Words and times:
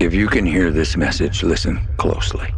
If 0.00 0.14
you 0.14 0.28
can 0.28 0.46
hear 0.46 0.70
this 0.70 0.96
message, 0.96 1.42
listen 1.42 1.80
closely. 1.96 2.54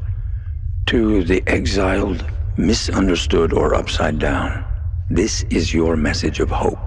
To 0.89 1.24
the 1.24 1.43
exiled, 1.47 2.23
misunderstood, 2.59 3.55
or 3.55 3.74
upside 3.74 4.19
down, 4.19 4.62
this 5.09 5.42
is 5.45 5.72
your 5.72 5.96
message 5.96 6.40
of 6.40 6.50
hope. 6.50 6.79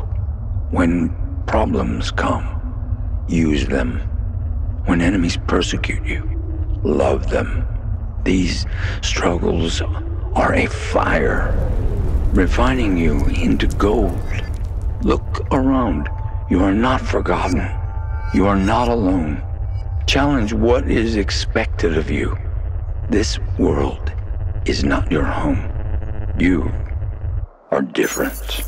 When 0.70 1.10
problems 1.48 2.12
come, 2.12 3.26
use 3.28 3.66
them. 3.66 3.98
When 4.86 5.02
enemies 5.02 5.40
persecute 5.48 6.06
you, 6.06 6.22
love 6.84 7.32
them. 7.32 7.66
These 8.24 8.68
struggles 9.02 9.82
are 10.36 10.54
a 10.54 10.68
fire, 10.68 11.52
refining 12.32 12.96
you 12.96 13.26
into 13.26 13.66
gold. 13.66 14.22
Look 15.02 15.48
around. 15.52 16.10
You 16.52 16.64
are 16.64 16.76
not 16.76 17.02
forgotten. 17.02 17.68
You 18.36 18.46
are 18.46 18.56
not 18.56 18.88
alone. 18.88 19.42
Challenge 20.08 20.54
what 20.54 20.90
is 20.92 21.16
expected 21.16 21.98
of 21.98 22.12
you. 22.12 22.38
This 23.10 23.40
world 23.58 24.12
is 24.66 24.84
not 24.84 25.12
your 25.12 25.24
home. 25.24 25.72
You 26.38 26.72
are 27.72 27.82
different. 27.82 28.60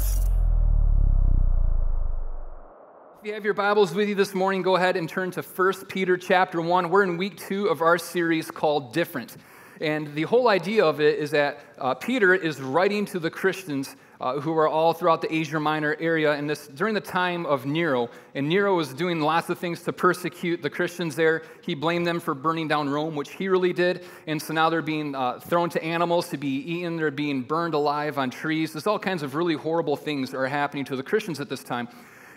If 3.19 3.27
you 3.29 3.33
have 3.33 3.43
your 3.43 3.53
Bibles 3.53 3.93
with 3.93 4.07
you 4.07 4.15
this 4.15 4.33
morning, 4.33 4.61
go 4.61 4.75
ahead 4.75 4.95
and 4.95 5.09
turn 5.09 5.29
to 5.31 5.41
1 5.41 5.85
Peter 5.87 6.15
chapter 6.17 6.61
1. 6.61 6.89
We're 6.89 7.03
in 7.03 7.17
week 7.17 7.37
two 7.37 7.67
of 7.67 7.81
our 7.81 7.97
series 7.97 8.49
called 8.49 8.93
Different. 8.93 9.37
And 9.81 10.13
the 10.15 10.23
whole 10.23 10.47
idea 10.47 10.85
of 10.85 11.01
it 11.01 11.19
is 11.19 11.31
that 11.31 11.59
uh, 11.77 11.95
Peter 11.95 12.33
is 12.33 12.61
writing 12.61 13.05
to 13.07 13.19
the 13.19 13.29
Christians 13.29 13.95
uh, 14.21 14.39
who 14.39 14.57
are 14.57 14.67
all 14.67 14.93
throughout 14.93 15.21
the 15.21 15.33
Asia 15.33 15.59
Minor 15.59 15.95
area 15.99 16.33
and 16.33 16.49
this 16.49 16.67
during 16.67 16.93
the 16.93 17.01
time 17.01 17.45
of 17.45 17.65
Nero. 17.65 18.09
And 18.33 18.47
Nero 18.47 18.75
was 18.75 18.93
doing 18.93 19.21
lots 19.21 19.49
of 19.49 19.59
things 19.59 19.83
to 19.83 19.93
persecute 19.93 20.61
the 20.61 20.69
Christians 20.69 21.15
there. 21.15 21.43
He 21.61 21.75
blamed 21.75 22.07
them 22.07 22.19
for 22.19 22.33
burning 22.33 22.67
down 22.67 22.89
Rome, 22.89 23.15
which 23.15 23.31
he 23.31 23.47
really 23.49 23.73
did. 23.73 24.05
And 24.27 24.41
so 24.41 24.53
now 24.53 24.69
they're 24.69 24.81
being 24.81 25.15
uh, 25.15 25.39
thrown 25.39 25.69
to 25.71 25.83
animals 25.83 26.29
to 26.29 26.37
be 26.37 26.57
eaten. 26.57 26.97
They're 26.97 27.11
being 27.11 27.41
burned 27.41 27.73
alive 27.73 28.17
on 28.17 28.29
trees. 28.29 28.73
There's 28.73 28.87
all 28.87 28.99
kinds 28.99 29.23
of 29.23 29.35
really 29.35 29.55
horrible 29.55 29.95
things 29.95 30.31
that 30.31 30.37
are 30.37 30.47
happening 30.47 30.85
to 30.85 30.95
the 30.95 31.03
Christians 31.03 31.39
at 31.39 31.49
this 31.49 31.63
time. 31.63 31.87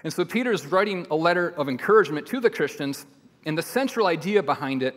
And 0.04 0.12
so 0.12 0.24
Peter 0.24 0.52
is 0.52 0.66
writing 0.66 1.06
a 1.10 1.16
letter 1.16 1.50
of 1.56 1.68
encouragement 1.68 2.26
to 2.28 2.40
the 2.40 2.50
Christians. 2.50 3.06
And 3.46 3.56
the 3.56 3.62
central 3.62 4.06
idea 4.06 4.42
behind 4.42 4.82
it 4.82 4.94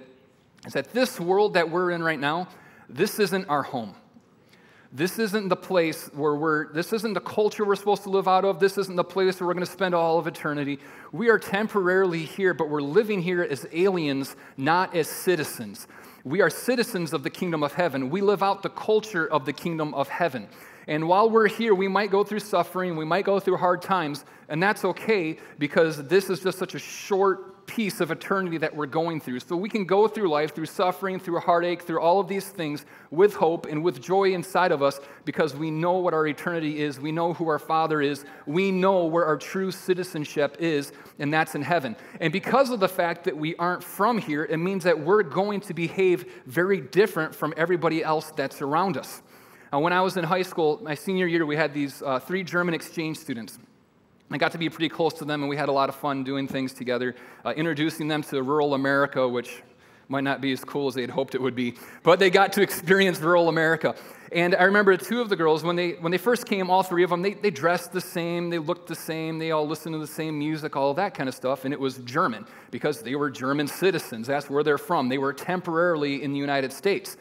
is 0.66 0.74
that 0.74 0.94
this 0.94 1.20
world 1.20 1.54
that 1.56 1.70
we're 1.70 1.92
in 1.92 2.04
right 2.04 2.20
now, 2.20 2.48
this 2.90 3.20
isn't 3.20 3.48
our 3.50 3.64
home. 3.64 3.96
This 4.94 5.20
isn't 5.20 5.48
the 5.48 5.56
place 5.56 6.10
where 6.14 6.36
we're, 6.36 6.74
this 6.74 6.92
isn't 6.92 7.14
the 7.14 7.22
culture 7.22 7.64
we're 7.64 7.78
supposed 7.78 8.04
to 8.04 8.10
live 8.10 8.28
out 8.28 8.44
of. 8.44 8.60
This 8.60 8.78
isn't 8.78 8.98
the 8.98 9.06
place 9.06 9.40
where 9.40 9.48
we're 9.48 9.54
going 9.54 9.66
to 9.66 9.72
spend 9.72 9.96
all 9.96 10.20
of 10.20 10.28
eternity. 10.28 10.80
We 11.14 11.30
are 11.30 11.40
temporarily 11.40 12.26
here, 12.26 12.54
but 12.54 12.70
we're 12.70 12.82
living 12.82 13.22
here 13.22 13.42
as 13.42 13.66
aliens, 13.72 14.36
not 14.58 14.94
as 14.94 15.08
citizens. 15.08 15.88
We 16.26 16.42
are 16.42 16.50
citizens 16.50 17.14
of 17.14 17.24
the 17.24 17.30
kingdom 17.30 17.64
of 17.64 17.74
heaven. 17.74 18.10
We 18.10 18.20
live 18.20 18.44
out 18.44 18.64
the 18.64 18.70
culture 18.70 19.26
of 19.26 19.46
the 19.46 19.54
kingdom 19.54 19.94
of 19.94 20.10
heaven. 20.10 20.50
And 20.88 21.08
while 21.08 21.30
we're 21.30 21.48
here, 21.48 21.74
we 21.74 21.88
might 21.88 22.12
go 22.12 22.26
through 22.26 22.40
suffering, 22.40 22.98
we 22.98 23.06
might 23.06 23.24
go 23.24 23.40
through 23.40 23.58
hard 23.58 23.82
times, 23.82 24.26
and 24.50 24.62
that's 24.62 24.84
okay 24.84 25.38
because 25.58 26.06
this 26.08 26.30
is 26.30 26.42
just 26.42 26.60
such 26.60 26.76
a 26.76 26.80
short 26.80 27.51
piece 27.72 28.02
of 28.02 28.12
eternity 28.12 28.58
that 28.58 28.76
we're 28.76 28.86
going 28.86 29.22
through. 29.22 29.40
So 29.40 29.56
we 29.56 29.70
can 29.70 29.86
go 29.86 30.06
through 30.06 30.30
life, 30.30 30.54
through 30.54 30.66
suffering, 30.66 31.22
through 31.22 31.40
heartache, 31.40 31.84
through 31.84 32.02
all 32.02 32.20
of 32.20 32.28
these 32.28 32.50
things 32.50 32.86
with 33.12 33.34
hope 33.34 33.66
and 33.66 33.82
with 33.82 34.02
joy 34.02 34.34
inside 34.34 34.74
of 34.74 34.84
us 34.84 35.00
because 35.24 35.56
we 35.56 35.72
know 35.72 35.94
what 35.94 36.14
our 36.14 36.28
eternity 36.28 36.82
is. 36.82 37.00
We 37.00 37.14
know 37.14 37.34
who 37.34 37.48
our 37.48 37.60
Father 37.60 38.02
is. 38.02 38.26
We 38.46 38.72
know 38.72 39.06
where 39.06 39.26
our 39.26 39.38
true 39.38 39.72
citizenship 39.72 40.58
is, 40.60 40.92
and 41.18 41.34
that's 41.34 41.56
in 41.56 41.62
heaven. 41.62 41.96
And 42.20 42.34
because 42.34 42.72
of 42.72 42.82
the 42.82 42.90
fact 42.90 43.24
that 43.24 43.38
we 43.38 43.56
aren't 43.56 43.86
from 43.86 44.18
here, 44.18 44.44
it 44.44 44.58
means 44.58 44.84
that 44.84 45.00
we're 45.00 45.24
going 45.24 45.62
to 45.62 45.74
behave 45.74 46.26
very 46.48 46.82
different 46.82 47.34
from 47.34 47.54
everybody 47.56 48.04
else 48.04 48.32
that's 48.32 48.62
around 48.62 48.98
us. 48.98 49.22
Now, 49.72 49.80
when 49.80 49.94
I 49.94 50.02
was 50.02 50.18
in 50.18 50.26
high 50.26 50.42
school, 50.42 50.82
my 50.84 50.96
senior 50.96 51.26
year, 51.26 51.46
we 51.46 51.56
had 51.56 51.74
these 51.74 52.02
uh, 52.02 52.20
three 52.20 52.44
German 52.44 52.74
exchange 52.74 53.18
students. 53.18 53.58
I 54.34 54.38
got 54.38 54.54
to 54.54 54.58
be 54.58 54.70
pretty 54.70 54.88
close 54.88 55.14
to 55.16 55.26
them, 55.26 55.42
and 55.42 55.50
we 55.50 55.58
had 55.58 55.68
a 55.68 55.74
lot 55.74 55.90
of 55.90 55.96
fun 55.96 56.24
doing 56.24 56.48
things 56.48 56.74
together, 56.74 57.16
uh, 57.44 57.54
introducing 57.56 58.08
them 58.08 58.24
to 58.24 58.42
rural 58.42 58.74
America, 58.74 59.28
which 59.28 59.62
might 60.08 60.24
not 60.24 60.40
be 60.40 60.52
as 60.52 60.64
cool 60.64 60.88
as 60.88 60.94
they'd 60.94 61.10
hoped 61.10 61.36
it 61.36 61.42
would 61.42 61.56
be, 61.56 61.74
but 62.04 62.20
they 62.20 62.30
got 62.30 62.54
to 62.54 62.62
experience 62.62 63.20
rural 63.20 63.50
America. 63.50 63.96
And 64.32 64.56
I 64.56 64.64
remember 64.64 64.96
two 64.96 65.20
of 65.20 65.28
the 65.28 65.36
girls, 65.36 65.64
when 65.64 65.76
they, 65.76 65.92
when 65.94 66.12
they 66.12 66.18
first 66.18 66.46
came, 66.46 66.70
all 66.70 66.84
three 66.84 67.04
of 67.04 67.10
them, 67.10 67.22
they, 67.22 67.34
they 67.34 67.50
dressed 67.50 67.92
the 67.92 68.00
same, 68.00 68.50
they 68.50 68.58
looked 68.58 68.88
the 68.88 68.96
same, 68.96 69.38
they 69.38 69.52
all 69.52 69.68
listened 69.68 69.94
to 69.94 70.00
the 70.00 70.08
same 70.08 70.40
music, 70.40 70.76
all 70.78 70.94
that 70.94 71.14
kind 71.14 71.28
of 71.28 71.36
stuff, 71.36 71.66
and 71.66 71.74
it 71.74 71.80
was 71.80 71.98
German 72.00 72.46
because 72.72 73.02
they 73.02 73.16
were 73.16 73.30
German 73.30 73.68
citizens. 73.68 74.28
That's 74.28 74.50
where 74.50 74.64
they're 74.64 74.78
from. 74.78 75.10
They 75.10 75.18
were 75.18 75.34
temporarily 75.34 76.24
in 76.24 76.32
the 76.32 76.40
United 76.40 76.72
States. 76.72 77.18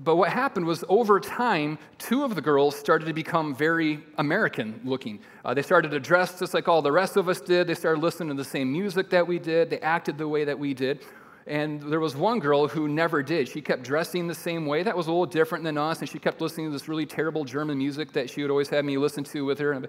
But 0.00 0.16
what 0.16 0.30
happened 0.30 0.66
was 0.66 0.84
over 0.88 1.18
time, 1.18 1.78
two 1.98 2.24
of 2.24 2.34
the 2.34 2.40
girls 2.40 2.76
started 2.76 3.06
to 3.06 3.12
become 3.12 3.54
very 3.54 4.00
American 4.18 4.80
looking. 4.84 5.20
Uh, 5.44 5.54
they 5.54 5.62
started 5.62 5.90
to 5.90 6.00
dress 6.00 6.38
just 6.38 6.54
like 6.54 6.68
all 6.68 6.82
the 6.82 6.92
rest 6.92 7.16
of 7.16 7.28
us 7.28 7.40
did. 7.40 7.66
They 7.66 7.74
started 7.74 8.00
listening 8.00 8.28
to 8.28 8.34
the 8.34 8.48
same 8.48 8.70
music 8.72 9.10
that 9.10 9.26
we 9.26 9.38
did. 9.38 9.70
They 9.70 9.80
acted 9.80 10.16
the 10.16 10.28
way 10.28 10.44
that 10.44 10.58
we 10.58 10.72
did. 10.74 11.04
And 11.46 11.80
there 11.82 11.98
was 11.98 12.14
one 12.14 12.40
girl 12.40 12.68
who 12.68 12.88
never 12.88 13.22
did. 13.22 13.48
She 13.48 13.62
kept 13.62 13.82
dressing 13.82 14.26
the 14.26 14.34
same 14.34 14.66
way. 14.66 14.82
That 14.82 14.96
was 14.96 15.06
a 15.06 15.10
little 15.10 15.26
different 15.26 15.64
than 15.64 15.78
us. 15.78 16.00
And 16.00 16.08
she 16.08 16.18
kept 16.18 16.40
listening 16.40 16.66
to 16.66 16.72
this 16.72 16.88
really 16.88 17.06
terrible 17.06 17.44
German 17.44 17.78
music 17.78 18.12
that 18.12 18.28
she 18.28 18.42
would 18.42 18.50
always 18.50 18.68
have 18.68 18.84
me 18.84 18.98
listen 18.98 19.24
to 19.24 19.44
with 19.46 19.58
her. 19.58 19.72
And 19.72 19.88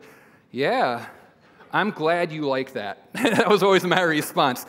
yeah, 0.51 1.05
I'm 1.71 1.91
glad 1.91 2.31
you 2.31 2.47
like 2.47 2.73
that. 2.73 3.09
that 3.13 3.49
was 3.49 3.61
always 3.61 3.83
my 3.83 4.01
response. 4.01 4.65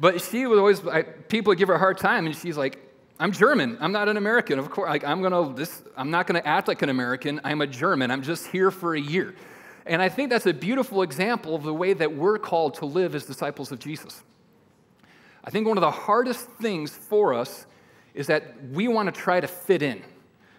But 0.00 0.20
she 0.22 0.46
would 0.46 0.58
always, 0.58 0.84
I, 0.86 1.02
people 1.02 1.50
would 1.50 1.58
give 1.58 1.68
her 1.68 1.74
a 1.74 1.78
hard 1.78 1.98
time. 1.98 2.26
And 2.26 2.34
she's 2.34 2.56
like, 2.56 2.83
I'm 3.18 3.30
German. 3.30 3.78
I'm 3.80 3.92
not 3.92 4.08
an 4.08 4.16
American. 4.16 4.58
Of 4.58 4.70
course, 4.70 4.88
like, 4.88 5.04
I'm 5.04 5.22
gonna 5.22 5.54
this. 5.54 5.82
I'm 5.96 6.10
not 6.10 6.26
gonna 6.26 6.42
act 6.44 6.68
like 6.68 6.82
an 6.82 6.88
American. 6.88 7.40
I'm 7.44 7.60
a 7.60 7.66
German. 7.66 8.10
I'm 8.10 8.22
just 8.22 8.46
here 8.48 8.70
for 8.70 8.94
a 8.94 9.00
year, 9.00 9.34
and 9.86 10.02
I 10.02 10.08
think 10.08 10.30
that's 10.30 10.46
a 10.46 10.52
beautiful 10.52 11.02
example 11.02 11.54
of 11.54 11.62
the 11.62 11.74
way 11.74 11.92
that 11.92 12.14
we're 12.14 12.38
called 12.38 12.74
to 12.74 12.86
live 12.86 13.14
as 13.14 13.24
disciples 13.24 13.70
of 13.70 13.78
Jesus. 13.78 14.22
I 15.44 15.50
think 15.50 15.68
one 15.68 15.76
of 15.76 15.82
the 15.82 15.90
hardest 15.90 16.48
things 16.60 16.90
for 16.90 17.34
us 17.34 17.66
is 18.14 18.26
that 18.28 18.54
we 18.70 18.88
want 18.88 19.14
to 19.14 19.20
try 19.20 19.40
to 19.40 19.46
fit 19.46 19.82
in. 19.82 20.02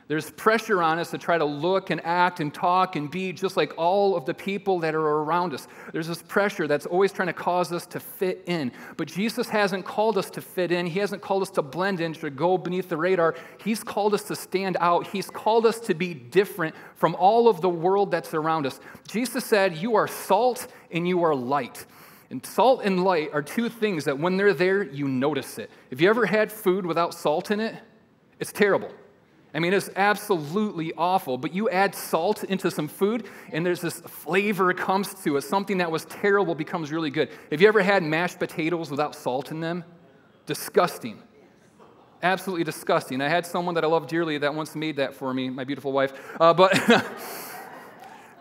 There's 0.08 0.30
pressure 0.32 0.84
on 0.84 1.00
us 1.00 1.10
to 1.12 1.18
try 1.18 1.40
to 1.40 1.46
look 1.46 1.90
and 1.90 2.00
act 2.06 2.40
and 2.40 2.54
talk 2.54 2.96
and 2.96 3.10
be 3.10 3.34
just 3.34 3.58
like 3.58 3.74
all 3.76 4.16
of 4.16 4.26
the 4.26 4.36
people 4.36 4.80
that 4.82 4.94
are 4.94 5.02
around 5.02 5.52
us. 5.52 5.68
There's 5.94 6.08
this 6.08 6.22
pressure 6.22 6.68
that's 6.68 6.86
always 6.86 7.12
trying 7.12 7.28
to 7.28 7.34
cause 7.34 7.72
us 7.72 7.88
to 7.88 8.00
fit 8.00 8.44
in. 8.46 8.72
But 8.98 9.08
Jesus 9.08 9.50
hasn't 9.50 9.84
called 9.84 10.20
us 10.20 10.30
to 10.32 10.42
fit 10.42 10.72
in. 10.72 10.86
He 10.86 11.00
hasn't 11.00 11.24
called 11.24 11.42
us 11.42 11.50
to 11.52 11.64
blend 11.64 12.02
in, 12.02 12.14
to 12.14 12.30
go 12.30 12.56
beneath 12.56 12.88
the 12.88 12.98
radar. 12.98 13.34
He's 13.64 13.84
called 13.84 14.14
us 14.14 14.22
to 14.24 14.36
stand 14.36 14.78
out. 14.80 15.08
He's 15.08 15.32
called 15.32 15.66
us 15.66 15.80
to 15.82 15.96
be 15.96 16.14
different 16.14 16.76
from 16.94 17.16
all 17.16 17.48
of 17.48 17.62
the 17.62 17.70
world 17.70 18.12
that's 18.12 18.36
around 18.36 18.68
us. 18.68 18.80
Jesus 19.08 19.44
said, 19.44 19.76
You 19.76 19.96
are 19.96 20.08
salt 20.08 20.68
and 20.92 21.08
you 21.08 21.24
are 21.24 21.34
light. 21.34 21.84
And 22.30 22.46
salt 22.46 22.82
and 22.84 23.04
light 23.04 23.30
are 23.34 23.42
two 23.42 23.70
things 23.70 24.06
that 24.06 24.20
when 24.20 24.38
they're 24.38 24.54
there, 24.54 24.84
you 24.84 25.08
notice 25.08 25.58
it. 25.58 25.72
If 25.90 26.00
you 26.00 26.10
ever 26.10 26.28
had 26.28 26.52
food 26.52 26.86
without 26.86 27.16
salt 27.16 27.50
in 27.50 27.60
it, 27.60 27.76
it's 28.40 28.52
terrible. 28.52 28.92
I 29.56 29.60
mean, 29.60 29.74
it's 29.74 29.90
absolutely 29.96 30.92
awful, 30.98 31.38
but 31.38 31.54
you 31.54 31.70
add 31.70 31.96
salt 31.96 32.44
into 32.44 32.70
some 32.70 32.90
food, 32.90 33.26
and 33.54 33.66
there's 33.66 33.80
this 33.80 34.02
flavor 34.02 34.74
comes 34.74 35.14
to 35.24 35.38
it. 35.38 35.44
Something 35.44 35.78
that 35.78 35.90
was 35.90 36.04
terrible 36.06 36.56
becomes 36.56 36.92
really 36.92 37.10
good. 37.10 37.30
Have 37.52 37.62
you 37.62 37.68
ever 37.70 37.82
had 37.82 38.04
mashed 38.04 38.38
potatoes 38.38 38.92
without 38.92 39.16
salt 39.16 39.52
in 39.52 39.62
them? 39.62 39.86
Disgusting. 40.46 41.24
Absolutely 42.22 42.66
disgusting. 42.66 43.22
I 43.22 43.30
had 43.30 43.46
someone 43.46 43.76
that 43.76 43.86
I 43.86 43.88
love 43.88 44.08
dearly 44.08 44.38
that 44.40 44.54
once 44.54 44.76
made 44.76 44.98
that 44.98 45.14
for 45.14 45.34
me, 45.34 45.50
my 45.50 45.64
beautiful 45.64 45.94
wife. 45.94 46.12
Uh, 46.38 46.54
but, 46.54 46.74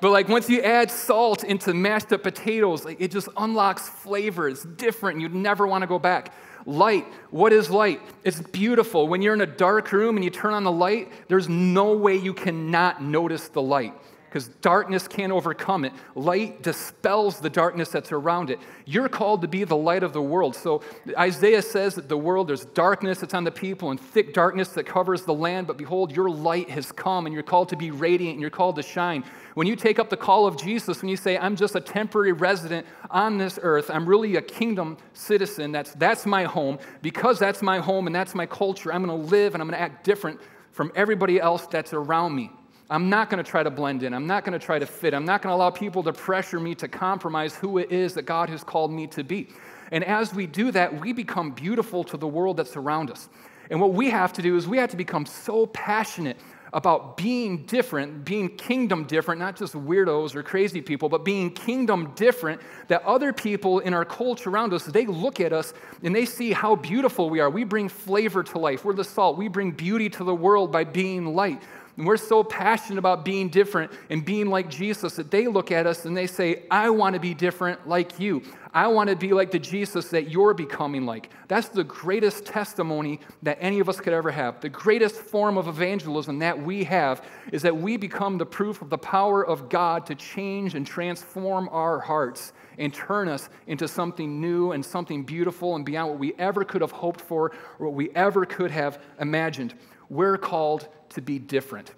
but 0.00 0.10
like 0.10 0.28
once 0.28 0.50
you 0.50 0.62
add 0.62 0.90
salt 0.90 1.44
into 1.44 1.72
mashed 1.74 2.12
up 2.12 2.24
potatoes, 2.24 2.84
like, 2.84 3.00
it 3.00 3.12
just 3.12 3.28
unlocks 3.36 3.88
flavor. 3.88 4.48
It's 4.48 4.64
different. 4.64 5.20
You'd 5.20 5.32
never 5.32 5.64
want 5.64 5.82
to 5.82 5.86
go 5.86 6.00
back. 6.00 6.32
Light, 6.66 7.06
what 7.30 7.52
is 7.52 7.70
light? 7.70 8.00
It's 8.24 8.40
beautiful. 8.40 9.06
When 9.06 9.20
you're 9.20 9.34
in 9.34 9.40
a 9.40 9.46
dark 9.46 9.92
room 9.92 10.16
and 10.16 10.24
you 10.24 10.30
turn 10.30 10.54
on 10.54 10.64
the 10.64 10.72
light, 10.72 11.12
there's 11.28 11.48
no 11.48 11.92
way 11.92 12.16
you 12.16 12.32
cannot 12.32 13.02
notice 13.02 13.48
the 13.48 13.62
light 13.62 13.94
because 14.34 14.48
darkness 14.62 15.06
can't 15.06 15.30
overcome 15.30 15.84
it. 15.84 15.92
Light 16.16 16.60
dispels 16.60 17.38
the 17.38 17.48
darkness 17.48 17.90
that's 17.90 18.10
around 18.10 18.50
it. 18.50 18.58
You're 18.84 19.08
called 19.08 19.42
to 19.42 19.46
be 19.48 19.62
the 19.62 19.76
light 19.76 20.02
of 20.02 20.12
the 20.12 20.20
world. 20.20 20.56
So 20.56 20.82
Isaiah 21.16 21.62
says 21.62 21.94
that 21.94 22.08
the 22.08 22.16
world, 22.16 22.48
there's 22.48 22.64
darkness 22.64 23.20
that's 23.20 23.32
on 23.32 23.44
the 23.44 23.52
people 23.52 23.92
and 23.92 24.00
thick 24.00 24.34
darkness 24.34 24.70
that 24.70 24.86
covers 24.86 25.22
the 25.22 25.32
land, 25.32 25.68
but 25.68 25.76
behold, 25.76 26.10
your 26.10 26.28
light 26.28 26.68
has 26.68 26.90
come 26.90 27.26
and 27.26 27.32
you're 27.32 27.44
called 27.44 27.68
to 27.68 27.76
be 27.76 27.92
radiant 27.92 28.32
and 28.32 28.40
you're 28.40 28.50
called 28.50 28.74
to 28.74 28.82
shine. 28.82 29.22
When 29.54 29.68
you 29.68 29.76
take 29.76 30.00
up 30.00 30.10
the 30.10 30.16
call 30.16 30.48
of 30.48 30.56
Jesus, 30.56 31.00
when 31.00 31.10
you 31.10 31.16
say, 31.16 31.38
I'm 31.38 31.54
just 31.54 31.76
a 31.76 31.80
temporary 31.80 32.32
resident 32.32 32.88
on 33.12 33.38
this 33.38 33.60
earth, 33.62 33.88
I'm 33.88 34.04
really 34.04 34.34
a 34.34 34.42
kingdom 34.42 34.96
citizen, 35.12 35.70
that's, 35.70 35.92
that's 35.92 36.26
my 36.26 36.42
home. 36.42 36.80
Because 37.02 37.38
that's 37.38 37.62
my 37.62 37.78
home 37.78 38.08
and 38.08 38.16
that's 38.16 38.34
my 38.34 38.46
culture, 38.46 38.92
I'm 38.92 39.04
going 39.06 39.16
to 39.16 39.28
live 39.28 39.54
and 39.54 39.62
I'm 39.62 39.68
going 39.68 39.78
to 39.78 39.80
act 39.80 40.02
different 40.02 40.40
from 40.72 40.90
everybody 40.96 41.40
else 41.40 41.68
that's 41.68 41.92
around 41.92 42.34
me. 42.34 42.50
I'm 42.90 43.08
not 43.08 43.30
going 43.30 43.42
to 43.42 43.48
try 43.48 43.62
to 43.62 43.70
blend 43.70 44.02
in. 44.02 44.12
I'm 44.12 44.26
not 44.26 44.44
going 44.44 44.58
to 44.58 44.64
try 44.64 44.78
to 44.78 44.86
fit. 44.86 45.14
I'm 45.14 45.24
not 45.24 45.42
going 45.42 45.50
to 45.50 45.56
allow 45.56 45.70
people 45.70 46.02
to 46.02 46.12
pressure 46.12 46.60
me 46.60 46.74
to 46.76 46.88
compromise 46.88 47.54
who 47.54 47.78
it 47.78 47.90
is 47.90 48.14
that 48.14 48.22
God 48.22 48.50
has 48.50 48.62
called 48.62 48.92
me 48.92 49.06
to 49.08 49.24
be. 49.24 49.48
And 49.90 50.04
as 50.04 50.34
we 50.34 50.46
do 50.46 50.70
that, 50.72 51.00
we 51.00 51.12
become 51.12 51.52
beautiful 51.52 52.04
to 52.04 52.16
the 52.16 52.28
world 52.28 52.58
that's 52.58 52.76
around 52.76 53.10
us. 53.10 53.28
And 53.70 53.80
what 53.80 53.94
we 53.94 54.10
have 54.10 54.32
to 54.34 54.42
do 54.42 54.56
is 54.56 54.66
we 54.66 54.78
have 54.78 54.90
to 54.90 54.96
become 54.96 55.24
so 55.24 55.66
passionate 55.66 56.36
about 56.74 57.16
being 57.16 57.64
different, 57.66 58.24
being 58.24 58.48
kingdom 58.56 59.04
different, 59.04 59.38
not 59.40 59.56
just 59.56 59.74
weirdos 59.74 60.34
or 60.34 60.42
crazy 60.42 60.82
people, 60.82 61.08
but 61.08 61.24
being 61.24 61.48
kingdom 61.48 62.12
different, 62.16 62.60
that 62.88 63.00
other 63.04 63.32
people 63.32 63.78
in 63.78 63.94
our 63.94 64.04
culture 64.04 64.50
around 64.50 64.74
us, 64.74 64.84
they 64.84 65.06
look 65.06 65.38
at 65.38 65.52
us 65.52 65.72
and 66.02 66.14
they 66.14 66.26
see 66.26 66.52
how 66.52 66.74
beautiful 66.74 67.30
we 67.30 67.38
are. 67.38 67.48
We 67.48 67.62
bring 67.62 67.88
flavor 67.88 68.42
to 68.42 68.58
life. 68.58 68.84
We're 68.84 68.94
the 68.94 69.04
salt. 69.04 69.38
We 69.38 69.46
bring 69.46 69.70
beauty 69.70 70.10
to 70.10 70.24
the 70.24 70.34
world 70.34 70.72
by 70.72 70.82
being 70.82 71.34
light. 71.36 71.62
And 71.96 72.06
we're 72.06 72.16
so 72.16 72.42
passionate 72.42 72.98
about 72.98 73.24
being 73.24 73.48
different 73.48 73.92
and 74.10 74.24
being 74.24 74.46
like 74.46 74.68
Jesus 74.68 75.14
that 75.16 75.30
they 75.30 75.46
look 75.46 75.70
at 75.70 75.86
us 75.86 76.06
and 76.06 76.16
they 76.16 76.26
say, 76.26 76.64
I 76.70 76.90
want 76.90 77.14
to 77.14 77.20
be 77.20 77.34
different 77.34 77.88
like 77.88 78.18
you. 78.18 78.42
I 78.72 78.88
want 78.88 79.08
to 79.08 79.14
be 79.14 79.32
like 79.32 79.52
the 79.52 79.60
Jesus 79.60 80.08
that 80.08 80.28
you're 80.28 80.54
becoming 80.54 81.06
like. 81.06 81.30
That's 81.46 81.68
the 81.68 81.84
greatest 81.84 82.44
testimony 82.44 83.20
that 83.44 83.58
any 83.60 83.78
of 83.78 83.88
us 83.88 84.00
could 84.00 84.12
ever 84.12 84.32
have. 84.32 84.60
The 84.60 84.68
greatest 84.68 85.14
form 85.14 85.56
of 85.56 85.68
evangelism 85.68 86.40
that 86.40 86.60
we 86.60 86.82
have 86.82 87.24
is 87.52 87.62
that 87.62 87.76
we 87.76 87.96
become 87.96 88.36
the 88.38 88.46
proof 88.46 88.82
of 88.82 88.90
the 88.90 88.98
power 88.98 89.46
of 89.46 89.68
God 89.68 90.06
to 90.06 90.16
change 90.16 90.74
and 90.74 90.84
transform 90.84 91.68
our 91.70 92.00
hearts 92.00 92.52
and 92.78 92.92
turn 92.92 93.28
us 93.28 93.48
into 93.68 93.86
something 93.86 94.40
new 94.40 94.72
and 94.72 94.84
something 94.84 95.22
beautiful 95.22 95.76
and 95.76 95.84
beyond 95.84 96.10
what 96.10 96.18
we 96.18 96.34
ever 96.40 96.64
could 96.64 96.80
have 96.80 96.90
hoped 96.90 97.20
for 97.20 97.52
or 97.78 97.86
what 97.86 97.94
we 97.94 98.10
ever 98.16 98.44
could 98.44 98.72
have 98.72 99.00
imagined. 99.20 99.74
We're 100.14 100.38
called 100.38 100.86
to 101.10 101.20
be 101.20 101.40
different. 101.40 101.90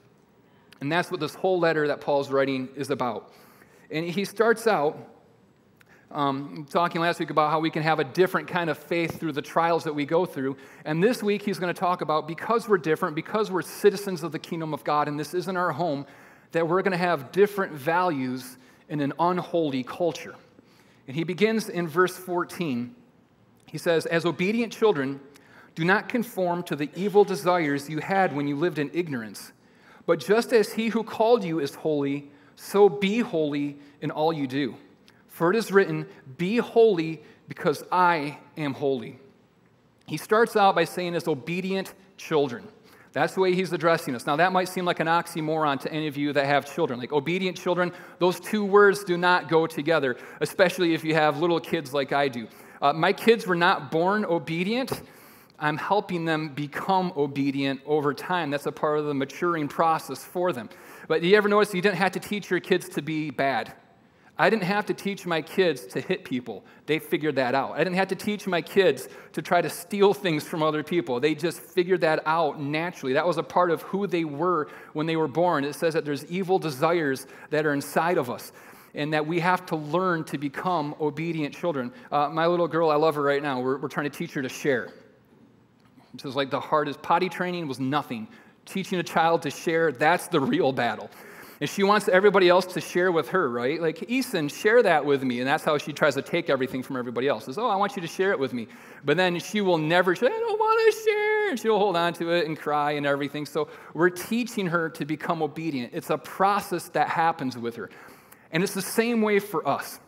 And 0.80 0.90
that's 0.90 1.10
what 1.10 1.20
this 1.20 1.34
whole 1.34 1.58
letter 1.58 1.86
that 1.88 2.00
Paul's 2.00 2.30
writing 2.30 2.70
is 2.74 2.88
about. 2.88 3.30
And 3.90 4.08
he 4.08 4.24
starts 4.24 4.66
out 4.66 4.96
um, 6.10 6.66
talking 6.70 7.02
last 7.02 7.20
week 7.20 7.28
about 7.28 7.50
how 7.50 7.60
we 7.60 7.68
can 7.68 7.82
have 7.82 8.00
a 8.00 8.04
different 8.04 8.48
kind 8.48 8.70
of 8.70 8.78
faith 8.78 9.20
through 9.20 9.32
the 9.32 9.42
trials 9.42 9.84
that 9.84 9.94
we 9.94 10.06
go 10.06 10.24
through. 10.24 10.56
And 10.86 11.04
this 11.04 11.22
week 11.22 11.42
he's 11.42 11.58
going 11.58 11.72
to 11.72 11.78
talk 11.78 12.00
about 12.00 12.26
because 12.26 12.66
we're 12.66 12.78
different, 12.78 13.14
because 13.14 13.50
we're 13.50 13.60
citizens 13.60 14.22
of 14.22 14.32
the 14.32 14.38
kingdom 14.38 14.72
of 14.72 14.82
God, 14.82 15.08
and 15.08 15.20
this 15.20 15.34
isn't 15.34 15.56
our 15.56 15.72
home, 15.72 16.06
that 16.52 16.66
we're 16.66 16.80
going 16.80 16.92
to 16.92 16.98
have 16.98 17.32
different 17.32 17.74
values 17.74 18.56
in 18.88 19.00
an 19.00 19.12
unholy 19.18 19.82
culture. 19.82 20.36
And 21.06 21.14
he 21.14 21.22
begins 21.22 21.68
in 21.68 21.86
verse 21.86 22.16
14. 22.16 22.94
He 23.66 23.76
says, 23.76 24.06
As 24.06 24.24
obedient 24.24 24.72
children, 24.72 25.20
do 25.76 25.84
not 25.84 26.08
conform 26.08 26.64
to 26.64 26.75
the 26.75 26.90
evil 26.96 27.23
desires 27.23 27.88
you 27.88 27.99
had 27.99 28.34
when 28.34 28.49
you 28.49 28.56
lived 28.56 28.78
in 28.78 28.90
ignorance. 28.93 29.52
But 30.06 30.19
just 30.19 30.52
as 30.52 30.73
he 30.73 30.88
who 30.88 31.05
called 31.05 31.44
you 31.44 31.61
is 31.61 31.75
holy, 31.75 32.31
so 32.56 32.88
be 32.88 33.20
holy 33.20 33.76
in 34.00 34.11
all 34.11 34.32
you 34.32 34.46
do. 34.46 34.76
For 35.28 35.50
it 35.50 35.56
is 35.56 35.70
written, 35.70 36.06
Be 36.38 36.56
holy 36.56 37.23
because 37.46 37.84
I 37.93 38.38
am 38.56 38.73
holy. 38.73 39.19
He 40.06 40.17
starts 40.17 40.56
out 40.56 40.75
by 40.75 40.84
saying, 40.84 41.14
as 41.14 41.28
obedient 41.28 41.93
children. 42.17 42.67
That's 43.12 43.34
the 43.34 43.40
way 43.40 43.55
he's 43.55 43.73
addressing 43.73 44.14
us. 44.14 44.26
Now, 44.26 44.37
that 44.37 44.52
might 44.52 44.69
seem 44.69 44.84
like 44.84 45.00
an 45.00 45.06
oxymoron 45.06 45.81
to 45.81 45.93
any 45.93 46.06
of 46.06 46.17
you 46.17 46.32
that 46.32 46.46
have 46.46 46.73
children. 46.73 46.99
Like 46.99 47.12
obedient 47.12 47.56
children, 47.56 47.93
those 48.19 48.40
two 48.40 48.64
words 48.64 49.05
do 49.05 49.17
not 49.17 49.49
go 49.49 49.67
together, 49.67 50.17
especially 50.40 50.94
if 50.94 51.05
you 51.05 51.14
have 51.14 51.38
little 51.38 51.61
kids 51.61 51.93
like 51.93 52.12
I 52.12 52.28
do. 52.28 52.46
Uh, 52.81 52.93
my 52.93 53.12
kids 53.12 53.46
were 53.46 53.55
not 53.55 53.90
born 53.90 54.25
obedient, 54.25 55.02
I'm 55.58 55.76
helping 55.76 56.25
them 56.25 56.50
become 56.50 57.12
obedient 57.17 57.81
over 57.87 58.12
time. 58.12 58.50
That's 58.50 58.67
a 58.67 58.73
part 58.73 58.99
of 58.99 59.06
the 59.06 59.14
maturing 59.14 59.69
process 59.69 60.23
for 60.23 60.53
them. 60.53 60.69
But 61.08 61.23
do 61.23 61.29
you 61.29 61.37
ever 61.37 61.49
notice 61.49 61.73
you 61.73 61.82
didn't 61.82 61.97
have 61.97 62.12
to 62.12 62.20
teach 62.20 62.50
your 62.50 62.61
kids 62.61 62.88
to 62.91 63.03
be 63.03 63.31
bad? 63.31 63.73
I 64.38 64.50
didn't 64.50 64.64
have 64.64 64.85
to 64.87 64.94
teach 64.94 65.25
my 65.25 65.41
kids 65.41 65.87
to 65.87 66.00
hit 66.00 66.25
people. 66.25 66.62
They 66.85 66.99
figured 66.99 67.37
that 67.37 67.55
out. 67.55 67.73
I 67.73 67.79
didn't 67.79 67.94
have 67.97 68.08
to 68.08 68.14
teach 68.14 68.47
my 68.47 68.61
kids 68.61 69.08
to 69.32 69.41
try 69.41 69.62
to 69.62 69.70
steal 69.70 70.12
things 70.12 70.44
from 70.44 70.62
other 70.62 70.82
people. 70.82 71.20
They 71.20 71.35
just 71.35 71.59
figured 71.59 72.02
that 72.02 72.23
out 72.26 72.61
naturally. 72.61 73.14
That 73.14 73.26
was 73.26 73.38
a 73.38 73.43
part 73.43 73.70
of 73.70 73.81
who 73.82 74.06
they 74.06 74.25
were 74.25 74.69
when 74.93 75.06
they 75.06 75.17
were 75.17 75.29
born. 75.29 75.64
It 75.64 75.75
says 75.75 75.94
that 75.94 76.05
there's 76.05 76.26
evil 76.26 76.59
desires 76.59 77.26
that 77.49 77.64
are 77.64 77.73
inside 77.73 78.19
of 78.19 78.29
us 78.29 78.52
and 78.94 79.12
that 79.14 79.26
we 79.26 79.41
have 79.41 79.64
to 79.67 79.76
learn 79.76 80.25
to 80.25 80.37
become 80.37 80.94
obedient 81.00 81.55
children. 81.55 81.91
Uh, 82.12 82.29
my 82.29 82.47
little 82.47 82.69
girl, 82.69 82.91
I 82.91 82.97
love 82.97 83.14
her 83.14 83.23
right 83.23 83.43
now. 83.43 83.61
We're, 83.61 83.79
we're 83.79 83.88
trying 83.88 84.11
to 84.11 84.17
teach 84.17 84.35
her 84.35 84.43
to 84.43 84.49
share. 84.50 84.93
This 86.16 86.30
is 86.30 86.36
like 86.36 86.50
the 86.50 86.60
hardest. 86.60 87.02
Potty 87.02 87.28
training 87.28 87.68
was 87.68 87.80
nothing. 87.80 88.28
Teaching 88.64 88.98
a 88.98 89.02
child 89.02 89.42
to 89.42 89.50
share, 89.50 89.92
that's 89.92 90.28
the 90.28 90.40
real 90.40 90.72
battle. 90.72 91.10
And 91.60 91.70
she 91.70 91.84
wants 91.84 92.08
everybody 92.08 92.50
else 92.50 92.66
to 92.74 92.82
share 92.82 93.10
with 93.10 93.28
her, 93.30 93.48
right? 93.48 93.80
Like, 93.80 93.96
Eason, 94.00 94.52
share 94.52 94.82
that 94.82 95.04
with 95.04 95.22
me. 95.22 95.38
And 95.40 95.48
that's 95.48 95.64
how 95.64 95.78
she 95.78 95.92
tries 95.92 96.14
to 96.14 96.22
take 96.22 96.50
everything 96.50 96.82
from 96.82 96.98
everybody 96.98 97.28
else. 97.28 97.46
Says, 97.46 97.56
oh, 97.56 97.68
I 97.68 97.76
want 97.76 97.96
you 97.96 98.02
to 98.02 98.08
share 98.08 98.32
it 98.32 98.38
with 98.38 98.52
me. 98.52 98.68
But 99.04 99.16
then 99.16 99.38
she 99.40 99.62
will 99.62 99.78
never, 99.78 100.14
say, 100.14 100.26
I 100.26 100.30
don't 100.30 100.58
want 100.58 100.94
to 100.94 101.02
share. 101.02 101.50
And 101.50 101.58
she'll 101.58 101.78
hold 101.78 101.96
on 101.96 102.12
to 102.14 102.30
it 102.30 102.46
and 102.46 102.58
cry 102.58 102.92
and 102.92 103.06
everything. 103.06 103.46
So 103.46 103.68
we're 103.94 104.10
teaching 104.10 104.66
her 104.66 104.90
to 104.90 105.06
become 105.06 105.42
obedient. 105.42 105.92
It's 105.94 106.10
a 106.10 106.18
process 106.18 106.90
that 106.90 107.08
happens 107.08 107.56
with 107.56 107.76
her. 107.76 107.88
And 108.52 108.62
it's 108.62 108.74
the 108.74 108.82
same 108.82 109.22
way 109.22 109.38
for 109.38 109.66
us. 109.66 109.98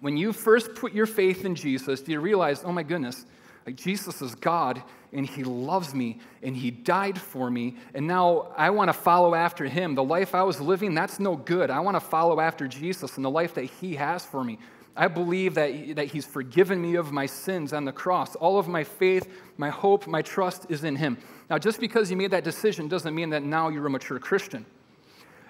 When 0.00 0.16
you 0.16 0.32
first 0.32 0.74
put 0.76 0.92
your 0.92 1.06
faith 1.06 1.44
in 1.44 1.56
Jesus, 1.56 2.02
do 2.02 2.12
you 2.12 2.20
realize, 2.20 2.62
oh 2.64 2.72
my 2.72 2.82
goodness, 2.84 3.26
like 3.66 3.76
Jesus 3.76 4.22
is 4.22 4.34
God 4.34 4.82
and 5.12 5.26
he 5.26 5.44
loves 5.44 5.94
me 5.94 6.20
and 6.42 6.56
he 6.56 6.70
died 6.70 7.20
for 7.20 7.50
me 7.50 7.76
and 7.94 8.06
now 8.06 8.52
I 8.56 8.70
want 8.70 8.88
to 8.88 8.92
follow 8.92 9.34
after 9.34 9.66
him. 9.66 9.94
The 9.94 10.04
life 10.04 10.34
I 10.34 10.42
was 10.42 10.60
living, 10.60 10.94
that's 10.94 11.20
no 11.20 11.36
good. 11.36 11.70
I 11.70 11.80
want 11.80 11.96
to 11.96 12.00
follow 12.00 12.40
after 12.40 12.66
Jesus 12.66 13.16
and 13.16 13.24
the 13.24 13.30
life 13.30 13.54
that 13.54 13.64
he 13.64 13.96
has 13.96 14.24
for 14.24 14.42
me. 14.42 14.58
I 14.94 15.08
believe 15.08 15.54
that, 15.54 15.96
that 15.96 16.06
he's 16.08 16.26
forgiven 16.26 16.80
me 16.80 16.96
of 16.96 17.12
my 17.12 17.24
sins 17.24 17.72
on 17.72 17.84
the 17.84 17.92
cross. 17.92 18.34
All 18.36 18.58
of 18.58 18.68
my 18.68 18.84
faith, 18.84 19.26
my 19.56 19.70
hope, 19.70 20.06
my 20.06 20.20
trust 20.20 20.66
is 20.68 20.84
in 20.84 20.96
him. 20.96 21.16
Now, 21.48 21.58
just 21.58 21.80
because 21.80 22.10
you 22.10 22.16
made 22.16 22.30
that 22.32 22.44
decision 22.44 22.88
doesn't 22.88 23.14
mean 23.14 23.30
that 23.30 23.42
now 23.42 23.68
you're 23.70 23.86
a 23.86 23.90
mature 23.90 24.18
Christian. 24.18 24.66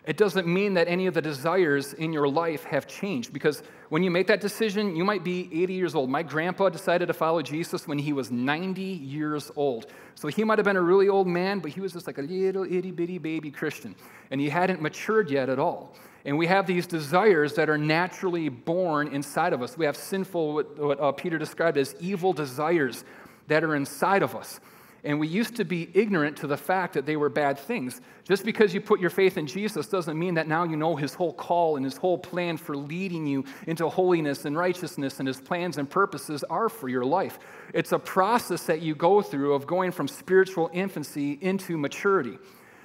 It 0.04 0.16
doesn't 0.16 0.48
mean 0.48 0.74
that 0.74 0.88
any 0.88 1.06
of 1.06 1.14
the 1.14 1.22
desires 1.22 1.92
in 1.92 2.12
your 2.12 2.26
life 2.26 2.64
have 2.64 2.88
changed 2.88 3.32
because 3.32 3.62
when 3.88 4.02
you 4.02 4.10
make 4.10 4.26
that 4.26 4.40
decision, 4.40 4.96
you 4.96 5.04
might 5.04 5.22
be 5.22 5.48
80 5.52 5.74
years 5.74 5.94
old. 5.94 6.10
My 6.10 6.24
grandpa 6.24 6.70
decided 6.70 7.06
to 7.06 7.12
follow 7.12 7.40
Jesus 7.40 7.86
when 7.86 7.98
he 7.98 8.12
was 8.12 8.32
90 8.32 8.82
years 8.82 9.52
old. 9.54 9.86
So 10.16 10.26
he 10.26 10.42
might 10.42 10.58
have 10.58 10.64
been 10.64 10.76
a 10.76 10.82
really 10.82 11.08
old 11.08 11.28
man, 11.28 11.60
but 11.60 11.70
he 11.70 11.80
was 11.80 11.92
just 11.92 12.08
like 12.08 12.18
a 12.18 12.22
little 12.22 12.64
itty 12.64 12.90
bitty 12.90 13.18
baby 13.18 13.52
Christian. 13.52 13.94
And 14.32 14.40
he 14.40 14.48
hadn't 14.48 14.82
matured 14.82 15.30
yet 15.30 15.48
at 15.48 15.60
all. 15.60 15.94
And 16.24 16.36
we 16.36 16.46
have 16.46 16.66
these 16.66 16.86
desires 16.86 17.54
that 17.54 17.68
are 17.70 17.78
naturally 17.78 18.48
born 18.48 19.06
inside 19.08 19.52
of 19.52 19.62
us. 19.62 19.78
We 19.78 19.86
have 19.86 19.96
sinful, 19.96 20.54
what, 20.54 20.78
what 20.78 21.00
uh, 21.00 21.12
Peter 21.12 21.38
described 21.38 21.78
as 21.78 21.94
evil 22.00 22.32
desires 22.32 23.04
that 23.46 23.62
are 23.62 23.76
inside 23.76 24.22
of 24.22 24.34
us. 24.34 24.58
And 25.04 25.18
we 25.18 25.26
used 25.26 25.56
to 25.56 25.64
be 25.64 25.90
ignorant 25.94 26.36
to 26.38 26.46
the 26.46 26.56
fact 26.56 26.94
that 26.94 27.06
they 27.06 27.16
were 27.16 27.28
bad 27.28 27.58
things. 27.58 28.00
Just 28.22 28.44
because 28.44 28.72
you 28.72 28.80
put 28.80 29.00
your 29.00 29.10
faith 29.10 29.36
in 29.36 29.48
Jesus 29.48 29.88
doesn't 29.88 30.16
mean 30.16 30.34
that 30.34 30.46
now 30.46 30.62
you 30.62 30.76
know 30.76 30.94
his 30.94 31.12
whole 31.12 31.32
call 31.32 31.74
and 31.74 31.84
his 31.84 31.96
whole 31.96 32.16
plan 32.16 32.56
for 32.56 32.76
leading 32.76 33.26
you 33.26 33.44
into 33.66 33.88
holiness 33.88 34.44
and 34.44 34.56
righteousness 34.56 35.18
and 35.18 35.26
his 35.26 35.40
plans 35.40 35.76
and 35.76 35.90
purposes 35.90 36.44
are 36.44 36.68
for 36.68 36.88
your 36.88 37.04
life. 37.04 37.40
It's 37.74 37.90
a 37.90 37.98
process 37.98 38.64
that 38.66 38.80
you 38.80 38.94
go 38.94 39.22
through 39.22 39.54
of 39.54 39.66
going 39.66 39.90
from 39.90 40.06
spiritual 40.06 40.70
infancy 40.72 41.36
into 41.40 41.76
maturity. 41.76 42.38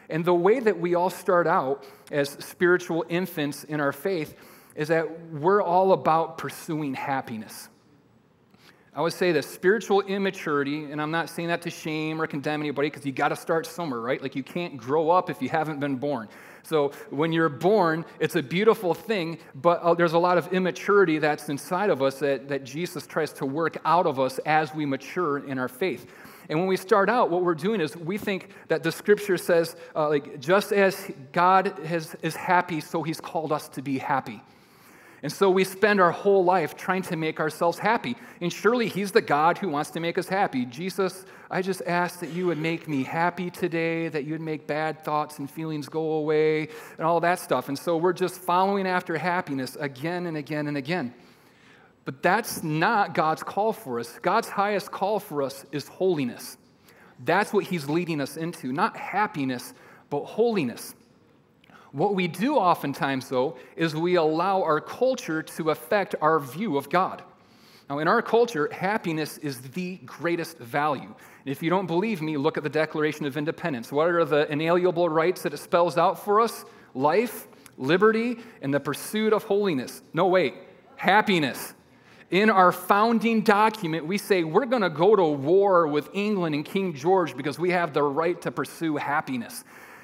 And 0.09 0.25
the 0.25 0.33
way 0.33 0.59
that 0.59 0.79
we 0.79 0.95
all 0.95 1.11
start 1.11 1.45
out 1.45 1.85
as 2.11 2.29
spiritual 2.29 3.05
infants 3.09 3.63
in 3.63 3.79
our 3.79 3.91
faith 3.91 4.33
is 4.75 4.87
that 4.87 5.29
we're 5.31 5.61
all 5.61 5.91
about 5.91 6.39
pursuing 6.39 6.95
happiness. 6.95 7.69
I 8.97 9.01
would 9.01 9.13
say 9.13 9.31
that 9.33 9.45
spiritual 9.45 10.01
immaturity, 10.01 10.85
and 10.85 10.99
I'm 10.99 11.11
not 11.11 11.29
saying 11.29 11.49
that 11.49 11.61
to 11.61 11.69
shame 11.69 12.19
or 12.19 12.25
condemn 12.25 12.61
anybody 12.61 12.89
because 12.89 13.05
you 13.05 13.11
got 13.11 13.27
to 13.27 13.35
start 13.35 13.67
somewhere, 13.67 13.99
right? 13.99 14.19
Like 14.19 14.35
you 14.35 14.41
can't 14.41 14.75
grow 14.75 15.11
up 15.11 15.29
if 15.29 15.39
you 15.39 15.49
haven't 15.49 15.79
been 15.79 15.97
born. 15.97 16.27
So 16.63 16.91
when 17.11 17.31
you're 17.31 17.47
born, 17.47 18.05
it's 18.19 18.35
a 18.35 18.41
beautiful 18.41 18.95
thing, 18.95 19.37
but 19.53 19.81
uh, 19.83 19.93
there's 19.93 20.13
a 20.13 20.17
lot 20.17 20.39
of 20.39 20.51
immaturity 20.51 21.19
that's 21.19 21.47
inside 21.47 21.91
of 21.91 22.01
us 22.01 22.17
that, 22.21 22.47
that 22.49 22.63
Jesus 22.63 23.05
tries 23.05 23.31
to 23.33 23.45
work 23.45 23.77
out 23.85 24.07
of 24.07 24.19
us 24.19 24.39
as 24.47 24.73
we 24.73 24.83
mature 24.83 25.47
in 25.47 25.59
our 25.59 25.67
faith. 25.67 26.07
And 26.49 26.57
when 26.57 26.67
we 26.67 26.75
start 26.75 27.07
out, 27.07 27.29
what 27.29 27.43
we're 27.43 27.53
doing 27.53 27.81
is 27.81 27.95
we 27.95 28.17
think 28.17 28.49
that 28.67 28.81
the 28.81 28.91
scripture 28.91 29.37
says, 29.37 29.75
uh, 29.95 30.09
like, 30.09 30.39
just 30.39 30.71
as 30.71 31.11
God 31.33 31.77
has, 31.85 32.15
is 32.23 32.35
happy, 32.35 32.81
so 32.81 33.03
he's 33.03 33.21
called 33.21 33.51
us 33.51 33.69
to 33.69 33.83
be 33.83 33.99
happy. 33.99 34.41
And 35.23 35.31
so 35.31 35.49
we 35.49 35.63
spend 35.63 35.99
our 35.99 36.11
whole 36.11 36.43
life 36.43 36.75
trying 36.77 37.01
to 37.03 37.15
make 37.15 37.39
ourselves 37.39 37.79
happy. 37.79 38.15
And 38.39 38.53
surely 38.53 38.87
He's 38.87 39.11
the 39.11 39.21
God 39.21 39.57
who 39.57 39.69
wants 39.69 39.89
to 39.91 39.99
make 39.99 40.17
us 40.17 40.27
happy. 40.27 40.65
Jesus, 40.65 41.25
I 41.49 41.61
just 41.63 41.81
ask 41.87 42.19
that 42.19 42.29
you 42.29 42.45
would 42.45 42.59
make 42.59 42.87
me 42.87 43.03
happy 43.03 43.49
today, 43.49 44.09
that 44.09 44.25
you 44.25 44.33
would 44.33 44.41
make 44.41 44.67
bad 44.67 45.03
thoughts 45.03 45.39
and 45.39 45.49
feelings 45.49 45.89
go 45.89 46.13
away, 46.13 46.69
and 46.97 47.07
all 47.07 47.19
that 47.21 47.39
stuff. 47.39 47.67
And 47.67 47.77
so 47.77 47.97
we're 47.97 48.13
just 48.13 48.39
following 48.39 48.85
after 48.85 49.17
happiness 49.17 49.75
again 49.79 50.27
and 50.27 50.37
again 50.37 50.67
and 50.67 50.77
again. 50.77 51.13
But 52.05 52.21
that's 52.21 52.63
not 52.63 53.15
God's 53.15 53.43
call 53.43 53.73
for 53.73 53.99
us. 53.99 54.19
God's 54.21 54.49
highest 54.49 54.91
call 54.91 55.19
for 55.19 55.41
us 55.41 55.65
is 55.71 55.87
holiness. 55.87 56.57
That's 57.25 57.51
what 57.51 57.65
He's 57.65 57.89
leading 57.89 58.21
us 58.21 58.37
into, 58.37 58.71
not 58.71 58.95
happiness, 58.95 59.73
but 60.09 60.23
holiness. 60.25 60.93
What 61.97 62.13
we 62.13 62.27
do 62.27 62.57
oftentimes, 62.57 63.27
though, 63.27 63.57
is 63.75 63.95
we 63.95 64.17
allow 64.17 64.61
our 64.61 64.79
culture 64.79 65.41
to 65.41 65.71
affect 65.71 66.13
our 66.21 66.39
view 66.39 66.77
of 66.77 66.91
God. 66.91 67.23
Now, 67.89 67.97
in 67.97 68.07
our 68.07 68.21
culture, 68.21 68.69
happiness 68.71 69.39
is 69.39 69.61
the 69.61 69.95
greatest 70.05 70.59
value. 70.59 71.07
And 71.07 71.47
if 71.51 71.63
you 71.63 71.71
don't 71.71 71.87
believe 71.87 72.21
me, 72.21 72.37
look 72.37 72.55
at 72.55 72.61
the 72.61 72.69
Declaration 72.69 73.25
of 73.25 73.35
Independence. 73.35 73.91
What 73.91 74.09
are 74.09 74.25
the 74.25 74.47
inalienable 74.51 75.09
rights 75.09 75.41
that 75.41 75.55
it 75.55 75.57
spells 75.57 75.97
out 75.97 76.23
for 76.23 76.39
us? 76.39 76.65
Life, 76.93 77.47
liberty, 77.79 78.37
and 78.61 78.71
the 78.71 78.79
pursuit 78.79 79.33
of 79.33 79.45
holiness. 79.45 80.03
No, 80.13 80.27
wait, 80.27 80.53
happiness. 80.97 81.73
In 82.29 82.51
our 82.51 82.71
founding 82.71 83.41
document, 83.41 84.05
we 84.05 84.19
say 84.19 84.43
we're 84.43 84.67
going 84.67 84.83
to 84.83 84.91
go 84.91 85.15
to 85.15 85.23
war 85.23 85.87
with 85.87 86.11
England 86.13 86.53
and 86.53 86.63
King 86.63 86.93
George 86.93 87.35
because 87.35 87.57
we 87.57 87.71
have 87.71 87.93
the 87.93 88.03
right 88.03 88.39
to 88.43 88.51
pursue 88.51 88.97
happiness. 88.97 89.63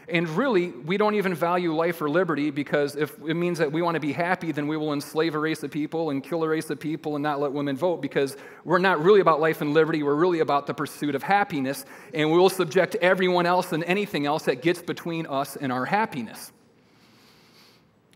And 0.09 0.27
really, 0.29 0.69
we 0.69 0.97
don't 0.97 1.15
even 1.15 1.33
value 1.33 1.73
life 1.73 2.01
or 2.01 2.09
liberty 2.09 2.49
because 2.49 2.95
if 2.95 3.17
it 3.25 3.35
means 3.35 3.57
that 3.59 3.71
we 3.71 3.81
want 3.81 3.95
to 3.95 4.01
be 4.01 4.11
happy, 4.11 4.51
then 4.51 4.67
we 4.67 4.75
will 4.75 4.91
enslave 4.91 5.33
a 5.33 5.39
race 5.39 5.63
of 5.63 5.71
people 5.71 6.09
and 6.09 6.21
kill 6.21 6.43
a 6.43 6.47
race 6.47 6.69
of 6.69 6.79
people 6.79 7.15
and 7.15 7.23
not 7.23 7.39
let 7.39 7.53
women 7.53 7.77
vote 7.77 8.01
because 8.01 8.35
we're 8.65 8.79
not 8.79 9.01
really 9.01 9.21
about 9.21 9.39
life 9.39 9.61
and 9.61 9.73
liberty. 9.73 10.03
We're 10.03 10.15
really 10.15 10.39
about 10.39 10.67
the 10.67 10.73
pursuit 10.73 11.15
of 11.15 11.23
happiness. 11.23 11.85
And 12.13 12.29
we 12.31 12.37
will 12.37 12.49
subject 12.49 12.95
everyone 12.95 13.45
else 13.45 13.71
and 13.71 13.83
anything 13.85 14.25
else 14.25 14.43
that 14.43 14.61
gets 14.61 14.81
between 14.81 15.25
us 15.25 15.55
and 15.55 15.71
our 15.71 15.85
happiness. 15.85 16.51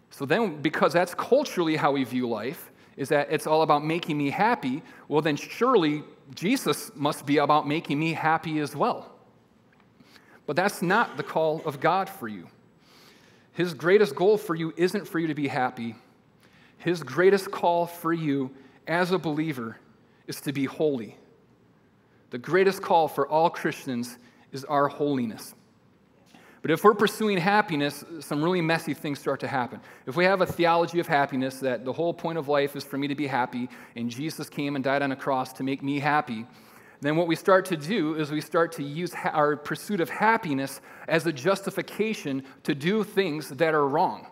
So 0.09 0.25
then, 0.25 0.61
because 0.61 0.91
that's 0.91 1.13
culturally 1.13 1.77
how 1.77 1.93
we 1.93 2.03
view 2.03 2.27
life, 2.27 2.71
is 2.97 3.09
that 3.09 3.27
it's 3.31 3.47
all 3.47 3.61
about 3.61 3.85
making 3.85 4.17
me 4.17 4.31
happy, 4.31 4.81
well, 5.07 5.21
then 5.21 5.35
surely 5.35 6.03
Jesus 6.33 6.91
must 6.95 7.25
be 7.25 7.37
about 7.37 7.67
making 7.67 7.99
me 7.99 8.13
happy 8.13 8.59
as 8.59 8.75
well. 8.75 9.16
But 10.47 10.55
that's 10.55 10.81
not 10.81 11.17
the 11.17 11.23
call 11.23 11.61
of 11.65 11.79
God 11.79 12.09
for 12.09 12.27
you. 12.27 12.47
His 13.53 13.73
greatest 13.73 14.15
goal 14.15 14.37
for 14.37 14.55
you 14.55 14.73
isn't 14.77 15.07
for 15.07 15.19
you 15.19 15.27
to 15.27 15.35
be 15.35 15.47
happy. 15.47 15.95
His 16.77 17.03
greatest 17.03 17.51
call 17.51 17.85
for 17.85 18.13
you 18.13 18.51
as 18.87 19.11
a 19.11 19.19
believer 19.19 19.77
is 20.25 20.41
to 20.41 20.53
be 20.53 20.65
holy. 20.65 21.17
The 22.29 22.37
greatest 22.37 22.81
call 22.81 23.07
for 23.07 23.27
all 23.27 23.49
Christians 23.49 24.17
is 24.51 24.63
our 24.65 24.87
holiness. 24.87 25.53
But 26.61 26.71
if 26.71 26.83
we're 26.83 26.93
pursuing 26.93 27.37
happiness, 27.37 28.03
some 28.19 28.43
really 28.43 28.61
messy 28.61 28.93
things 28.93 29.19
start 29.19 29.39
to 29.41 29.47
happen. 29.47 29.79
If 30.05 30.15
we 30.15 30.25
have 30.25 30.41
a 30.41 30.45
theology 30.45 30.99
of 30.99 31.07
happiness 31.07 31.59
that 31.59 31.85
the 31.85 31.93
whole 31.93 32.13
point 32.13 32.37
of 32.37 32.47
life 32.47 32.75
is 32.75 32.83
for 32.83 32.97
me 32.97 33.07
to 33.07 33.15
be 33.15 33.27
happy, 33.27 33.69
and 33.95 34.09
Jesus 34.09 34.49
came 34.49 34.75
and 34.75 34.83
died 34.83 35.01
on 35.01 35.11
a 35.11 35.15
cross 35.15 35.53
to 35.53 35.63
make 35.63 35.83
me 35.83 35.99
happy, 35.99 36.45
then 37.01 37.15
what 37.15 37.27
we 37.27 37.35
start 37.35 37.65
to 37.65 37.77
do 37.77 38.15
is 38.15 38.31
we 38.31 38.41
start 38.41 38.71
to 38.73 38.83
use 38.83 39.13
our 39.25 39.55
pursuit 39.55 40.01
of 40.01 40.09
happiness 40.09 40.81
as 41.07 41.25
a 41.27 41.31
justification 41.31 42.43
to 42.63 42.73
do 42.73 43.03
things 43.03 43.49
that 43.49 43.73
are 43.75 43.87
wrong. 43.87 44.27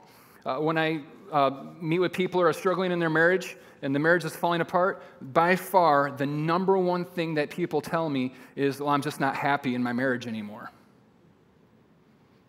Uh, 0.45 0.57
when 0.57 0.77
I 0.77 1.01
uh, 1.31 1.51
meet 1.79 1.99
with 1.99 2.13
people 2.13 2.41
who 2.41 2.47
are 2.47 2.53
struggling 2.53 2.91
in 2.91 2.99
their 2.99 3.09
marriage 3.09 3.57
and 3.81 3.93
the 3.93 3.99
marriage 3.99 4.25
is 4.25 4.35
falling 4.35 4.61
apart, 4.61 5.03
by 5.33 5.55
far 5.55 6.11
the 6.11 6.25
number 6.25 6.77
one 6.77 7.05
thing 7.05 7.35
that 7.35 7.49
people 7.49 7.81
tell 7.81 8.09
me 8.09 8.33
is, 8.55 8.79
well, 8.79 8.89
I'm 8.89 9.01
just 9.01 9.19
not 9.19 9.35
happy 9.35 9.75
in 9.75 9.83
my 9.83 9.93
marriage 9.93 10.25
anymore. 10.25 10.71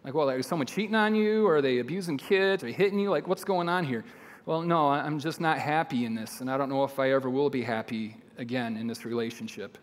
Like, 0.02 0.14
well, 0.14 0.28
is 0.30 0.46
someone 0.46 0.66
cheating 0.66 0.94
on 0.94 1.14
you? 1.14 1.46
Or 1.46 1.56
are 1.56 1.62
they 1.62 1.78
abusing 1.80 2.16
kids? 2.16 2.62
Are 2.62 2.66
they 2.66 2.72
hitting 2.72 2.98
you? 2.98 3.10
Like, 3.10 3.26
what's 3.26 3.44
going 3.44 3.68
on 3.68 3.84
here? 3.84 4.04
Well, 4.46 4.62
no, 4.62 4.88
I'm 4.88 5.18
just 5.18 5.40
not 5.40 5.58
happy 5.58 6.04
in 6.04 6.14
this, 6.14 6.40
and 6.40 6.48
I 6.48 6.56
don't 6.56 6.68
know 6.68 6.84
if 6.84 7.00
I 7.00 7.10
ever 7.10 7.28
will 7.28 7.50
be 7.50 7.62
happy 7.62 8.16
again 8.38 8.76
in 8.76 8.86
this 8.86 9.04
relationship. 9.04 9.76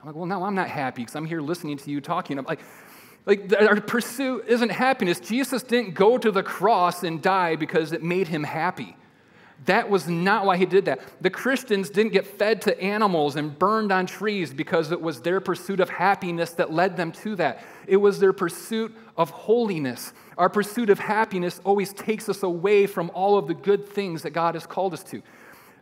I'm 0.00 0.06
like, 0.06 0.16
well, 0.16 0.26
no, 0.26 0.44
I'm 0.44 0.54
not 0.54 0.68
happy 0.68 1.02
because 1.02 1.14
I'm 1.14 1.26
here 1.26 1.42
listening 1.42 1.76
to 1.76 1.90
you 1.90 2.00
talking. 2.00 2.38
I'm 2.38 2.46
like, 2.46 2.60
like 3.26 3.52
our 3.52 3.80
pursuit 3.80 4.44
isn't 4.48 4.70
happiness. 4.70 5.20
Jesus 5.20 5.62
didn't 5.62 5.94
go 5.94 6.16
to 6.16 6.30
the 6.30 6.42
cross 6.42 7.02
and 7.02 7.20
die 7.20 7.56
because 7.56 7.92
it 7.92 8.02
made 8.02 8.28
him 8.28 8.42
happy. 8.42 8.96
That 9.66 9.90
was 9.90 10.08
not 10.08 10.46
why 10.46 10.56
he 10.56 10.64
did 10.64 10.86
that. 10.86 11.00
The 11.20 11.28
Christians 11.28 11.90
didn't 11.90 12.12
get 12.12 12.26
fed 12.26 12.62
to 12.62 12.80
animals 12.80 13.36
and 13.36 13.58
burned 13.58 13.92
on 13.92 14.06
trees 14.06 14.54
because 14.54 14.90
it 14.90 15.02
was 15.02 15.20
their 15.20 15.38
pursuit 15.38 15.80
of 15.80 15.90
happiness 15.90 16.52
that 16.52 16.72
led 16.72 16.96
them 16.96 17.12
to 17.12 17.36
that. 17.36 17.62
It 17.86 17.98
was 17.98 18.18
their 18.20 18.32
pursuit 18.32 18.96
of 19.18 19.28
holiness. 19.28 20.14
Our 20.38 20.48
pursuit 20.48 20.88
of 20.88 20.98
happiness 20.98 21.60
always 21.62 21.92
takes 21.92 22.30
us 22.30 22.42
away 22.42 22.86
from 22.86 23.10
all 23.12 23.36
of 23.36 23.48
the 23.48 23.54
good 23.54 23.86
things 23.86 24.22
that 24.22 24.30
God 24.30 24.54
has 24.54 24.66
called 24.66 24.94
us 24.94 25.04
to. 25.04 25.22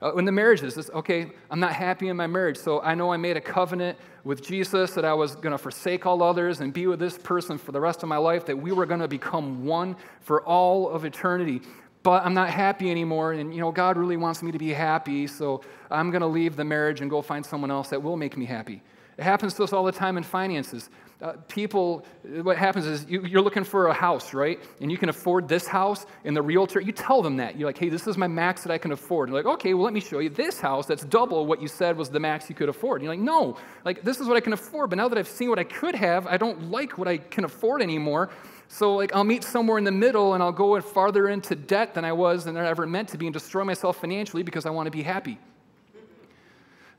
Uh, 0.00 0.14
in 0.14 0.24
the 0.24 0.32
marriages, 0.32 0.76
it's 0.76 0.90
okay, 0.90 1.30
I'm 1.50 1.58
not 1.58 1.72
happy 1.72 2.08
in 2.08 2.16
my 2.16 2.26
marriage, 2.26 2.56
so 2.56 2.80
I 2.82 2.94
know 2.94 3.12
I 3.12 3.16
made 3.16 3.36
a 3.36 3.40
covenant 3.40 3.98
with 4.22 4.46
Jesus 4.46 4.92
that 4.92 5.04
I 5.04 5.12
was 5.12 5.34
going 5.34 5.52
to 5.52 5.58
forsake 5.58 6.06
all 6.06 6.22
others 6.22 6.60
and 6.60 6.72
be 6.72 6.86
with 6.86 7.00
this 7.00 7.18
person 7.18 7.58
for 7.58 7.72
the 7.72 7.80
rest 7.80 8.02
of 8.02 8.08
my 8.08 8.16
life, 8.16 8.46
that 8.46 8.56
we 8.56 8.70
were 8.70 8.86
going 8.86 9.00
to 9.00 9.08
become 9.08 9.64
one 9.64 9.96
for 10.20 10.42
all 10.42 10.88
of 10.88 11.04
eternity. 11.04 11.62
But 12.04 12.24
I'm 12.24 12.34
not 12.34 12.50
happy 12.50 12.90
anymore, 12.90 13.32
and 13.32 13.52
you 13.52 13.60
know, 13.60 13.72
God 13.72 13.96
really 13.96 14.16
wants 14.16 14.42
me 14.42 14.52
to 14.52 14.58
be 14.58 14.72
happy, 14.72 15.26
so 15.26 15.62
I'm 15.90 16.10
going 16.10 16.20
to 16.20 16.28
leave 16.28 16.54
the 16.54 16.64
marriage 16.64 17.00
and 17.00 17.10
go 17.10 17.20
find 17.20 17.44
someone 17.44 17.72
else 17.72 17.88
that 17.88 18.00
will 18.00 18.16
make 18.16 18.36
me 18.36 18.44
happy. 18.44 18.82
It 19.18 19.24
happens 19.24 19.54
to 19.54 19.64
us 19.64 19.72
all 19.72 19.84
the 19.84 19.92
time 19.92 20.16
in 20.16 20.22
finances. 20.22 20.90
Uh, 21.20 21.32
people, 21.48 22.06
what 22.42 22.56
happens 22.56 22.86
is 22.86 23.04
you, 23.08 23.20
are 23.36 23.42
looking 23.42 23.64
for 23.64 23.88
a 23.88 23.92
house, 23.92 24.32
right? 24.32 24.60
And 24.80 24.92
you 24.92 24.96
can 24.96 25.08
afford 25.08 25.48
this 25.48 25.66
house, 25.66 26.06
and 26.24 26.36
the 26.36 26.42
realtor, 26.42 26.80
you 26.80 26.92
tell 26.92 27.20
them 27.20 27.38
that. 27.38 27.58
You're 27.58 27.68
like, 27.68 27.76
hey, 27.76 27.88
this 27.88 28.06
is 28.06 28.16
my 28.16 28.28
max 28.28 28.62
that 28.62 28.70
I 28.70 28.78
can 28.78 28.92
afford. 28.92 29.28
And 29.28 29.34
like, 29.34 29.44
okay, 29.44 29.74
well, 29.74 29.82
let 29.82 29.92
me 29.92 29.98
show 29.98 30.20
you 30.20 30.28
this 30.28 30.60
house 30.60 30.86
that's 30.86 31.04
double 31.04 31.46
what 31.46 31.60
you 31.60 31.66
said 31.66 31.96
was 31.96 32.08
the 32.08 32.20
max 32.20 32.48
you 32.48 32.54
could 32.54 32.68
afford. 32.68 33.00
And 33.00 33.06
you're 33.06 33.12
like, 33.12 33.24
no, 33.24 33.56
like, 33.84 34.02
this 34.02 34.20
is 34.20 34.28
what 34.28 34.36
I 34.36 34.40
can 34.40 34.52
afford, 34.52 34.90
but 34.90 34.96
now 34.96 35.08
that 35.08 35.18
I've 35.18 35.26
seen 35.26 35.50
what 35.50 35.58
I 35.58 35.64
could 35.64 35.96
have, 35.96 36.28
I 36.28 36.36
don't 36.36 36.70
like 36.70 36.96
what 36.96 37.08
I 37.08 37.18
can 37.18 37.42
afford 37.42 37.82
anymore. 37.82 38.30
So, 38.68 38.94
like, 38.94 39.12
I'll 39.12 39.24
meet 39.24 39.42
somewhere 39.42 39.78
in 39.78 39.84
the 39.84 39.90
middle 39.90 40.34
and 40.34 40.42
I'll 40.42 40.52
go 40.52 40.80
farther 40.80 41.26
into 41.28 41.56
debt 41.56 41.94
than 41.94 42.04
I 42.04 42.12
was 42.12 42.44
than 42.44 42.56
I 42.56 42.68
ever 42.68 42.86
meant 42.86 43.08
to 43.08 43.18
be 43.18 43.26
and 43.26 43.32
destroy 43.32 43.64
myself 43.64 44.00
financially 44.00 44.44
because 44.44 44.66
I 44.66 44.70
want 44.70 44.86
to 44.86 44.92
be 44.92 45.02
happy. 45.02 45.38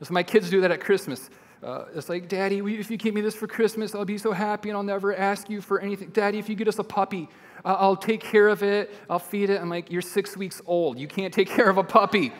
So, 0.02 0.12
my 0.12 0.22
kids 0.22 0.50
do 0.50 0.60
that 0.60 0.70
at 0.70 0.80
Christmas. 0.80 1.30
Uh, 1.62 1.84
it's 1.94 2.08
like, 2.08 2.28
Daddy, 2.28 2.58
if 2.58 2.90
you 2.90 2.96
give 2.96 3.14
me 3.14 3.20
this 3.20 3.34
for 3.34 3.46
Christmas, 3.46 3.94
I'll 3.94 4.06
be 4.06 4.16
so 4.16 4.32
happy 4.32 4.70
and 4.70 4.76
I'll 4.76 4.82
never 4.82 5.14
ask 5.14 5.50
you 5.50 5.60
for 5.60 5.78
anything. 5.78 6.08
Daddy, 6.08 6.38
if 6.38 6.48
you 6.48 6.54
get 6.54 6.68
us 6.68 6.78
a 6.78 6.84
puppy, 6.84 7.28
uh, 7.64 7.76
I'll 7.78 7.96
take 7.96 8.22
care 8.22 8.48
of 8.48 8.62
it, 8.62 8.94
I'll 9.10 9.18
feed 9.18 9.50
it. 9.50 9.60
I'm 9.60 9.68
like, 9.68 9.90
You're 9.90 10.00
six 10.00 10.36
weeks 10.36 10.62
old. 10.64 10.98
You 10.98 11.06
can't 11.06 11.34
take 11.34 11.48
care 11.48 11.68
of 11.68 11.76
a 11.76 11.84
puppy. 11.84 12.32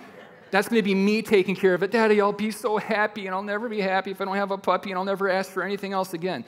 That's 0.51 0.69
going 0.69 0.81
to 0.81 0.85
be 0.85 0.95
me 0.95 1.23
taking 1.23 1.55
care 1.55 1.75
of 1.75 1.83
it. 1.83 1.93
Daddy, 1.93 2.21
I'll 2.21 2.33
be 2.33 2.51
so 2.51 2.79
happy 2.79 3.27
and 3.27 3.35
I'll 3.35 3.43
never 3.43 3.69
be 3.69 3.81
happy 3.81 4.11
if 4.11 4.21
I 4.21 4.25
don't 4.25 4.37
have 4.37 4.51
a 4.51 4.59
puppy 4.59 4.91
and 4.91 4.99
I'll 4.99 5.05
never 5.05 5.29
ask 5.29 5.51
for 5.51 5.63
anything 5.63 5.93
else 5.93 6.15
again. 6.15 6.45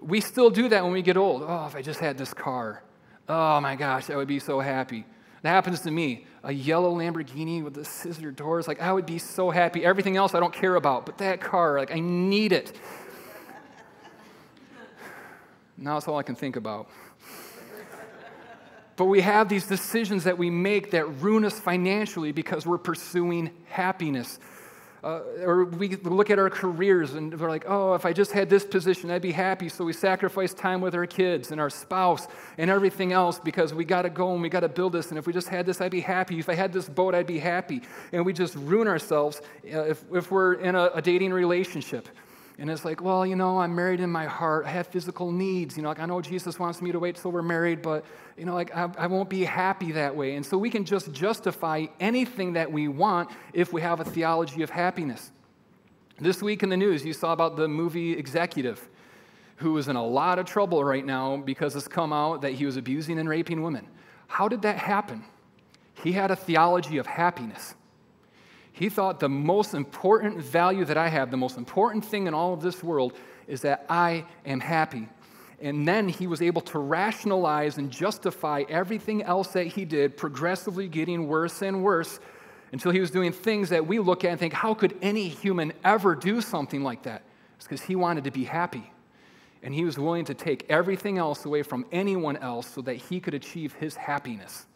We 0.00 0.20
still 0.20 0.50
do 0.50 0.68
that 0.68 0.82
when 0.84 0.92
we 0.92 1.02
get 1.02 1.16
old. 1.16 1.42
Oh, 1.46 1.66
if 1.66 1.74
I 1.74 1.82
just 1.82 2.00
had 2.00 2.16
this 2.16 2.32
car. 2.32 2.82
Oh 3.28 3.60
my 3.60 3.74
gosh, 3.76 4.08
I 4.08 4.16
would 4.16 4.28
be 4.28 4.38
so 4.38 4.60
happy. 4.60 5.04
That 5.42 5.50
happens 5.50 5.80
to 5.80 5.90
me. 5.90 6.26
A 6.42 6.52
yellow 6.52 6.94
Lamborghini 6.94 7.62
with 7.62 7.74
the 7.74 7.84
scissor 7.84 8.30
doors. 8.30 8.66
Like, 8.66 8.80
I 8.80 8.92
would 8.92 9.06
be 9.06 9.18
so 9.18 9.50
happy. 9.50 9.84
Everything 9.84 10.16
else 10.16 10.34
I 10.34 10.40
don't 10.40 10.52
care 10.52 10.74
about, 10.74 11.06
but 11.06 11.18
that 11.18 11.40
car, 11.40 11.78
like, 11.78 11.92
I 11.92 12.00
need 12.00 12.52
it. 12.52 12.76
now 15.76 15.94
that's 15.94 16.08
all 16.08 16.18
I 16.18 16.22
can 16.22 16.34
think 16.34 16.56
about. 16.56 16.88
But 18.96 19.04
we 19.04 19.20
have 19.20 19.48
these 19.48 19.64
decisions 19.64 20.24
that 20.24 20.38
we 20.38 20.50
make 20.50 20.90
that 20.90 21.06
ruin 21.22 21.44
us 21.44 21.58
financially 21.58 22.32
because 22.32 22.66
we're 22.66 22.78
pursuing 22.78 23.50
happiness. 23.68 24.40
Uh, 25.04 25.20
or 25.42 25.64
we 25.64 25.96
look 25.96 26.28
at 26.30 26.38
our 26.38 26.50
careers 26.50 27.14
and 27.14 27.38
we're 27.38 27.48
like, 27.48 27.64
oh, 27.68 27.94
if 27.94 28.04
I 28.04 28.12
just 28.12 28.32
had 28.32 28.50
this 28.50 28.64
position, 28.64 29.10
I'd 29.10 29.22
be 29.22 29.32
happy. 29.32 29.68
So 29.68 29.84
we 29.84 29.92
sacrifice 29.92 30.52
time 30.52 30.80
with 30.80 30.94
our 30.94 31.06
kids 31.06 31.52
and 31.52 31.60
our 31.60 31.70
spouse 31.70 32.26
and 32.56 32.68
everything 32.68 33.12
else 33.12 33.38
because 33.38 33.72
we 33.72 33.84
got 33.84 34.02
to 34.02 34.10
go 34.10 34.32
and 34.32 34.42
we 34.42 34.48
got 34.48 34.60
to 34.60 34.68
build 34.68 34.92
this. 34.92 35.10
And 35.10 35.18
if 35.18 35.26
we 35.26 35.32
just 35.32 35.48
had 35.48 35.66
this, 35.66 35.80
I'd 35.80 35.92
be 35.92 36.00
happy. 36.00 36.38
If 36.38 36.48
I 36.48 36.54
had 36.54 36.72
this 36.72 36.88
boat, 36.88 37.14
I'd 37.14 37.26
be 37.26 37.38
happy. 37.38 37.82
And 38.12 38.26
we 38.26 38.32
just 38.32 38.56
ruin 38.56 38.88
ourselves 38.88 39.40
uh, 39.72 39.82
if, 39.82 40.04
if 40.12 40.30
we're 40.30 40.54
in 40.54 40.74
a, 40.74 40.90
a 40.94 41.02
dating 41.02 41.32
relationship. 41.32 42.08
And 42.60 42.68
it's 42.68 42.84
like, 42.84 43.00
well, 43.00 43.24
you 43.24 43.36
know, 43.36 43.60
I'm 43.60 43.74
married 43.74 44.00
in 44.00 44.10
my 44.10 44.26
heart. 44.26 44.66
I 44.66 44.70
have 44.70 44.88
physical 44.88 45.30
needs. 45.30 45.76
You 45.76 45.84
know, 45.84 45.90
like 45.90 46.00
I 46.00 46.06
know 46.06 46.20
Jesus 46.20 46.58
wants 46.58 46.82
me 46.82 46.90
to 46.90 46.98
wait 46.98 47.14
till 47.14 47.30
we're 47.30 47.40
married, 47.40 47.82
but, 47.82 48.04
you 48.36 48.44
know, 48.44 48.54
like 48.54 48.74
I, 48.76 48.90
I, 48.98 49.06
won't 49.06 49.30
be 49.30 49.44
happy 49.44 49.92
that 49.92 50.16
way. 50.16 50.34
And 50.34 50.44
so 50.44 50.58
we 50.58 50.68
can 50.68 50.84
just 50.84 51.12
justify 51.12 51.86
anything 52.00 52.54
that 52.54 52.70
we 52.70 52.88
want 52.88 53.30
if 53.52 53.72
we 53.72 53.80
have 53.82 54.00
a 54.00 54.04
theology 54.04 54.62
of 54.62 54.70
happiness. 54.70 55.30
This 56.18 56.42
week 56.42 56.64
in 56.64 56.68
the 56.68 56.76
news, 56.76 57.04
you 57.04 57.12
saw 57.12 57.32
about 57.32 57.54
the 57.54 57.68
movie 57.68 58.12
Executive, 58.18 58.88
who 59.56 59.78
is 59.78 59.86
in 59.86 59.94
a 59.94 60.04
lot 60.04 60.40
of 60.40 60.46
trouble 60.46 60.82
right 60.82 61.06
now 61.06 61.36
because 61.36 61.76
it's 61.76 61.86
come 61.86 62.12
out 62.12 62.42
that 62.42 62.54
he 62.54 62.66
was 62.66 62.76
abusing 62.76 63.20
and 63.20 63.28
raping 63.28 63.62
women. 63.62 63.86
How 64.26 64.48
did 64.48 64.62
that 64.62 64.78
happen? 64.78 65.24
He 66.02 66.10
had 66.10 66.32
a 66.32 66.36
theology 66.36 66.98
of 66.98 67.06
happiness. 67.06 67.76
He 68.78 68.88
thought 68.88 69.18
the 69.18 69.28
most 69.28 69.74
important 69.74 70.40
value 70.40 70.84
that 70.84 70.96
I 70.96 71.08
have, 71.08 71.32
the 71.32 71.36
most 71.36 71.56
important 71.56 72.04
thing 72.04 72.28
in 72.28 72.34
all 72.34 72.54
of 72.54 72.62
this 72.62 72.80
world, 72.80 73.12
is 73.48 73.62
that 73.62 73.84
I 73.88 74.24
am 74.46 74.60
happy. 74.60 75.08
And 75.60 75.88
then 75.88 76.08
he 76.08 76.28
was 76.28 76.40
able 76.40 76.60
to 76.62 76.78
rationalize 76.78 77.78
and 77.78 77.90
justify 77.90 78.62
everything 78.68 79.24
else 79.24 79.48
that 79.48 79.66
he 79.66 79.84
did, 79.84 80.16
progressively 80.16 80.86
getting 80.86 81.26
worse 81.26 81.60
and 81.60 81.82
worse 81.82 82.20
until 82.70 82.92
he 82.92 83.00
was 83.00 83.10
doing 83.10 83.32
things 83.32 83.70
that 83.70 83.84
we 83.84 83.98
look 83.98 84.24
at 84.24 84.30
and 84.30 84.38
think, 84.38 84.52
how 84.52 84.74
could 84.74 84.96
any 85.02 85.26
human 85.26 85.72
ever 85.82 86.14
do 86.14 86.40
something 86.40 86.84
like 86.84 87.02
that? 87.02 87.22
It's 87.56 87.66
because 87.66 87.82
he 87.82 87.96
wanted 87.96 88.22
to 88.24 88.30
be 88.30 88.44
happy. 88.44 88.92
And 89.60 89.74
he 89.74 89.84
was 89.84 89.98
willing 89.98 90.24
to 90.26 90.34
take 90.34 90.64
everything 90.68 91.18
else 91.18 91.44
away 91.44 91.64
from 91.64 91.84
anyone 91.90 92.36
else 92.36 92.68
so 92.68 92.80
that 92.82 92.94
he 92.94 93.18
could 93.18 93.34
achieve 93.34 93.72
his 93.72 93.96
happiness. 93.96 94.67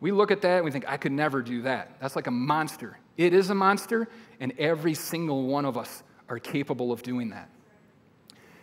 We 0.00 0.12
look 0.12 0.30
at 0.30 0.42
that 0.42 0.56
and 0.56 0.64
we 0.64 0.70
think, 0.70 0.86
I 0.86 0.96
could 0.96 1.12
never 1.12 1.42
do 1.42 1.62
that. 1.62 1.96
That's 2.00 2.16
like 2.16 2.26
a 2.26 2.32
monster. 2.32 2.98
It 3.16 3.32
is 3.32 3.48
a 3.50 3.54
monster, 3.54 4.08
and 4.40 4.52
every 4.58 4.94
single 4.94 5.46
one 5.46 5.64
of 5.64 5.78
us 5.78 6.02
are 6.28 6.38
capable 6.38 6.92
of 6.92 7.02
doing 7.02 7.30
that. 7.30 7.48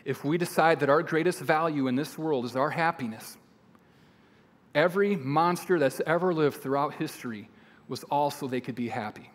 If 0.06 0.24
we 0.24 0.38
decide 0.38 0.82
that 0.82 0.90
our 0.90 1.02
greatest 1.02 1.40
value 1.40 1.88
in 1.88 1.96
this 1.96 2.18
world 2.18 2.46
is 2.46 2.56
our 2.56 2.70
happiness, 2.70 3.38
every 4.76 5.16
monster 5.16 5.80
that's 5.80 6.02
ever 6.06 6.34
lived 6.34 6.62
throughout 6.62 6.94
history 6.96 7.50
was 7.88 8.04
also 8.06 8.48
they 8.48 8.62
could 8.62 8.76
be 8.76 8.90
happy. 8.90 9.32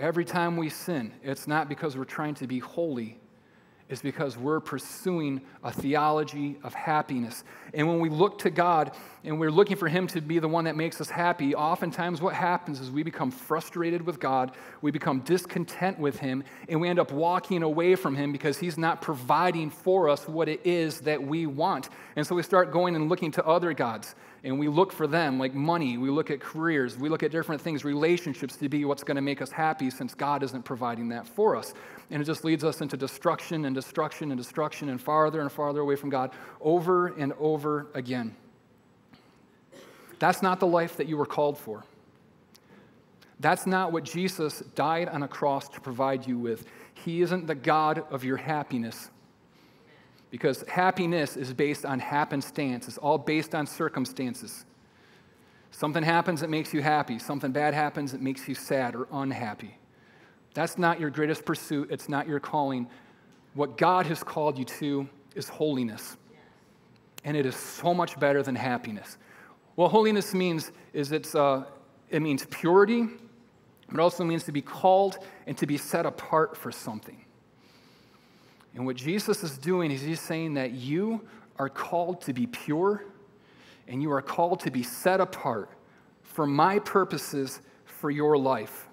Every 0.00 0.24
time 0.24 0.56
we 0.56 0.70
sin, 0.70 1.12
it's 1.22 1.46
not 1.46 1.68
because 1.68 1.96
we're 1.96 2.04
trying 2.04 2.34
to 2.36 2.46
be 2.46 2.58
holy, 2.58 3.19
is 3.90 4.00
because 4.00 4.36
we're 4.36 4.60
pursuing 4.60 5.40
a 5.64 5.72
theology 5.72 6.56
of 6.62 6.72
happiness. 6.72 7.42
And 7.74 7.88
when 7.88 7.98
we 7.98 8.08
look 8.08 8.38
to 8.40 8.50
God 8.50 8.92
and 9.24 9.38
we're 9.38 9.50
looking 9.50 9.76
for 9.76 9.88
Him 9.88 10.06
to 10.08 10.20
be 10.20 10.38
the 10.38 10.48
one 10.48 10.64
that 10.64 10.76
makes 10.76 11.00
us 11.00 11.10
happy, 11.10 11.54
oftentimes 11.54 12.22
what 12.22 12.34
happens 12.34 12.80
is 12.80 12.90
we 12.90 13.02
become 13.02 13.30
frustrated 13.30 14.02
with 14.02 14.20
God, 14.20 14.52
we 14.80 14.90
become 14.92 15.20
discontent 15.20 15.98
with 15.98 16.18
Him, 16.20 16.44
and 16.68 16.80
we 16.80 16.88
end 16.88 17.00
up 17.00 17.10
walking 17.10 17.62
away 17.62 17.96
from 17.96 18.14
Him 18.14 18.30
because 18.30 18.58
He's 18.58 18.78
not 18.78 19.02
providing 19.02 19.70
for 19.70 20.08
us 20.08 20.26
what 20.28 20.48
it 20.48 20.64
is 20.64 21.00
that 21.00 21.22
we 21.22 21.46
want. 21.46 21.88
And 22.14 22.26
so 22.26 22.34
we 22.36 22.42
start 22.42 22.72
going 22.72 22.94
and 22.94 23.08
looking 23.08 23.32
to 23.32 23.44
other 23.44 23.74
gods 23.74 24.14
and 24.42 24.58
we 24.58 24.68
look 24.68 24.92
for 24.92 25.06
them 25.06 25.38
like 25.38 25.54
money, 25.54 25.98
we 25.98 26.08
look 26.08 26.30
at 26.30 26.40
careers, 26.40 26.96
we 26.96 27.08
look 27.08 27.22
at 27.22 27.30
different 27.30 27.60
things, 27.60 27.84
relationships 27.84 28.56
to 28.56 28.68
be 28.68 28.84
what's 28.84 29.04
going 29.04 29.16
to 29.16 29.22
make 29.22 29.42
us 29.42 29.50
happy 29.50 29.90
since 29.90 30.14
God 30.14 30.42
isn't 30.42 30.64
providing 30.64 31.10
that 31.10 31.26
for 31.26 31.56
us. 31.56 31.74
And 32.10 32.20
it 32.20 32.24
just 32.24 32.44
leads 32.44 32.64
us 32.64 32.80
into 32.80 32.96
destruction 32.96 33.64
and 33.64 33.74
destruction 33.74 34.32
and 34.32 34.38
destruction 34.38 34.88
and 34.88 35.00
farther 35.00 35.40
and 35.40 35.50
farther 35.50 35.80
away 35.80 35.96
from 35.96 36.10
God 36.10 36.32
over 36.60 37.08
and 37.08 37.32
over 37.38 37.86
again. 37.94 38.34
That's 40.18 40.42
not 40.42 40.60
the 40.60 40.66
life 40.66 40.96
that 40.96 41.08
you 41.08 41.16
were 41.16 41.26
called 41.26 41.56
for. 41.56 41.84
That's 43.40 43.66
not 43.66 43.90
what 43.90 44.04
Jesus 44.04 44.60
died 44.74 45.08
on 45.08 45.22
a 45.22 45.28
cross 45.28 45.68
to 45.70 45.80
provide 45.80 46.26
you 46.26 46.38
with. 46.38 46.66
He 46.94 47.22
isn't 47.22 47.46
the 47.46 47.54
God 47.54 48.04
of 48.10 48.22
your 48.22 48.36
happiness 48.36 49.10
because 50.30 50.62
happiness 50.68 51.36
is 51.36 51.52
based 51.52 51.84
on 51.84 51.98
happenstance, 51.98 52.86
it's 52.86 52.98
all 52.98 53.18
based 53.18 53.54
on 53.54 53.66
circumstances. 53.66 54.64
Something 55.72 56.02
happens 56.02 56.40
that 56.40 56.50
makes 56.50 56.74
you 56.74 56.82
happy, 56.82 57.18
something 57.18 57.50
bad 57.50 57.74
happens 57.74 58.12
that 58.12 58.20
makes 58.20 58.46
you 58.46 58.54
sad 58.54 58.94
or 58.94 59.08
unhappy. 59.10 59.79
That's 60.54 60.78
not 60.78 60.98
your 60.98 61.10
greatest 61.10 61.44
pursuit, 61.44 61.90
it's 61.90 62.08
not 62.08 62.26
your 62.26 62.40
calling. 62.40 62.88
What 63.54 63.76
God 63.76 64.06
has 64.06 64.22
called 64.22 64.58
you 64.58 64.64
to 64.64 65.08
is 65.34 65.48
holiness. 65.48 66.16
And 67.24 67.36
it 67.36 67.46
is 67.46 67.56
so 67.56 67.92
much 67.92 68.18
better 68.18 68.42
than 68.42 68.54
happiness. 68.54 69.18
What 69.74 69.90
holiness 69.90 70.34
means 70.34 70.72
is 70.92 71.12
it's, 71.12 71.34
uh, 71.34 71.64
it 72.08 72.20
means 72.20 72.46
purity, 72.50 73.06
it 73.92 73.98
also 73.98 74.24
means 74.24 74.44
to 74.44 74.52
be 74.52 74.62
called 74.62 75.18
and 75.46 75.56
to 75.58 75.66
be 75.66 75.76
set 75.76 76.06
apart 76.06 76.56
for 76.56 76.70
something. 76.70 77.24
And 78.74 78.86
what 78.86 78.96
Jesus 78.96 79.42
is 79.42 79.58
doing 79.58 79.90
is 79.90 80.00
he's 80.00 80.20
saying 80.20 80.54
that 80.54 80.72
you 80.72 81.22
are 81.58 81.68
called 81.68 82.20
to 82.22 82.32
be 82.32 82.46
pure 82.46 83.04
and 83.88 84.00
you 84.00 84.12
are 84.12 84.22
called 84.22 84.60
to 84.60 84.70
be 84.70 84.82
set 84.84 85.20
apart 85.20 85.70
for 86.22 86.46
my 86.46 86.78
purposes 86.78 87.60
for 87.84 88.10
your 88.10 88.38
life. 88.38 88.88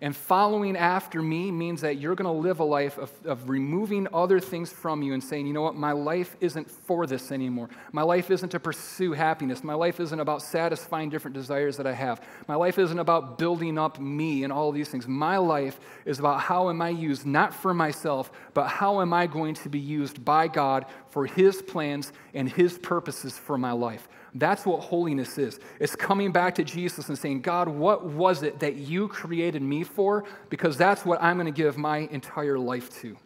And 0.00 0.14
following 0.14 0.76
after 0.76 1.20
me 1.20 1.50
means 1.50 1.80
that 1.80 1.98
you're 1.98 2.14
going 2.14 2.32
to 2.32 2.40
live 2.48 2.60
a 2.60 2.64
life 2.64 2.98
of, 2.98 3.10
of, 3.24 3.48
removing 3.48 4.06
other 4.12 4.38
things 4.38 4.70
from 4.70 5.02
you 5.02 5.12
and 5.12 5.22
saying, 5.22 5.48
you 5.48 5.52
know 5.52 5.62
what, 5.62 5.74
my 5.74 5.90
life 5.90 6.36
isn't 6.40 6.70
for 6.70 7.04
this 7.04 7.32
anymore. 7.32 7.68
My 7.90 8.02
life 8.02 8.30
isn't 8.30 8.50
to 8.50 8.60
pursue 8.60 9.12
happiness. 9.12 9.64
My 9.64 9.74
life 9.74 9.98
isn't 9.98 10.20
about 10.20 10.42
satisfying 10.42 11.10
different 11.10 11.34
desires 11.34 11.76
that 11.78 11.86
I 11.86 11.94
have. 11.94 12.22
My 12.46 12.54
life 12.54 12.78
isn't 12.78 12.98
about 12.98 13.38
building 13.38 13.76
up 13.76 13.98
me 13.98 14.44
and 14.44 14.52
all 14.52 14.70
these 14.70 14.88
things. 14.88 15.08
My 15.08 15.36
life 15.38 15.80
is 16.04 16.20
about 16.20 16.42
how 16.42 16.70
am 16.70 16.80
I 16.80 16.90
used, 16.90 17.26
not 17.26 17.52
for 17.52 17.74
myself, 17.74 18.30
but 18.54 18.68
how 18.68 19.00
am 19.00 19.12
I 19.12 19.26
going 19.26 19.54
to 19.54 19.68
be 19.68 19.80
used 19.80 20.24
by 20.24 20.46
God 20.46 20.86
for 21.08 21.26
His 21.26 21.60
plans 21.60 22.12
and 22.34 22.48
His 22.48 22.78
purposes 22.78 23.36
for 23.36 23.58
my 23.58 23.72
life. 23.72 24.08
That's 24.34 24.66
what 24.66 24.80
holiness 24.80 25.38
is. 25.38 25.58
It's 25.80 25.96
coming 25.96 26.32
back 26.32 26.54
to 26.56 26.64
Jesus 26.64 27.08
and 27.08 27.18
saying, 27.18 27.42
God, 27.42 27.68
what 27.68 28.04
was 28.04 28.42
it 28.42 28.60
that 28.60 28.76
you 28.76 29.08
created 29.08 29.62
me 29.62 29.84
for? 29.84 30.24
Because 30.50 30.76
that's 30.76 31.04
what 31.04 31.22
I'm 31.22 31.36
going 31.36 31.52
to 31.52 31.56
give 31.56 31.78
my 31.78 31.98
entire 32.10 32.58
life 32.58 32.90
to. 33.00 33.16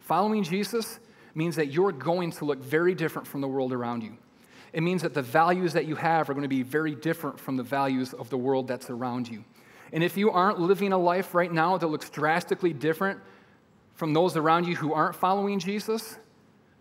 Following 0.00 0.44
Jesus 0.44 1.00
means 1.34 1.56
that 1.56 1.72
you're 1.72 1.92
going 1.92 2.30
to 2.32 2.44
look 2.44 2.62
very 2.62 2.94
different 2.94 3.26
from 3.26 3.40
the 3.40 3.48
world 3.48 3.72
around 3.72 4.02
you. 4.02 4.16
It 4.72 4.82
means 4.82 5.02
that 5.02 5.14
the 5.14 5.22
values 5.22 5.72
that 5.74 5.86
you 5.86 5.96
have 5.96 6.30
are 6.30 6.34
going 6.34 6.42
to 6.42 6.48
be 6.48 6.62
very 6.62 6.94
different 6.94 7.38
from 7.38 7.56
the 7.56 7.62
values 7.62 8.12
of 8.14 8.30
the 8.30 8.38
world 8.38 8.68
that's 8.68 8.90
around 8.90 9.28
you. 9.28 9.44
And 9.92 10.02
if 10.02 10.16
you 10.16 10.30
aren't 10.30 10.58
living 10.58 10.92
a 10.92 10.98
life 10.98 11.34
right 11.34 11.52
now 11.52 11.76
that 11.76 11.86
looks 11.86 12.08
drastically 12.08 12.72
different 12.72 13.20
from 13.94 14.14
those 14.14 14.36
around 14.36 14.66
you 14.66 14.76
who 14.76 14.94
aren't 14.94 15.14
following 15.14 15.58
Jesus, 15.58 16.16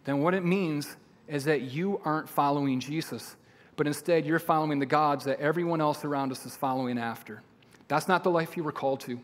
then 0.05 0.21
what 0.21 0.33
it 0.33 0.45
means 0.45 0.95
is 1.31 1.45
that 1.45 1.61
you 1.61 1.99
aren't 2.03 2.29
following 2.29 2.79
Jesus, 2.79 3.37
but 3.77 3.87
instead 3.87 4.25
you're 4.25 4.37
following 4.37 4.79
the 4.79 4.85
gods 4.85 5.25
that 5.25 5.39
everyone 5.39 5.81
else 5.81 6.03
around 6.03 6.31
us 6.31 6.45
is 6.45 6.55
following 6.55 6.99
after. 6.99 7.41
That's 7.87 8.07
not 8.07 8.23
the 8.23 8.29
life 8.29 8.57
you 8.57 8.63
were 8.63 8.73
called 8.73 8.99
to. 9.01 9.19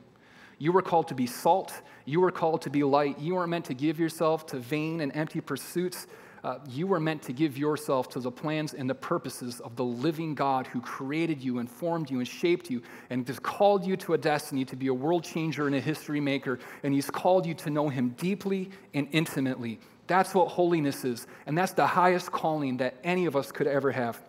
You 0.57 0.71
were 0.71 0.81
called 0.81 1.09
to 1.09 1.15
be 1.15 1.27
salt. 1.27 1.73
You 2.05 2.21
were 2.21 2.31
called 2.31 2.61
to 2.63 2.69
be 2.69 2.83
light. 2.83 3.19
You 3.19 3.35
weren't 3.35 3.49
meant 3.49 3.65
to 3.65 3.73
give 3.73 3.99
yourself 3.99 4.45
to 4.47 4.57
vain 4.57 5.01
and 5.01 5.15
empty 5.15 5.41
pursuits. 5.41 6.07
Uh, 6.43 6.59
you 6.69 6.87
were 6.87 6.99
meant 6.99 7.21
to 7.23 7.33
give 7.33 7.57
yourself 7.57 8.07
to 8.09 8.19
the 8.19 8.31
plans 8.31 8.73
and 8.73 8.89
the 8.89 8.95
purposes 8.95 9.59
of 9.59 9.75
the 9.75 9.83
living 9.83 10.33
God 10.33 10.65
who 10.67 10.79
created 10.79 11.43
you 11.43 11.59
and 11.59 11.69
formed 11.69 12.09
you 12.09 12.19
and 12.19 12.27
shaped 12.27 12.69
you 12.69 12.81
and 13.09 13.27
has 13.27 13.37
called 13.37 13.85
you 13.85 13.97
to 13.97 14.13
a 14.13 14.17
destiny 14.17 14.63
to 14.65 14.75
be 14.77 14.87
a 14.87 14.93
world 14.93 15.23
changer 15.23 15.67
and 15.67 15.75
a 15.75 15.79
history 15.79 16.21
maker. 16.21 16.57
And 16.83 16.93
He's 16.93 17.09
called 17.09 17.45
you 17.45 17.53
to 17.55 17.69
know 17.69 17.89
Him 17.89 18.09
deeply 18.17 18.69
and 18.93 19.09
intimately. 19.11 19.79
That's 20.07 20.33
what 20.33 20.47
holiness 20.47 21.03
is. 21.03 21.27
And 21.45 21.57
that's 21.57 21.73
the 21.73 21.85
highest 21.85 22.31
calling 22.31 22.77
that 22.77 22.95
any 23.03 23.25
of 23.25 23.35
us 23.35 23.51
could 23.51 23.67
ever 23.67 23.91
have. 23.91 24.19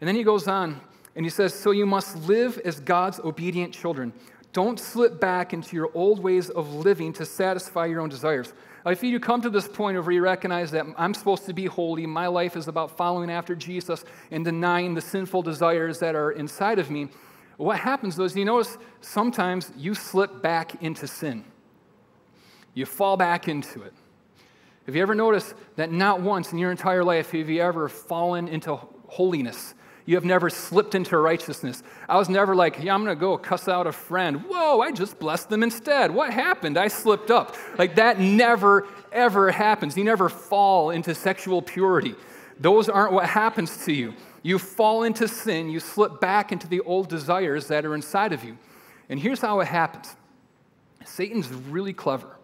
And 0.00 0.08
then 0.08 0.14
he 0.14 0.22
goes 0.22 0.46
on 0.46 0.80
and 1.16 1.24
he 1.24 1.30
says, 1.30 1.54
So 1.54 1.70
you 1.70 1.86
must 1.86 2.16
live 2.28 2.58
as 2.64 2.80
God's 2.80 3.18
obedient 3.20 3.72
children. 3.72 4.12
Don't 4.52 4.78
slip 4.78 5.18
back 5.18 5.54
into 5.54 5.74
your 5.74 5.90
old 5.94 6.22
ways 6.22 6.50
of 6.50 6.74
living 6.74 7.12
to 7.14 7.24
satisfy 7.24 7.86
your 7.86 8.00
own 8.00 8.10
desires. 8.10 8.52
If 8.84 9.02
you 9.02 9.18
come 9.20 9.40
to 9.42 9.50
this 9.50 9.68
point 9.68 9.96
of 9.96 10.06
where 10.06 10.14
you 10.14 10.22
recognize 10.22 10.72
that 10.72 10.84
I'm 10.98 11.14
supposed 11.14 11.46
to 11.46 11.54
be 11.54 11.66
holy, 11.66 12.04
my 12.04 12.26
life 12.26 12.56
is 12.56 12.68
about 12.68 12.96
following 12.96 13.30
after 13.30 13.54
Jesus 13.54 14.04
and 14.30 14.44
denying 14.44 14.94
the 14.94 15.00
sinful 15.00 15.42
desires 15.42 16.00
that 16.00 16.14
are 16.14 16.32
inside 16.32 16.78
of 16.78 16.90
me, 16.90 17.08
what 17.56 17.78
happens 17.78 18.16
though 18.16 18.24
is 18.24 18.36
you 18.36 18.44
notice 18.44 18.76
sometimes 19.00 19.72
you 19.76 19.94
slip 19.94 20.42
back 20.42 20.82
into 20.82 21.06
sin. 21.06 21.44
You 22.74 22.86
fall 22.86 23.16
back 23.16 23.48
into 23.48 23.82
it. 23.82 23.94
Have 24.86 24.96
you 24.96 25.02
ever 25.02 25.14
noticed 25.14 25.54
that 25.76 25.92
not 25.92 26.20
once 26.20 26.52
in 26.52 26.58
your 26.58 26.70
entire 26.70 27.04
life 27.04 27.30
have 27.30 27.48
you 27.48 27.62
ever 27.62 27.88
fallen 27.88 28.48
into 28.48 28.76
holiness? 29.06 29.74
You 30.04 30.16
have 30.16 30.24
never 30.24 30.50
slipped 30.50 30.96
into 30.96 31.16
righteousness. 31.16 31.82
I 32.08 32.16
was 32.16 32.28
never 32.28 32.56
like, 32.56 32.82
yeah, 32.82 32.92
I'm 32.92 33.04
going 33.04 33.16
to 33.16 33.20
go 33.20 33.38
cuss 33.38 33.68
out 33.68 33.86
a 33.86 33.92
friend. 33.92 34.42
Whoa, 34.48 34.80
I 34.80 34.90
just 34.90 35.18
blessed 35.20 35.48
them 35.48 35.62
instead. 35.62 36.10
What 36.10 36.32
happened? 36.32 36.76
I 36.76 36.88
slipped 36.88 37.30
up. 37.30 37.56
Like 37.78 37.94
that 37.94 38.18
never, 38.18 38.88
ever 39.12 39.52
happens. 39.52 39.96
You 39.96 40.02
never 40.02 40.28
fall 40.28 40.90
into 40.90 41.14
sexual 41.14 41.62
purity. 41.62 42.16
Those 42.58 42.88
aren't 42.88 43.12
what 43.12 43.26
happens 43.26 43.84
to 43.84 43.92
you. 43.92 44.14
You 44.42 44.58
fall 44.58 45.04
into 45.04 45.28
sin, 45.28 45.70
you 45.70 45.78
slip 45.78 46.20
back 46.20 46.50
into 46.50 46.66
the 46.66 46.80
old 46.80 47.08
desires 47.08 47.68
that 47.68 47.84
are 47.84 47.94
inside 47.94 48.32
of 48.32 48.42
you. 48.42 48.58
And 49.08 49.20
here's 49.20 49.40
how 49.40 49.60
it 49.60 49.68
happens 49.68 50.16
Satan's 51.04 51.48
really 51.48 51.92
clever. 51.92 52.38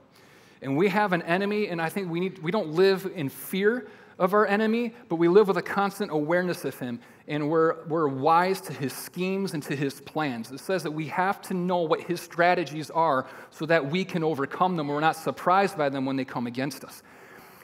And 0.62 0.76
we 0.76 0.88
have 0.88 1.12
an 1.12 1.22
enemy, 1.22 1.68
and 1.68 1.80
I 1.80 1.88
think 1.88 2.10
we, 2.10 2.20
need, 2.20 2.38
we 2.40 2.50
don't 2.50 2.70
live 2.70 3.10
in 3.14 3.28
fear 3.28 3.88
of 4.18 4.34
our 4.34 4.46
enemy, 4.46 4.94
but 5.08 5.16
we 5.16 5.28
live 5.28 5.46
with 5.46 5.56
a 5.56 5.62
constant 5.62 6.10
awareness 6.10 6.64
of 6.64 6.76
him, 6.78 6.98
and 7.28 7.48
we're, 7.48 7.84
we're 7.86 8.08
wise 8.08 8.60
to 8.62 8.72
his 8.72 8.92
schemes 8.92 9.54
and 9.54 9.62
to 9.62 9.76
his 9.76 10.00
plans. 10.00 10.50
It 10.50 10.58
says 10.58 10.82
that 10.82 10.90
we 10.90 11.06
have 11.08 11.40
to 11.42 11.54
know 11.54 11.78
what 11.82 12.00
his 12.00 12.20
strategies 12.20 12.90
are 12.90 13.26
so 13.50 13.64
that 13.66 13.88
we 13.88 14.04
can 14.04 14.24
overcome 14.24 14.76
them. 14.76 14.88
We're 14.88 15.00
not 15.00 15.16
surprised 15.16 15.78
by 15.78 15.88
them 15.88 16.04
when 16.04 16.16
they 16.16 16.24
come 16.24 16.48
against 16.48 16.84
us. 16.84 17.02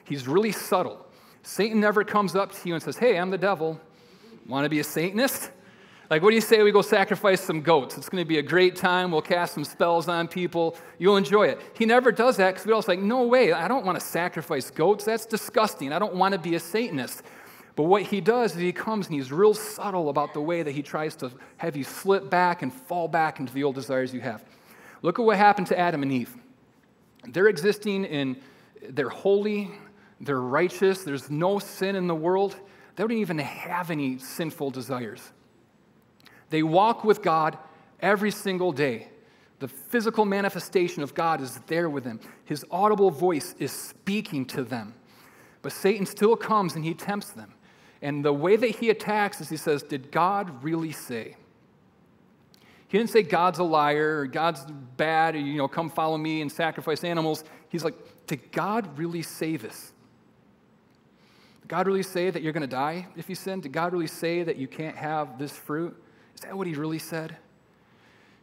He's 0.04 0.28
really 0.28 0.52
subtle. 0.52 1.04
Satan 1.42 1.80
never 1.80 2.04
comes 2.04 2.37
up 2.37 2.52
to 2.52 2.68
you 2.68 2.74
and 2.74 2.83
says, 2.83 2.96
Hey, 2.96 3.18
I'm 3.18 3.30
the 3.30 3.38
devil. 3.38 3.80
Want 4.46 4.64
to 4.64 4.68
be 4.68 4.78
a 4.78 4.85
Satanist? 4.85 5.50
Like, 6.11 6.23
what 6.23 6.31
do 6.31 6.35
you 6.35 6.43
say 6.43 6.62
we 6.62 6.71
go 6.71 6.83
sacrifice 6.83 7.40
some 7.40 7.62
goats? 7.62 7.97
It's 7.97 8.09
going 8.09 8.23
to 8.23 8.29
be 8.29 8.38
a 8.38 8.43
great 8.43 8.77
time. 8.77 9.11
We'll 9.11 9.23
cast 9.23 9.55
some 9.55 9.64
spells 9.64 10.07
on 10.07 10.29
people. 10.29 10.77
You'll 10.99 11.17
enjoy 11.17 11.47
it. 11.47 11.61
He 11.75 11.87
never 11.87 12.12
does 12.12 12.37
that 12.37 12.53
because 12.53 12.67
we're 12.67 12.75
all 12.75 12.85
like, 12.87 13.01
no 13.01 13.23
way, 13.23 13.53
I 13.53 13.69
don't 13.69 13.87
want 13.87 13.99
to 13.99 14.05
sacrifice 14.05 14.71
goats. 14.71 15.05
That's 15.05 15.25
disgusting. 15.25 15.93
I 15.93 15.99
don't 15.99 16.14
want 16.14 16.33
to 16.33 16.38
be 16.38 16.57
a 16.57 16.61
Satanist. 16.61 17.23
But 17.77 17.85
what 17.85 18.03
he 18.03 18.21
does 18.21 18.55
is 18.55 18.59
he 18.61 18.73
comes 18.73 19.07
and 19.07 19.17
he's 19.17 19.33
real 19.33 19.55
subtle 19.55 20.09
about 20.09 20.33
the 20.35 20.40
way 20.40 20.62
that 20.62 20.73
he 20.73 20.83
tries 20.83 21.17
to 21.17 21.33
have 21.57 21.77
you 21.77 21.85
slip 21.85 22.31
back 22.31 22.62
and 22.62 22.73
fall 22.73 23.09
back 23.09 23.40
into 23.40 23.53
the 23.53 23.64
old 23.64 23.75
desires 23.75 24.14
you 24.14 24.21
have. 24.21 24.45
Look 25.03 25.19
at 25.19 25.25
what 25.25 25.37
happened 25.37 25.67
to 25.69 25.79
Adam 25.79 26.03
and 26.03 26.12
Eve. 26.12 26.37
They're 27.27 27.49
existing 27.49 28.05
in, 28.05 28.37
they're 28.90 29.09
holy, 29.09 29.71
they're 30.21 30.40
righteous, 30.40 31.03
there's 31.03 31.31
no 31.31 31.59
sin 31.59 31.97
in 31.97 32.07
the 32.07 32.14
world. 32.14 32.57
They 32.95 33.03
don't 33.03 33.12
even 33.12 33.38
have 33.38 33.90
any 33.90 34.19
sinful 34.19 34.71
desires. 34.71 35.33
They 36.55 36.62
walk 36.62 37.03
with 37.03 37.21
God 37.21 37.59
every 37.99 38.31
single 38.31 38.71
day. 38.71 39.09
The 39.59 39.67
physical 39.67 40.25
manifestation 40.25 41.03
of 41.03 41.12
God 41.12 41.40
is 41.40 41.59
there 41.67 41.90
with 41.90 42.05
them. 42.05 42.21
His 42.45 42.64
audible 42.71 43.11
voice 43.11 43.57
is 43.59 43.73
speaking 43.73 44.47
to 44.47 44.62
them. 44.62 44.95
But 45.62 45.73
Satan 45.73 46.07
still 46.07 46.37
comes 46.37 46.77
and 46.77 46.85
he 46.85 46.95
tempts 46.95 47.31
them. 47.31 47.55
And 48.03 48.25
the 48.25 48.33
way 48.33 48.55
that 48.55 48.69
he 48.69 48.90
attacks 48.90 49.40
is 49.40 49.49
he 49.49 49.57
says, 49.57 49.83
Did 49.83 50.12
God 50.12 50.62
really 50.62 50.93
say? 50.93 51.35
He 52.87 52.99
didn't 52.99 53.11
say 53.11 53.25
God's 53.25 53.59
a 53.59 53.64
liar 53.64 54.21
or 54.21 54.27
God's 54.29 54.64
bad 54.97 55.35
or, 55.35 55.40
you 55.40 55.57
know, 55.57 55.67
come 55.67 55.90
follow 55.90 56.17
me 56.17 56.40
and 56.40 56.53
sacrifice 56.53 57.03
animals. 57.03 57.43
He's 57.69 57.83
like, 57.83 57.97
Did 58.29 58.53
God 58.53 58.97
really 58.97 59.23
say 59.23 59.57
this? 59.57 59.93
Did 61.62 61.69
God 61.69 61.88
really 61.88 62.05
say 62.05 62.31
that 62.31 62.45
you're 62.45 62.53
going 62.53 62.61
to 62.61 62.69
die 62.69 63.09
if 63.17 63.29
you 63.29 63.35
sin? 63.35 63.61
Did 63.61 63.73
God 63.73 63.93
really 63.93 64.07
say 64.07 64.45
that 64.45 64.55
you 64.55 64.69
can't 64.69 64.97
have 64.97 65.37
this 65.37 65.51
fruit? 65.51 66.01
Is 66.35 66.40
that 66.40 66.57
what 66.57 66.66
he 66.66 66.75
really 66.75 66.99
said? 66.99 67.37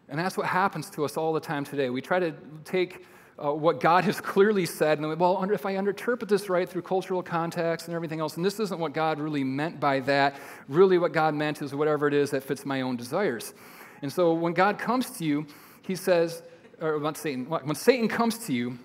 And 0.09 0.19
that's 0.19 0.37
what 0.37 0.47
happens 0.47 0.89
to 0.91 1.05
us 1.05 1.17
all 1.17 1.33
the 1.33 1.39
time 1.39 1.63
today. 1.63 1.89
We 1.89 2.01
try 2.01 2.19
to 2.19 2.33
take 2.65 3.05
uh, 3.43 3.51
what 3.53 3.79
God 3.79 4.03
has 4.03 4.19
clearly 4.21 4.65
said, 4.65 4.99
and 4.99 5.19
well, 5.19 5.41
if 5.51 5.65
I 5.65 5.71
interpret 5.71 6.29
this 6.29 6.49
right 6.49 6.67
through 6.67 6.83
cultural 6.83 7.23
context 7.23 7.87
and 7.87 7.95
everything 7.95 8.19
else, 8.19 8.35
and 8.35 8.45
this 8.45 8.59
isn't 8.59 8.79
what 8.79 8.93
God 8.93 9.19
really 9.19 9.43
meant 9.43 9.79
by 9.79 9.99
that, 10.01 10.35
really 10.67 10.97
what 10.97 11.11
God 11.11 11.33
meant 11.33 11.61
is 11.61 11.73
whatever 11.73 12.07
it 12.07 12.13
is 12.13 12.31
that 12.31 12.43
fits 12.43 12.65
my 12.65 12.81
own 12.81 12.97
desires. 12.97 13.53
And 14.01 14.11
so 14.11 14.33
when 14.33 14.53
God 14.53 14.77
comes 14.77 15.09
to 15.11 15.25
you, 15.25 15.47
he 15.81 15.95
says, 15.95 16.43
or 16.79 16.99
when 16.99 17.15
Satan, 17.15 17.45
when 17.45 17.75
Satan 17.75 18.07
comes 18.07 18.37
to 18.45 18.53
you, 18.53 18.77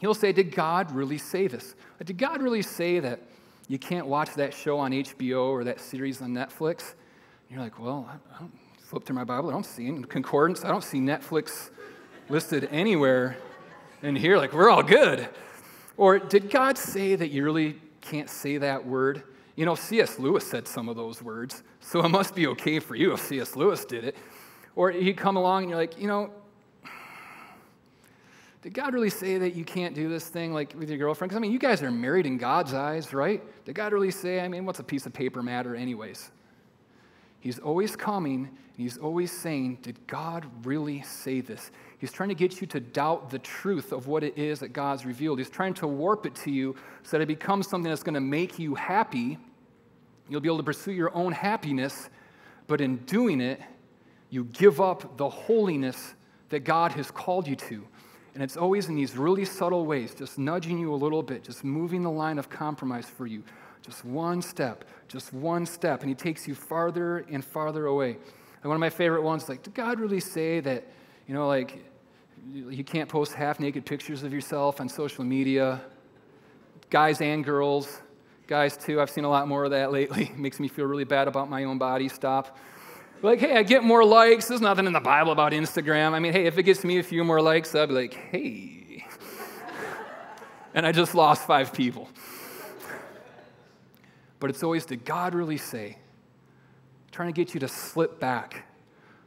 he'll 0.00 0.14
say, 0.14 0.32
Did 0.32 0.54
God 0.54 0.90
really 0.92 1.18
say 1.18 1.46
this? 1.46 1.74
Did 2.04 2.18
God 2.18 2.40
really 2.40 2.62
say 2.62 3.00
that 3.00 3.20
you 3.68 3.78
can't 3.78 4.06
watch 4.06 4.34
that 4.34 4.54
show 4.54 4.78
on 4.78 4.92
HBO 4.92 5.48
or 5.48 5.64
that 5.64 5.80
series 5.80 6.22
on 6.22 6.32
Netflix? 6.32 6.94
You're 7.50 7.60
like, 7.60 7.78
Well, 7.78 8.08
I 8.10 8.38
don't 8.38 8.52
flip 8.78 9.04
through 9.04 9.16
my 9.16 9.24
Bible, 9.24 9.48
I 9.48 9.52
don't 9.52 9.66
see. 9.66 9.86
In 9.86 10.04
concordance, 10.04 10.64
I 10.64 10.68
don't 10.68 10.84
see 10.84 10.98
Netflix 10.98 11.70
listed 12.28 12.68
anywhere 12.70 13.36
in 14.02 14.16
here. 14.16 14.36
Like, 14.36 14.52
we're 14.52 14.70
all 14.70 14.82
good. 14.82 15.28
Or 15.96 16.18
did 16.18 16.50
God 16.50 16.76
say 16.76 17.16
that 17.16 17.28
you 17.28 17.44
really 17.44 17.80
can't 18.00 18.28
say 18.28 18.58
that 18.58 18.86
word? 18.86 19.22
You 19.54 19.64
know, 19.64 19.74
C.S. 19.74 20.18
Lewis 20.18 20.46
said 20.46 20.68
some 20.68 20.88
of 20.88 20.96
those 20.96 21.22
words, 21.22 21.62
so 21.80 22.04
it 22.04 22.08
must 22.08 22.34
be 22.34 22.46
okay 22.48 22.78
for 22.78 22.94
you 22.94 23.12
if 23.12 23.20
C.S. 23.20 23.56
Lewis 23.56 23.84
did 23.84 24.04
it. 24.04 24.16
Or 24.74 24.90
he'd 24.90 25.16
come 25.16 25.36
along 25.36 25.62
and 25.62 25.70
you're 25.70 25.78
like, 25.78 25.98
you 25.98 26.06
know, 26.06 26.30
did 28.62 28.74
God 28.74 28.92
really 28.92 29.10
say 29.10 29.38
that 29.38 29.54
you 29.54 29.64
can't 29.64 29.94
do 29.94 30.08
this 30.08 30.28
thing 30.28 30.52
like 30.52 30.74
with 30.76 30.90
your 30.90 30.98
girlfriend? 30.98 31.30
Because 31.30 31.36
I 31.36 31.40
mean, 31.40 31.52
you 31.52 31.58
guys 31.58 31.82
are 31.82 31.90
married 31.90 32.26
in 32.26 32.36
God's 32.36 32.74
eyes, 32.74 33.14
right? 33.14 33.42
Did 33.64 33.74
God 33.74 33.92
really 33.92 34.10
say, 34.10 34.40
I 34.40 34.48
mean, 34.48 34.66
what's 34.66 34.80
a 34.80 34.84
piece 34.84 35.06
of 35.06 35.12
paper 35.12 35.42
matter, 35.42 35.74
anyways? 35.74 36.30
He's 37.46 37.60
always 37.60 37.94
coming 37.94 38.48
and 38.48 38.76
he's 38.76 38.98
always 38.98 39.30
saying, 39.30 39.78
Did 39.82 40.04
God 40.08 40.44
really 40.64 41.02
say 41.02 41.40
this? 41.40 41.70
He's 41.98 42.10
trying 42.10 42.30
to 42.30 42.34
get 42.34 42.60
you 42.60 42.66
to 42.66 42.80
doubt 42.80 43.30
the 43.30 43.38
truth 43.38 43.92
of 43.92 44.08
what 44.08 44.24
it 44.24 44.36
is 44.36 44.58
that 44.58 44.72
God's 44.72 45.06
revealed. 45.06 45.38
He's 45.38 45.48
trying 45.48 45.74
to 45.74 45.86
warp 45.86 46.26
it 46.26 46.34
to 46.34 46.50
you 46.50 46.74
so 47.04 47.16
that 47.16 47.22
it 47.22 47.28
becomes 47.28 47.68
something 47.68 47.88
that's 47.88 48.02
going 48.02 48.14
to 48.14 48.20
make 48.20 48.58
you 48.58 48.74
happy. 48.74 49.38
You'll 50.28 50.40
be 50.40 50.48
able 50.48 50.56
to 50.56 50.64
pursue 50.64 50.90
your 50.90 51.14
own 51.14 51.30
happiness, 51.30 52.10
but 52.66 52.80
in 52.80 52.96
doing 53.04 53.40
it, 53.40 53.60
you 54.28 54.46
give 54.46 54.80
up 54.80 55.16
the 55.16 55.28
holiness 55.28 56.16
that 56.48 56.64
God 56.64 56.90
has 56.90 57.12
called 57.12 57.46
you 57.46 57.54
to. 57.54 57.86
And 58.34 58.42
it's 58.42 58.56
always 58.56 58.88
in 58.88 58.96
these 58.96 59.16
really 59.16 59.44
subtle 59.44 59.86
ways, 59.86 60.16
just 60.16 60.36
nudging 60.36 60.80
you 60.80 60.92
a 60.92 60.96
little 60.96 61.22
bit, 61.22 61.44
just 61.44 61.62
moving 61.62 62.02
the 62.02 62.10
line 62.10 62.40
of 62.40 62.50
compromise 62.50 63.06
for 63.06 63.28
you. 63.28 63.44
Just 63.86 64.04
one 64.04 64.42
step, 64.42 64.84
just 65.08 65.32
one 65.32 65.64
step. 65.64 66.00
And 66.00 66.08
He 66.08 66.14
takes 66.14 66.46
you 66.46 66.54
farther 66.54 67.18
and 67.30 67.44
farther 67.44 67.86
away. 67.86 68.10
And 68.10 68.64
one 68.64 68.74
of 68.74 68.80
my 68.80 68.90
favorite 68.90 69.22
ones, 69.22 69.44
is 69.44 69.48
like, 69.48 69.62
did 69.62 69.74
God 69.74 70.00
really 70.00 70.20
say 70.20 70.60
that, 70.60 70.84
you 71.28 71.34
know, 71.34 71.46
like, 71.46 71.84
you 72.52 72.84
can't 72.84 73.08
post 73.08 73.32
half 73.32 73.60
naked 73.60 73.86
pictures 73.86 74.22
of 74.22 74.32
yourself 74.32 74.80
on 74.80 74.88
social 74.88 75.24
media? 75.24 75.80
Guys 76.90 77.20
and 77.20 77.44
girls, 77.44 78.02
guys 78.46 78.76
too. 78.76 79.00
I've 79.00 79.10
seen 79.10 79.24
a 79.24 79.28
lot 79.28 79.48
more 79.48 79.64
of 79.64 79.70
that 79.70 79.92
lately. 79.92 80.24
It 80.24 80.38
makes 80.38 80.60
me 80.60 80.68
feel 80.68 80.86
really 80.86 81.04
bad 81.04 81.28
about 81.28 81.48
my 81.48 81.64
own 81.64 81.78
body. 81.78 82.08
Stop. 82.08 82.58
Like, 83.22 83.40
hey, 83.40 83.56
I 83.56 83.62
get 83.62 83.82
more 83.82 84.04
likes. 84.04 84.48
There's 84.48 84.60
nothing 84.60 84.86
in 84.86 84.92
the 84.92 85.00
Bible 85.00 85.32
about 85.32 85.52
Instagram. 85.52 86.12
I 86.12 86.18
mean, 86.18 86.32
hey, 86.32 86.46
if 86.46 86.58
it 86.58 86.64
gets 86.64 86.84
me 86.84 86.98
a 86.98 87.02
few 87.02 87.24
more 87.24 87.40
likes, 87.40 87.74
I'd 87.74 87.88
be 87.88 87.94
like, 87.94 88.14
hey. 88.14 89.06
and 90.74 90.86
I 90.86 90.92
just 90.92 91.14
lost 91.14 91.46
five 91.46 91.72
people. 91.72 92.08
But 94.46 94.54
it's 94.54 94.62
always, 94.62 94.86
did 94.86 95.04
God 95.04 95.34
really 95.34 95.58
say? 95.58 95.98
Trying 97.10 97.26
to 97.26 97.32
get 97.32 97.52
you 97.52 97.58
to 97.58 97.66
slip 97.66 98.20
back, 98.20 98.64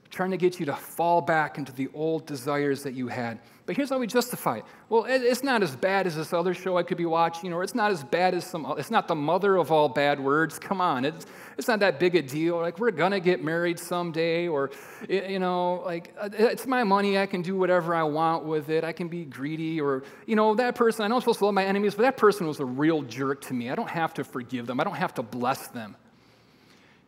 trying 0.09 0.31
to 0.31 0.37
get 0.37 0.61
you 0.61 0.65
to 0.67 0.73
fall 0.73 1.19
back 1.19 1.57
into 1.57 1.73
the 1.73 1.89
old 1.93 2.25
desires 2.25 2.83
that 2.83 2.93
you 2.93 3.09
had. 3.09 3.37
But 3.69 3.75
here's 3.75 3.91
how 3.91 3.99
we 3.99 4.07
justify 4.07 4.57
it. 4.57 4.65
Well, 4.89 5.05
it's 5.07 5.43
not 5.43 5.61
as 5.61 5.75
bad 5.75 6.07
as 6.07 6.15
this 6.15 6.33
other 6.33 6.55
show 6.55 6.75
I 6.79 6.81
could 6.81 6.97
be 6.97 7.05
watching, 7.05 7.53
or 7.53 7.61
it's 7.61 7.75
not 7.75 7.91
as 7.91 8.03
bad 8.03 8.33
as 8.33 8.43
some, 8.43 8.65
it's 8.79 8.89
not 8.89 9.07
the 9.07 9.13
mother 9.13 9.57
of 9.57 9.71
all 9.71 9.87
bad 9.87 10.19
words. 10.19 10.57
Come 10.57 10.81
on, 10.81 11.05
it's, 11.05 11.27
it's 11.55 11.67
not 11.67 11.79
that 11.81 11.99
big 11.99 12.15
a 12.15 12.23
deal. 12.23 12.57
Like, 12.57 12.79
we're 12.79 12.89
going 12.89 13.11
to 13.11 13.19
get 13.19 13.43
married 13.43 13.77
someday, 13.77 14.47
or, 14.47 14.71
you 15.07 15.37
know, 15.37 15.83
like, 15.85 16.15
uh, 16.19 16.29
it's 16.33 16.65
my 16.65 16.83
money. 16.83 17.19
I 17.19 17.27
can 17.27 17.43
do 17.43 17.57
whatever 17.57 17.93
I 17.93 18.01
want 18.01 18.43
with 18.43 18.69
it. 18.69 18.83
I 18.83 18.91
can 18.91 19.07
be 19.07 19.23
greedy, 19.23 19.79
or, 19.79 20.01
you 20.25 20.35
know, 20.35 20.55
that 20.55 20.73
person, 20.73 21.05
I 21.05 21.07
know 21.07 21.17
I'm 21.17 21.21
supposed 21.21 21.37
to 21.37 21.45
love 21.45 21.53
my 21.53 21.65
enemies, 21.65 21.93
but 21.93 22.01
that 22.01 22.17
person 22.17 22.47
was 22.47 22.59
a 22.59 22.65
real 22.65 23.03
jerk 23.03 23.41
to 23.41 23.53
me. 23.53 23.69
I 23.69 23.75
don't 23.75 23.91
have 23.91 24.15
to 24.15 24.23
forgive 24.23 24.65
them, 24.65 24.79
I 24.79 24.83
don't 24.83 24.95
have 24.95 25.13
to 25.13 25.21
bless 25.21 25.67
them. 25.67 25.95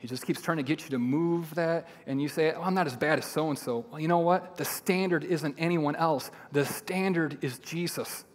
He 0.02 0.08
just 0.08 0.26
keeps 0.26 0.42
trying 0.42 0.58
to 0.58 0.64
get 0.64 0.82
you 0.84 0.90
to 0.90 0.98
move 0.98 1.54
that, 1.54 1.88
and 2.08 2.20
you 2.20 2.28
say, 2.28 2.54
oh, 2.54 2.64
I'm 2.64 2.74
not 2.74 2.88
as 2.88 2.98
bad 2.98 3.20
as 3.20 3.26
so 3.26 3.50
and 3.50 3.58
so. 3.58 3.86
Well, 3.92 4.00
you 4.00 4.08
know 4.08 4.18
what? 4.18 4.58
The 4.58 4.66
standard 4.66 5.24
isn't 5.24 5.54
anyone 5.60 5.96
else, 5.96 6.32
the 6.52 6.66
standard 6.66 7.38
is 7.44 7.60
Jesus. 7.60 8.26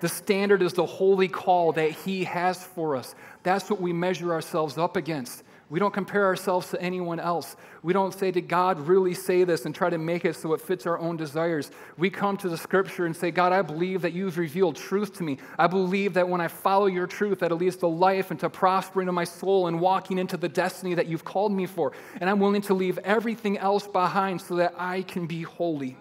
The 0.00 0.08
standard 0.08 0.62
is 0.62 0.74
the 0.74 0.86
holy 0.86 1.26
call 1.26 1.72
that 1.72 1.90
He 1.90 2.22
has 2.22 2.62
for 2.62 2.94
us. 2.94 3.16
That's 3.42 3.68
what 3.68 3.80
we 3.80 3.92
measure 3.92 4.32
ourselves 4.32 4.78
up 4.78 4.96
against. 4.96 5.42
We 5.70 5.78
don't 5.78 5.92
compare 5.92 6.24
ourselves 6.24 6.70
to 6.70 6.80
anyone 6.80 7.20
else. 7.20 7.54
We 7.82 7.92
don't 7.92 8.14
say, 8.14 8.30
Did 8.30 8.48
God 8.48 8.80
really 8.80 9.12
say 9.12 9.44
this 9.44 9.66
and 9.66 9.74
try 9.74 9.90
to 9.90 9.98
make 9.98 10.24
it 10.24 10.34
so 10.34 10.54
it 10.54 10.62
fits 10.62 10.86
our 10.86 10.98
own 10.98 11.18
desires? 11.18 11.70
We 11.98 12.08
come 12.08 12.38
to 12.38 12.48
the 12.48 12.56
scripture 12.56 13.04
and 13.04 13.14
say, 13.14 13.30
God, 13.30 13.52
I 13.52 13.60
believe 13.60 14.00
that 14.02 14.14
you've 14.14 14.38
revealed 14.38 14.76
truth 14.76 15.18
to 15.18 15.22
me. 15.22 15.38
I 15.58 15.66
believe 15.66 16.14
that 16.14 16.26
when 16.26 16.40
I 16.40 16.48
follow 16.48 16.86
your 16.86 17.06
truth, 17.06 17.40
that 17.40 17.52
it 17.52 17.56
leads 17.56 17.76
to 17.76 17.86
life 17.86 18.30
and 18.30 18.40
to 18.40 18.48
prospering 18.48 19.08
of 19.08 19.14
my 19.14 19.24
soul 19.24 19.66
and 19.66 19.78
walking 19.78 20.18
into 20.18 20.38
the 20.38 20.48
destiny 20.48 20.94
that 20.94 21.06
you've 21.06 21.24
called 21.24 21.52
me 21.52 21.66
for. 21.66 21.92
And 22.18 22.30
I'm 22.30 22.40
willing 22.40 22.62
to 22.62 22.74
leave 22.74 22.96
everything 22.98 23.58
else 23.58 23.86
behind 23.86 24.40
so 24.40 24.56
that 24.56 24.74
I 24.78 25.02
can 25.02 25.26
be 25.26 25.42
holy. 25.42 25.98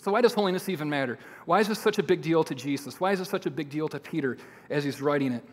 So, 0.00 0.12
why 0.12 0.20
does 0.20 0.34
holiness 0.34 0.68
even 0.68 0.88
matter? 0.88 1.18
Why 1.46 1.58
is 1.58 1.66
this 1.66 1.80
such 1.80 1.98
a 1.98 2.02
big 2.04 2.22
deal 2.22 2.44
to 2.44 2.54
Jesus? 2.54 3.00
Why 3.00 3.10
is 3.10 3.18
this 3.18 3.28
such 3.28 3.46
a 3.46 3.50
big 3.50 3.68
deal 3.68 3.88
to 3.88 3.98
Peter 3.98 4.36
as 4.70 4.84
he's 4.84 5.02
writing 5.02 5.32
it? 5.32 5.44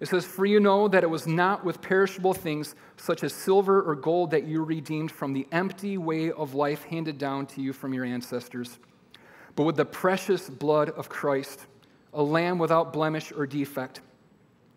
It 0.00 0.08
says, 0.08 0.24
For 0.24 0.46
you 0.46 0.60
know 0.60 0.86
that 0.88 1.02
it 1.02 1.10
was 1.10 1.26
not 1.26 1.64
with 1.64 1.82
perishable 1.82 2.34
things 2.34 2.74
such 2.96 3.24
as 3.24 3.32
silver 3.32 3.82
or 3.82 3.96
gold 3.96 4.30
that 4.30 4.44
you 4.44 4.62
redeemed 4.62 5.10
from 5.10 5.32
the 5.32 5.46
empty 5.50 5.98
way 5.98 6.30
of 6.30 6.54
life 6.54 6.84
handed 6.84 7.18
down 7.18 7.46
to 7.46 7.60
you 7.60 7.72
from 7.72 7.92
your 7.92 8.04
ancestors, 8.04 8.78
but 9.56 9.64
with 9.64 9.76
the 9.76 9.84
precious 9.84 10.48
blood 10.48 10.90
of 10.90 11.08
Christ, 11.08 11.66
a 12.14 12.22
lamb 12.22 12.58
without 12.58 12.92
blemish 12.92 13.32
or 13.32 13.46
defect. 13.46 14.00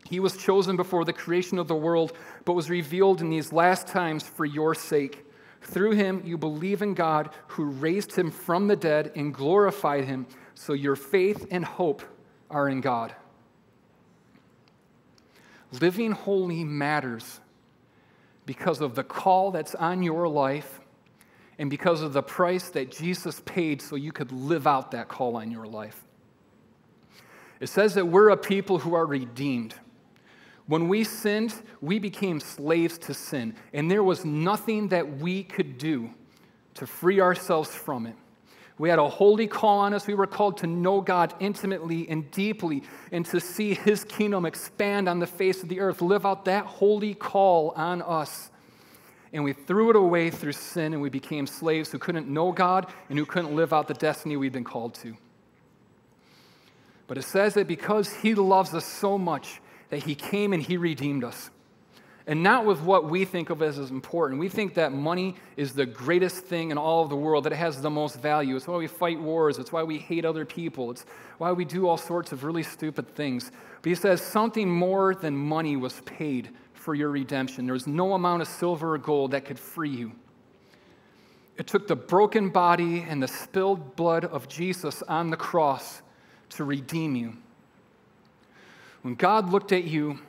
He 0.10 0.19
was 0.19 0.36
chosen 0.36 0.75
before 0.75 1.05
the 1.05 1.13
creation 1.13 1.60
of 1.60 1.67
the 1.67 1.75
world, 1.75 2.13
but 2.43 2.53
was 2.53 2.69
revealed 2.69 3.21
in 3.21 3.29
these 3.29 3.53
last 3.53 3.88
times 3.88 4.23
for 4.23 4.45
your 4.45 4.73
sake. 4.73 5.25
Through 5.62 5.91
him, 5.91 6.23
you 6.25 6.38
believe 6.38 6.81
in 6.81 6.95
God, 6.95 7.29
who 7.47 7.65
raised 7.65 8.15
him 8.15 8.31
from 8.31 8.67
the 8.67 8.75
dead 8.75 9.12
and 9.15 9.34
glorified 9.34 10.05
him, 10.05 10.25
so 10.55 10.73
your 10.73 10.95
faith 10.95 11.45
and 11.51 11.63
hope 11.63 12.01
are 12.49 12.67
in 12.67 12.81
God. 12.81 13.15
Living 15.79 16.12
holy 16.12 16.63
matters 16.63 17.39
because 18.45 18.81
of 18.81 18.95
the 18.95 19.03
call 19.03 19.51
that's 19.51 19.75
on 19.75 20.03
your 20.03 20.27
life 20.27 20.81
and 21.57 21.69
because 21.69 22.01
of 22.01 22.12
the 22.12 22.23
price 22.23 22.69
that 22.69 22.91
Jesus 22.91 23.41
paid 23.45 23.81
so 23.81 23.95
you 23.95 24.12
could 24.12 24.31
live 24.31 24.67
out 24.67 24.91
that 24.91 25.07
call 25.07 25.38
on 25.38 25.51
your 25.51 25.65
life. 25.65 26.03
It 27.60 27.67
says 27.67 27.93
that 27.93 28.07
we're 28.07 28.29
a 28.29 28.38
people 28.38 28.79
who 28.79 28.95
are 28.95 29.05
redeemed. 29.05 29.75
When 30.65 30.88
we 30.88 31.03
sinned, 31.03 31.53
we 31.79 31.99
became 31.99 32.39
slaves 32.39 32.97
to 32.99 33.13
sin, 33.13 33.55
and 33.73 33.89
there 33.89 34.03
was 34.03 34.25
nothing 34.25 34.88
that 34.88 35.19
we 35.19 35.43
could 35.43 35.77
do 35.77 36.10
to 36.73 36.88
free 36.88 37.21
ourselves 37.21 37.69
from 37.69 38.07
it. 38.07 38.15
We 38.82 38.89
had 38.89 38.98
a 38.98 39.08
holy 39.08 39.46
call 39.46 39.78
on 39.82 39.94
us. 39.94 40.08
We 40.08 40.15
were 40.15 40.26
called 40.26 40.58
to 40.58 40.67
know 40.67 41.02
God 41.02 41.36
intimately 41.39 42.10
and 42.10 42.32
deeply 42.32 42.82
and 43.12 43.24
to 43.28 43.39
see 43.39 43.76
His 43.76 44.04
kingdom 44.04 44.44
expand 44.44 45.08
on 45.08 45.20
the 45.20 45.28
face 45.28 45.62
of 45.62 45.70
the 45.70 45.80
earth, 45.80 46.02
live 46.02 46.26
out 46.26 46.46
that 46.46 46.65
holy 46.65 47.13
call 47.13 47.74
on 47.76 48.02
us. 48.02 48.50
And 49.34 49.44
we 49.44 49.54
threw 49.54 49.91
it 49.91 49.96
away 49.96 50.32
through 50.32 50.54
sin 50.54 50.94
and 50.94 51.02
we 51.02 51.10
became 51.10 51.46
slaves 51.46 51.91
who 51.91 52.00
couldn't 52.00 52.28
know 52.28 52.52
God 52.52 52.91
and 53.08 53.20
who 53.20 53.26
couldn't 53.28 53.56
live 53.56 53.72
out 53.72 53.88
the 53.88 53.94
destiny 53.94 54.36
we'd 54.36 54.52
been 54.52 54.63
called 54.63 54.96
to. 54.96 55.15
But 57.06 57.20
it 57.20 57.24
says 57.24 57.54
that 57.54 57.67
because 57.67 58.12
He 58.12 58.34
loves 58.34 58.74
us 58.74 58.86
so 58.86 59.15
much, 59.20 59.62
that 59.89 60.06
He 60.06 60.15
came 60.15 60.54
and 60.54 60.63
He 60.63 60.78
redeemed 60.78 61.24
us. 61.24 61.52
And 62.27 62.43
not 62.43 62.65
with 62.65 62.81
what 62.81 63.10
we 63.10 63.25
think 63.25 63.49
of 63.49 63.62
as, 63.62 63.77
important. 63.77 64.39
We 64.39 64.49
think 64.49 64.75
that 64.75 64.91
money 64.91 65.36
is 65.57 65.73
the 65.73 65.86
greatest 65.86 66.45
thing 66.45 66.71
in 66.71 66.77
all 66.77 67.03
of 67.03 67.10
the 67.10 67.15
world, 67.15 67.45
that 67.45 67.53
it 67.53 67.57
has 67.57 67.81
the 67.81 67.89
most 67.89 68.19
value. 68.19 68.55
It's 68.55 68.67
why 68.67 68.77
we 68.77 68.88
fight 68.88 69.19
wars, 69.19 69.57
it's 69.57 69.71
why 69.71 69.84
we 69.84 69.97
hate 69.97 70.25
other 70.25 70.45
people, 70.45 70.91
it's 70.91 71.05
why 71.38 71.51
we 71.51 71.65
do 71.65 71.88
all 71.88 71.97
sorts 71.97 72.31
of 72.31 72.43
really 72.43 72.63
stupid 72.63 73.15
things. 73.15 73.51
But 73.81 73.89
he 73.89 73.95
says 73.95 74.21
something 74.21 74.69
more 74.69 75.15
than 75.15 75.36
money 75.36 75.75
was 75.75 76.01
paid 76.01 76.49
for 76.73 76.95
your 76.95 77.10
redemption. 77.10 77.65
There 77.65 77.73
was 77.73 77.88
no 77.88 78.13
amount 78.13 78.41
of 78.41 78.47
silver 78.47 78.95
or 78.95 78.97
gold 78.97 79.31
that 79.31 79.45
could 79.45 79.60
free 79.60 79.89
you. 79.89 80.12
It 81.57 81.67
took 81.67 81.88
the 81.88 81.95
broken 81.95 82.49
body 82.49 83.05
and 83.07 83.21
the 83.21 83.27
spilled 83.27 83.95
blood 83.95 84.25
of 84.25 84.47
Jesus 84.47 85.03
on 85.03 85.29
the 85.29 85.38
cross 85.38 86.01
to 86.51 86.63
redeem 86.63 87.15
you. 87.15 87.34
When 89.01 89.15
God 89.15 89.49
looked 89.49 89.71
at 89.71 89.84
you, 89.84 90.19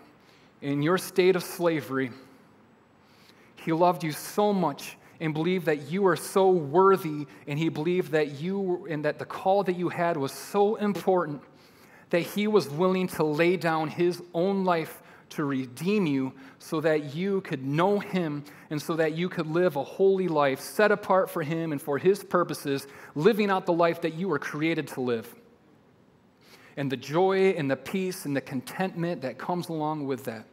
in 0.63 0.81
your 0.83 0.97
state 0.97 1.37
of 1.37 1.43
slavery, 1.43 2.11
he 3.57 3.73
loved 3.73 4.03
you 4.03 4.13
so 4.13 4.53
much 4.53 4.97
and 5.21 5.35
believed 5.35 5.67
that 5.67 5.91
you 5.91 6.03
were 6.03 6.17
so 6.17 6.51
worthy, 6.51 7.27
and 7.47 7.59
he 7.59 7.69
believed 7.69 8.13
that 8.13 8.41
you 8.41 8.87
and 8.91 9.05
that 9.05 9.19
the 9.19 9.25
call 9.25 9.63
that 9.65 9.77
you 9.77 9.89
had 9.89 10.17
was 10.17 10.33
so 10.33 10.77
important 10.77 11.43
that 12.11 12.21
he 12.21 12.47
was 12.47 12.69
willing 12.69 13.07
to 13.09 13.25
lay 13.25 13.57
down 13.57 13.89
his 13.89 14.23
own 14.35 14.65
life 14.65 15.03
to 15.31 15.45
redeem 15.45 16.07
you 16.07 16.33
so 16.59 16.81
that 16.81 17.15
you 17.15 17.41
could 17.41 17.65
know 17.65 17.99
him 17.99 18.45
and 18.69 18.81
so 18.81 18.95
that 18.97 19.13
you 19.13 19.29
could 19.29 19.47
live 19.47 19.77
a 19.77 19.85
holy 19.85 20.29
life 20.29 20.61
set 20.61 20.93
apart 20.93 21.31
for 21.31 21.43
him 21.43 21.73
and 21.73 21.81
for 21.81 21.97
his 21.97 22.23
purposes, 22.23 22.87
living 23.15 23.49
out 23.49 23.65
the 23.65 23.73
life 23.73 24.03
that 24.03 24.15
you 24.15 24.29
were 24.29 24.39
created 24.39 24.87
to 24.89 25.01
live. 25.01 25.35
And 26.77 26.93
the 26.93 26.97
joy 26.97 27.51
and 27.51 27.71
the 27.71 27.77
peace 27.77 28.27
and 28.27 28.37
the 28.37 28.41
contentment 28.41 29.23
that 29.23 29.39
comes 29.39 29.69
along 29.69 30.07
with 30.07 30.25
that. 30.25 30.47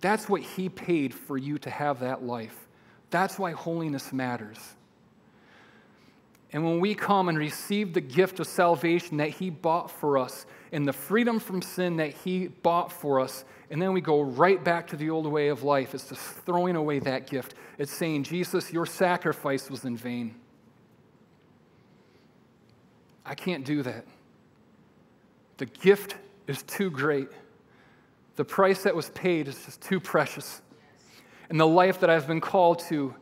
That's 0.00 0.28
what 0.28 0.42
He 0.42 0.68
paid 0.68 1.12
for 1.14 1.36
you 1.36 1.58
to 1.58 1.70
have 1.70 2.00
that 2.00 2.22
life. 2.22 2.68
That's 3.10 3.38
why 3.38 3.52
holiness 3.52 4.12
matters. 4.12 4.58
And 6.52 6.64
when 6.64 6.80
we 6.80 6.94
come 6.94 7.28
and 7.28 7.38
receive 7.38 7.92
the 7.92 8.00
gift 8.00 8.40
of 8.40 8.46
salvation 8.46 9.18
that 9.18 9.30
He 9.30 9.50
bought 9.50 9.90
for 9.90 10.18
us 10.18 10.46
and 10.72 10.86
the 10.86 10.92
freedom 10.92 11.38
from 11.38 11.62
sin 11.62 11.96
that 11.96 12.12
He 12.12 12.48
bought 12.48 12.90
for 12.90 13.20
us, 13.20 13.44
and 13.70 13.80
then 13.80 13.92
we 13.92 14.00
go 14.00 14.20
right 14.20 14.62
back 14.62 14.88
to 14.88 14.96
the 14.96 15.10
old 15.10 15.26
way 15.26 15.48
of 15.48 15.62
life, 15.62 15.94
it's 15.94 16.08
just 16.08 16.22
throwing 16.22 16.74
away 16.74 16.98
that 17.00 17.28
gift. 17.28 17.54
It's 17.78 17.92
saying, 17.92 18.24
Jesus, 18.24 18.72
your 18.72 18.86
sacrifice 18.86 19.70
was 19.70 19.84
in 19.84 19.96
vain. 19.96 20.34
I 23.24 23.34
can't 23.34 23.64
do 23.64 23.82
that. 23.82 24.04
The 25.58 25.66
gift 25.66 26.16
is 26.48 26.62
too 26.64 26.90
great. 26.90 27.28
The 28.40 28.44
price 28.46 28.84
that 28.84 28.96
was 28.96 29.10
paid 29.10 29.48
is 29.48 29.66
just 29.66 29.82
too 29.82 30.00
precious. 30.00 30.62
And 31.50 31.60
the 31.60 31.66
life 31.66 32.00
that 32.00 32.08
I've 32.08 32.26
been 32.26 32.40
called 32.40 32.78
to 32.88 33.14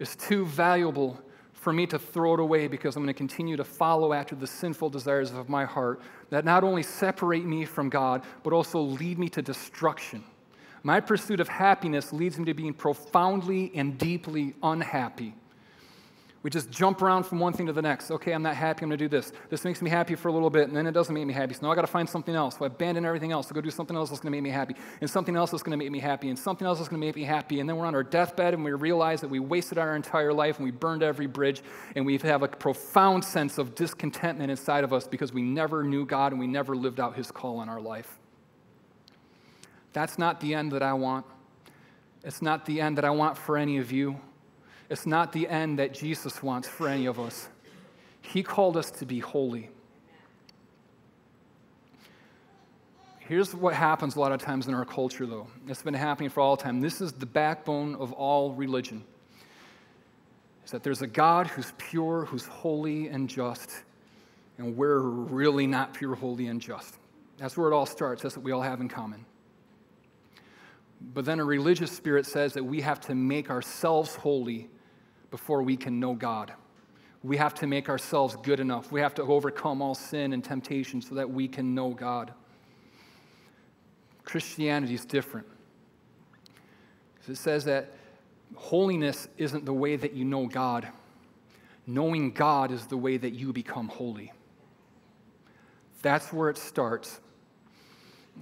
is 0.00 0.16
too 0.16 0.46
valuable 0.46 1.22
for 1.52 1.72
me 1.72 1.86
to 1.86 1.96
throw 1.96 2.34
it 2.34 2.40
away 2.40 2.66
because 2.66 2.96
I'm 2.96 3.04
going 3.04 3.14
to 3.14 3.16
continue 3.16 3.56
to 3.56 3.62
follow 3.62 4.12
after 4.12 4.34
the 4.34 4.48
sinful 4.48 4.90
desires 4.90 5.30
of 5.30 5.48
my 5.48 5.64
heart 5.64 6.02
that 6.30 6.44
not 6.44 6.64
only 6.64 6.82
separate 6.82 7.44
me 7.44 7.64
from 7.64 7.88
God, 7.88 8.24
but 8.42 8.52
also 8.52 8.80
lead 8.80 9.16
me 9.16 9.28
to 9.28 9.42
destruction. 9.42 10.24
My 10.82 10.98
pursuit 10.98 11.38
of 11.38 11.46
happiness 11.46 12.12
leads 12.12 12.36
me 12.36 12.44
to 12.46 12.54
being 12.54 12.74
profoundly 12.74 13.70
and 13.76 13.96
deeply 13.96 14.56
unhappy. 14.60 15.36
We 16.44 16.50
just 16.50 16.70
jump 16.70 17.00
around 17.00 17.24
from 17.24 17.38
one 17.38 17.54
thing 17.54 17.64
to 17.68 17.72
the 17.72 17.80
next. 17.80 18.10
Okay, 18.10 18.32
I'm 18.32 18.42
not 18.42 18.54
happy. 18.54 18.84
I'm 18.84 18.90
to 18.90 18.98
do 18.98 19.08
this. 19.08 19.32
This 19.48 19.64
makes 19.64 19.80
me 19.80 19.88
happy 19.88 20.14
for 20.14 20.28
a 20.28 20.32
little 20.32 20.50
bit, 20.50 20.68
and 20.68 20.76
then 20.76 20.86
it 20.86 20.92
doesn't 20.92 21.14
make 21.14 21.26
me 21.26 21.32
happy. 21.32 21.54
So 21.54 21.60
now 21.62 21.72
I 21.72 21.74
got 21.74 21.80
to 21.80 21.86
find 21.86 22.06
something 22.06 22.34
else. 22.34 22.58
So 22.58 22.64
I 22.64 22.66
abandon 22.66 23.06
everything 23.06 23.32
else 23.32 23.48
to 23.48 23.54
go 23.54 23.62
do 23.62 23.70
something 23.70 23.96
else 23.96 24.10
that's 24.10 24.20
to 24.20 24.28
make 24.28 24.42
me 24.42 24.50
happy, 24.50 24.76
and 25.00 25.08
something 25.08 25.36
else 25.36 25.52
that's 25.52 25.62
to 25.62 25.74
make 25.74 25.90
me 25.90 26.00
happy, 26.00 26.28
and 26.28 26.38
something 26.38 26.66
else 26.66 26.80
that's 26.80 26.90
to 26.90 26.98
make 26.98 27.16
me 27.16 27.24
happy. 27.24 27.60
And 27.60 27.68
then 27.68 27.78
we're 27.78 27.86
on 27.86 27.94
our 27.94 28.02
deathbed, 28.02 28.52
and 28.52 28.62
we 28.62 28.72
realize 28.72 29.22
that 29.22 29.28
we 29.28 29.38
wasted 29.38 29.78
our 29.78 29.96
entire 29.96 30.34
life, 30.34 30.58
and 30.58 30.66
we 30.66 30.70
burned 30.70 31.02
every 31.02 31.26
bridge, 31.26 31.62
and 31.96 32.04
we 32.04 32.18
have 32.18 32.42
a 32.42 32.48
profound 32.48 33.24
sense 33.24 33.56
of 33.56 33.74
discontentment 33.74 34.50
inside 34.50 34.84
of 34.84 34.92
us 34.92 35.08
because 35.08 35.32
we 35.32 35.40
never 35.40 35.82
knew 35.82 36.04
God 36.04 36.32
and 36.32 36.38
we 36.38 36.46
never 36.46 36.76
lived 36.76 37.00
out 37.00 37.16
His 37.16 37.30
call 37.30 37.62
in 37.62 37.70
our 37.70 37.80
life. 37.80 38.18
That's 39.94 40.18
not 40.18 40.40
the 40.42 40.52
end 40.52 40.72
that 40.72 40.82
I 40.82 40.92
want. 40.92 41.24
It's 42.22 42.42
not 42.42 42.66
the 42.66 42.82
end 42.82 42.98
that 42.98 43.04
I 43.06 43.10
want 43.10 43.38
for 43.38 43.56
any 43.56 43.78
of 43.78 43.90
you. 43.90 44.20
It's 44.90 45.06
not 45.06 45.32
the 45.32 45.48
end 45.48 45.78
that 45.78 45.94
Jesus 45.94 46.42
wants 46.42 46.68
for 46.68 46.88
any 46.88 47.06
of 47.06 47.18
us. 47.18 47.48
He 48.20 48.42
called 48.42 48.76
us 48.76 48.90
to 48.92 49.06
be 49.06 49.18
holy. 49.18 49.70
Here's 53.18 53.54
what 53.54 53.74
happens 53.74 54.16
a 54.16 54.20
lot 54.20 54.32
of 54.32 54.40
times 54.40 54.68
in 54.68 54.74
our 54.74 54.84
culture, 54.84 55.24
though. 55.24 55.46
It's 55.66 55.82
been 55.82 55.94
happening 55.94 56.28
for 56.28 56.40
all 56.40 56.56
time. 56.56 56.80
This 56.80 57.00
is 57.00 57.12
the 57.12 57.26
backbone 57.26 57.94
of 57.94 58.12
all 58.12 58.52
religion. 58.52 59.02
Is 60.64 60.70
that 60.72 60.82
there's 60.82 61.00
a 61.00 61.06
God 61.06 61.46
who's 61.46 61.72
pure, 61.78 62.26
who's 62.26 62.44
holy 62.44 63.08
and 63.08 63.28
just, 63.28 63.70
and 64.58 64.76
we're 64.76 64.98
really 64.98 65.66
not 65.66 65.94
pure, 65.94 66.14
holy, 66.14 66.48
and 66.48 66.60
just. 66.60 66.96
That's 67.38 67.56
where 67.56 67.70
it 67.70 67.74
all 67.74 67.86
starts. 67.86 68.22
That's 68.22 68.36
what 68.36 68.44
we 68.44 68.52
all 68.52 68.62
have 68.62 68.80
in 68.80 68.88
common. 68.88 69.24
But 71.12 71.24
then 71.24 71.40
a 71.40 71.44
religious 71.44 71.92
spirit 71.92 72.26
says 72.26 72.54
that 72.54 72.64
we 72.64 72.80
have 72.80 73.00
to 73.02 73.14
make 73.14 73.50
ourselves 73.50 74.16
holy 74.16 74.68
before 75.30 75.62
we 75.62 75.76
can 75.76 76.00
know 76.00 76.14
God. 76.14 76.52
We 77.22 77.36
have 77.36 77.54
to 77.54 77.66
make 77.66 77.88
ourselves 77.88 78.36
good 78.42 78.60
enough. 78.60 78.92
We 78.92 79.00
have 79.00 79.14
to 79.14 79.22
overcome 79.22 79.82
all 79.82 79.94
sin 79.94 80.32
and 80.32 80.44
temptation 80.44 81.02
so 81.02 81.14
that 81.16 81.30
we 81.30 81.48
can 81.48 81.74
know 81.74 81.90
God. 81.90 82.32
Christianity 84.24 84.94
is 84.94 85.04
different. 85.04 85.46
It 87.28 87.36
says 87.36 87.64
that 87.64 87.92
holiness 88.54 89.28
isn't 89.38 89.64
the 89.64 89.72
way 89.72 89.96
that 89.96 90.12
you 90.12 90.24
know 90.24 90.46
God. 90.46 90.88
Knowing 91.86 92.32
God 92.32 92.70
is 92.70 92.86
the 92.86 92.96
way 92.96 93.16
that 93.16 93.32
you 93.32 93.52
become 93.52 93.88
holy. 93.88 94.32
That's 96.02 96.32
where 96.32 96.50
it 96.50 96.58
starts. 96.58 97.20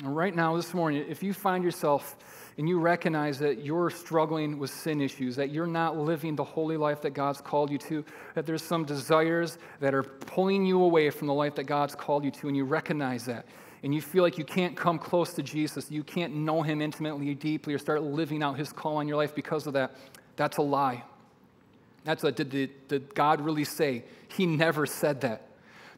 Right 0.03 0.35
now, 0.35 0.57
this 0.57 0.75
morning, 0.75 1.05
if 1.09 1.23
you 1.23 1.33
find 1.33 1.63
yourself 1.63 2.17
and 2.59 2.69
you 2.69 2.79
recognize 2.79 3.39
that 3.39 3.65
you're 3.65 3.91
struggling 3.91 4.59
with 4.59 4.71
sin 4.71 5.01
issues, 5.01 5.37
that 5.37 5.51
you're 5.51 5.67
not 5.67 5.97
living 5.97 6.37
the 6.37 6.45
holy 6.45 6.77
life 6.77 7.01
that 7.03 7.11
God's 7.11 7.41
called 7.41 7.71
you 7.71 7.79
to, 7.79 8.05
that 8.35 8.47
there's 8.47 8.63
some 8.63 8.85
desires 8.85 9.59
that 9.81 9.95
are 9.95 10.03
pulling 10.03 10.67
you 10.67 10.83
away 10.83 11.11
from 11.11 11.29
the 11.29 11.35
life 11.35 11.55
that 11.55 11.65
God's 11.65 11.95
called 11.95 12.25
you 12.25 12.31
to, 12.33 12.49
and 12.49 12.57
you 12.57 12.65
recognize 12.65 13.25
that, 13.27 13.47
and 13.83 13.95
you 13.95 14.03
feel 14.03 14.23
like 14.23 14.39
you 14.39 14.45
can't 14.45 14.77
come 14.77 14.99
close 14.99 15.33
to 15.35 15.43
Jesus, 15.43 15.91
you 15.91 16.05
can't 16.05 16.35
know 16.35 16.63
Him 16.63 16.83
intimately, 16.83 17.35
deeply, 17.35 17.75
or 17.75 17.79
start 17.79 18.03
living 18.03 18.43
out 18.43 18.59
His 18.59 18.73
call 18.73 18.97
on 18.97 19.09
your 19.09 19.17
life 19.17 19.35
because 19.35 19.67
of 19.67 19.73
that, 19.73 19.97
that's 20.37 20.59
a 20.59 20.63
lie. 20.63 21.03
That's 22.05 22.25
a, 22.25 22.33
did, 22.33 22.51
did, 22.51 22.89
did 22.89 23.15
God 23.15 23.41
really 23.41 23.65
say? 23.65 24.05
He 24.29 24.47
never 24.47 24.87
said 24.87 25.21
that. 25.23 25.49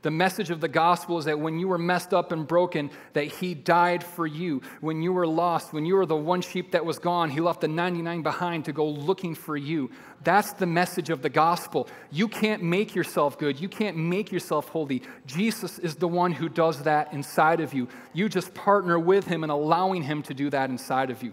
The 0.04 0.10
message 0.10 0.50
of 0.50 0.60
the 0.60 0.68
gospel 0.68 1.16
is 1.16 1.24
that 1.24 1.40
when 1.40 1.58
you 1.58 1.66
were 1.66 1.78
messed 1.78 2.12
up 2.12 2.30
and 2.30 2.46
broken, 2.46 2.90
that 3.14 3.24
he 3.24 3.54
died 3.54 4.04
for 4.04 4.26
you. 4.26 4.60
When 4.82 5.00
you 5.00 5.14
were 5.14 5.26
lost, 5.26 5.72
when 5.72 5.86
you 5.86 5.94
were 5.94 6.04
the 6.04 6.14
one 6.14 6.42
sheep 6.42 6.72
that 6.72 6.84
was 6.84 6.98
gone, 6.98 7.30
he 7.30 7.40
left 7.40 7.62
the 7.62 7.68
99 7.68 8.20
behind 8.20 8.66
to 8.66 8.72
go 8.74 8.86
looking 8.86 9.34
for 9.34 9.56
you. 9.56 9.90
That's 10.22 10.52
the 10.52 10.66
message 10.66 11.08
of 11.08 11.22
the 11.22 11.30
gospel. 11.30 11.88
You 12.10 12.28
can't 12.28 12.62
make 12.62 12.94
yourself 12.94 13.38
good. 13.38 13.58
You 13.58 13.70
can't 13.70 13.96
make 13.96 14.30
yourself 14.30 14.68
holy. 14.68 15.00
Jesus 15.24 15.78
is 15.78 15.94
the 15.94 16.06
one 16.06 16.32
who 16.32 16.50
does 16.50 16.82
that 16.82 17.14
inside 17.14 17.60
of 17.60 17.72
you. 17.72 17.88
You 18.12 18.28
just 18.28 18.52
partner 18.52 18.98
with 18.98 19.24
him 19.24 19.42
and 19.42 19.50
allowing 19.50 20.02
him 20.02 20.22
to 20.24 20.34
do 20.34 20.50
that 20.50 20.68
inside 20.68 21.08
of 21.08 21.22
you. 21.22 21.32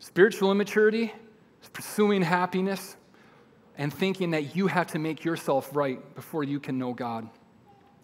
Spiritual 0.00 0.50
immaturity 0.50 1.14
is 1.62 1.68
pursuing 1.68 2.22
happiness 2.22 2.96
and 3.76 3.92
thinking 3.92 4.30
that 4.30 4.54
you 4.54 4.66
have 4.66 4.86
to 4.88 4.98
make 4.98 5.24
yourself 5.24 5.70
right 5.72 6.14
before 6.14 6.44
you 6.44 6.60
can 6.60 6.78
know 6.78 6.92
God. 6.92 7.28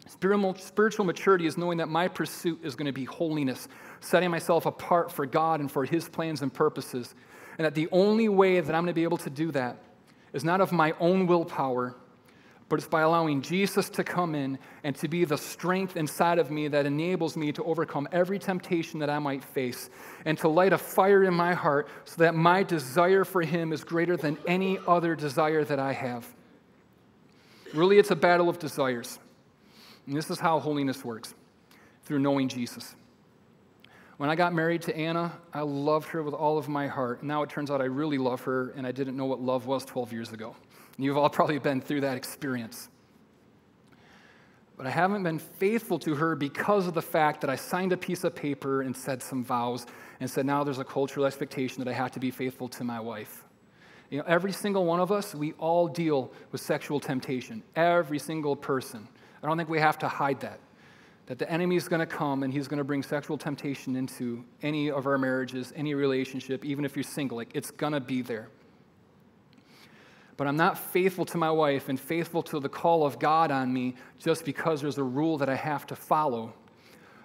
Spiritual 0.07 1.05
maturity 1.05 1.47
is 1.47 1.57
knowing 1.57 1.79
that 1.79 1.89
my 1.89 2.09
pursuit 2.09 2.59
is 2.65 2.75
going 2.75 2.87
to 2.87 2.93
be 2.93 3.05
holiness, 3.05 3.69
setting 4.01 4.31
myself 4.31 4.67
apart 4.67 5.13
for 5.13 5.27
God 5.27 5.61
and 5.61 5.71
for 5.71 5.85
His 5.85 6.09
plans 6.09 6.43
and 6.43 6.53
purposes. 6.53 7.15
And 7.59 7.65
that 7.65 7.75
the 7.75 7.89
only 7.93 8.29
way 8.29 8.59
that 8.59 8.75
I'm 8.75 8.83
going 8.83 8.93
to 8.93 8.95
be 8.95 9.05
able 9.05 9.19
to 9.19 9.31
do 9.31 9.53
that 9.53 9.83
is 10.33 10.43
not 10.43 10.61
of 10.61 10.73
my 10.73 10.95
own 10.99 11.27
willpower, 11.27 11.95
but 12.71 12.79
it's 12.79 12.89
by 12.89 13.01
allowing 13.01 13.43
Jesus 13.43 13.91
to 13.91 14.05
come 14.05 14.37
in 14.37 14.57
and 14.85 14.95
to 14.95 15.09
be 15.09 15.25
the 15.25 15.37
strength 15.37 15.97
inside 15.97 16.39
of 16.39 16.53
me 16.53 16.69
that 16.69 16.87
enables 16.87 17.37
me 17.37 17.51
to 17.51 17.65
overcome 17.65 18.09
every 18.13 18.39
temptation 18.39 19.01
that 19.01 19.11
I 19.11 19.19
might 19.19 19.43
face 19.43 19.91
and 20.25 20.39
to 20.39 20.49
light 20.49 20.73
a 20.73 20.79
fire 20.79 21.25
in 21.25 21.35
my 21.35 21.53
heart 21.53 21.89
so 22.05 22.23
that 22.23 22.37
my 22.37 22.63
desire 22.63 23.25
for 23.25 23.43
Him 23.43 23.73
is 23.73 23.83
greater 23.83 24.17
than 24.17 24.39
any 24.47 24.79
other 24.87 25.17
desire 25.17 25.65
that 25.65 25.81
I 25.81 25.93
have. 25.93 26.25
Really, 27.75 27.99
it's 27.99 28.13
a 28.13 28.17
battle 28.17 28.49
of 28.49 28.61
desires. 28.61 29.19
And 30.07 30.17
this 30.17 30.31
is 30.31 30.39
how 30.39 30.61
holiness 30.61 31.05
works 31.05 31.35
through 32.05 32.21
knowing 32.21 32.49
Jesus. 32.49 32.95
When 34.17 34.31
I 34.31 34.37
got 34.37 34.55
married 34.55 34.83
to 34.83 34.97
Anna, 34.97 35.33
I 35.53 35.63
loved 35.63 36.11
her 36.11 36.23
with 36.23 36.35
all 36.35 36.57
of 36.57 36.69
my 36.69 36.87
heart. 36.87 37.25
Now 37.25 37.43
it 37.43 37.51
turns 37.51 37.69
out 37.69 37.81
I 37.81 37.87
really 37.87 38.19
love 38.19 38.43
her, 38.43 38.71
and 38.77 38.87
I 38.87 38.93
didn't 38.93 39.17
know 39.17 39.27
what 39.27 39.41
love 39.41 39.67
was 39.67 39.85
12 39.85 40.13
years 40.13 40.33
ago. 40.33 40.55
You've 40.99 41.17
all 41.17 41.31
probably 41.39 41.59
been 41.59 41.81
through 41.81 42.03
that 42.03 42.17
experience. 42.17 42.89
but 44.77 44.87
I 44.87 44.91
haven't 44.91 45.23
been 45.23 45.39
faithful 45.39 45.99
to 46.01 46.15
her 46.15 46.35
because 46.35 46.87
of 46.87 46.95
the 46.95 47.03
fact 47.03 47.41
that 47.43 47.51
I 47.51 47.57
signed 47.57 47.93
a 47.93 47.97
piece 47.97 48.25
of 48.25 48.35
paper 48.35 48.83
and 48.83 48.97
said 48.97 49.23
some 49.23 49.45
vows 49.45 49.87
and 50.21 50.31
said 50.31 50.47
now 50.47 50.65
there's 50.65 50.79
a 50.79 50.85
cultural 50.85 51.27
expectation 51.27 51.83
that 51.83 51.89
I 51.89 51.95
have 51.95 52.13
to 52.13 52.21
be 52.21 52.31
faithful 52.31 52.69
to 52.69 52.85
my 52.85 53.01
wife. 53.01 53.45
You 54.11 54.19
know, 54.19 54.25
every 54.27 54.53
single 54.53 54.85
one 54.87 54.99
of 54.99 55.13
us, 55.13 55.35
we 55.35 55.53
all 55.53 55.87
deal 55.87 56.33
with 56.51 56.61
sexual 56.61 56.99
temptation. 56.99 57.63
Every 57.77 58.19
single 58.19 58.57
person. 58.57 59.07
I 59.43 59.47
don't 59.47 59.57
think 59.57 59.69
we 59.69 59.79
have 59.79 59.99
to 60.01 60.09
hide 60.09 60.41
that. 60.41 60.59
That 61.27 61.39
the 61.39 61.51
enemy 61.51 61.77
is 61.77 61.87
going 61.87 62.01
to 62.01 62.07
come 62.07 62.43
and 62.43 62.53
he's 62.53 62.67
going 62.67 62.79
to 62.79 62.85
bring 62.85 63.05
sexual 63.05 63.39
temptation 63.39 63.95
into 63.95 64.45
any 64.63 64.91
of 64.91 65.07
our 65.07 65.17
marriages, 65.17 65.73
any 65.77 65.95
relationship, 65.95 66.65
even 66.65 66.85
if 66.85 66.97
you're 66.97 67.05
single. 67.05 67.37
Like, 67.37 67.53
it's 67.55 67.71
going 67.71 67.93
to 67.93 68.01
be 68.01 68.21
there 68.21 68.49
but 70.41 70.47
I'm 70.47 70.57
not 70.57 70.79
faithful 70.79 71.27
to 71.27 71.37
my 71.37 71.51
wife 71.51 71.91
and 71.91 72.01
faithful 72.01 72.43
to 72.45 72.61
the 72.61 72.69
call 72.71 73.05
of 73.05 73.19
God 73.19 73.51
on 73.51 73.71
me 73.71 73.95
just 74.19 74.47
because 74.47 74.81
there's 74.81 74.97
a 74.97 75.05
rule 75.05 75.37
that 75.37 75.51
I 75.51 75.55
have 75.55 75.87
to 75.89 75.95
follow, 75.95 76.55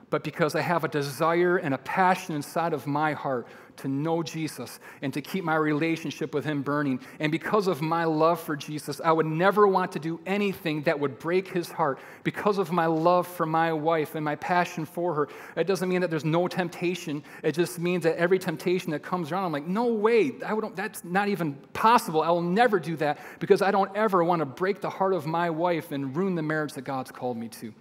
but 0.10 0.21
because 0.21 0.54
I 0.54 0.60
have 0.60 0.84
a 0.84 0.89
desire 0.89 1.56
and 1.56 1.73
a 1.73 1.78
passion 1.78 2.36
inside 2.36 2.73
of 2.73 2.86
my 2.86 3.13
heart 3.13 3.47
to 3.78 3.88
know 3.88 4.24
Jesus 4.24 4.80
and 5.02 5.14
to 5.14 5.22
keep 5.22 5.44
my 5.44 5.56
relationship 5.56 6.34
with 6.34 6.46
Him 6.46 6.62
burning. 6.62 7.00
And 7.20 7.32
because 7.32 7.68
of 7.68 7.82
my 7.82 8.06
love 8.06 8.40
for 8.40 8.56
Jesus, 8.56 9.02
I 9.04 9.12
would 9.12 9.26
never 9.26 9.68
want 9.68 9.92
to 9.94 10.00
do 10.00 10.20
anything 10.26 10.84
that 10.84 11.00
would 11.00 11.20
break 11.20 11.48
His 11.48 11.70
heart. 11.70 12.00
Because 12.24 12.58
of 12.58 12.72
my 12.72 12.86
love 12.86 13.28
for 13.28 13.46
my 13.46 13.74
wife 13.74 14.16
and 14.16 14.24
my 14.24 14.36
passion 14.36 14.86
for 14.86 15.14
her, 15.14 15.30
it 15.56 15.68
doesn't 15.68 15.90
mean 15.90 16.02
that 16.02 16.10
there's 16.10 16.26
no 16.26 16.48
temptation. 16.48 17.24
It 17.44 17.54
just 17.54 17.80
means 17.80 18.04
that 18.04 18.18
every 18.18 18.40
temptation 18.40 18.92
that 18.92 19.04
comes 19.04 19.32
around, 19.32 19.46
I'm 19.46 19.52
like, 19.52 19.68
no 19.68 19.86
way, 19.88 20.32
that's 20.76 21.04
not 21.04 21.28
even 21.28 21.54
possible. 21.74 22.22
I 22.22 22.30
will 22.30 22.42
never 22.42 22.80
do 22.80 22.96
that 22.98 23.20
because 23.40 23.62
I 23.62 23.72
don't 23.72 23.96
ever 23.96 24.24
want 24.24 24.40
to 24.40 24.46
break 24.46 24.82
the 24.82 24.90
heart 24.90 25.14
of 25.14 25.26
my 25.26 25.50
wife 25.50 25.92
and 25.92 26.16
ruin 26.16 26.36
the 26.36 26.42
marriage 26.42 26.74
that 26.74 26.84
God's 26.84 27.12
called 27.12 27.38
me 27.38 27.50
to. 27.50 27.74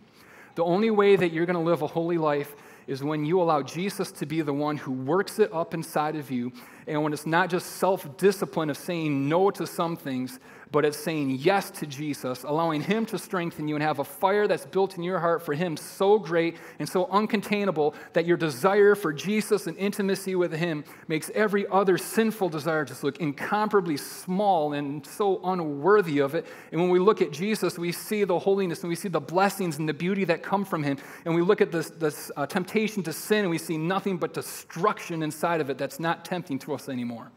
The 0.55 0.65
only 0.65 0.91
way 0.91 1.17
that 1.17 1.33
you're 1.33 1.47
going 1.47 1.55
to 1.55 1.63
live 1.63 1.83
a 1.83 1.87
holy 1.87 2.19
life 2.19 2.55
is 2.87 3.03
when 3.03 3.25
you 3.25 3.41
allow 3.41 3.63
Jesus 3.63 4.13
to 4.13 4.27
be 4.27 4.43
the 4.43 4.53
one 4.53 4.77
who 4.77 4.93
works 4.93 5.39
it 5.39 5.53
up 5.53 5.75
inside 5.75 6.17
of 6.17 6.31
you. 6.31 6.53
And 6.87 7.03
when 7.03 7.13
it's 7.13 7.27
not 7.27 7.51
just 7.51 7.77
self 7.77 8.17
discipline 8.17 8.71
of 8.71 8.77
saying 8.77 9.29
no 9.29 9.51
to 9.53 9.67
some 9.67 9.97
things, 9.97 10.39
but 10.75 10.85
it's 10.85 10.99
saying 10.99 11.31
yes 11.31 11.71
to 11.71 11.87
Jesus, 11.87 12.43
allowing 12.43 12.81
Him 12.81 13.07
to 13.07 13.17
strengthen 13.17 13.69
you 13.69 13.77
and 13.77 13.83
have 13.85 14.01
a 14.01 14.05
fire 14.05 14.49
that's 14.49 14.67
built 14.67 14.97
in 14.97 15.05
your 15.05 15.21
heart 15.21 15.41
for 15.41 15.55
Him 15.55 15.77
so 15.77 16.19
great 16.19 16.57
and 16.81 16.89
so 16.89 17.07
uncontainable 17.07 17.95
that 18.13 18.27
your 18.27 18.37
desire 18.37 18.97
for 18.97 19.13
Jesus 19.13 19.69
and 19.69 19.79
intimacy 19.79 20.35
with 20.35 20.53
Him 20.53 20.83
makes 21.07 21.31
every 21.33 21.65
other 21.69 21.97
sinful 21.97 22.49
desire 22.49 22.85
just 22.85 23.05
look 23.05 23.19
incomparably 23.19 23.97
small 23.97 24.73
and 24.73 25.07
so 25.07 25.41
unworthy 25.45 26.19
of 26.19 26.35
it. 26.35 26.45
And 26.73 26.81
when 26.81 26.91
we 26.91 26.99
look 26.99 27.23
at 27.23 27.31
Jesus, 27.31 27.79
we 27.79 27.93
see 27.93 28.25
the 28.25 28.41
holiness 28.41 28.81
and 28.81 28.89
we 28.89 28.97
see 28.97 29.09
the 29.09 29.21
blessings 29.21 29.79
and 29.79 29.89
the 29.89 29.95
beauty 29.95 30.25
that 30.25 30.43
come 30.43 30.65
from 30.65 30.83
Him. 30.83 30.99
And 31.25 31.37
we 31.37 31.43
look 31.43 31.61
at 31.61 31.71
this, 31.71 31.91
this 31.91 32.33
uh, 32.37 32.47
temptation 32.47 33.05
to 33.05 33.13
sin 33.13 33.43
and 33.43 33.51
we 33.51 33.59
see 33.59 33.79
nothing 33.79 34.17
but 34.17 34.35
destruction 34.35 35.23
inside 35.23 35.61
of 35.61 35.71
it 35.71 35.79
that's 35.79 36.01
not 36.01 36.25
tempting 36.25 36.59
to 36.59 36.75
us 36.75 36.89
anymore. 36.89 37.31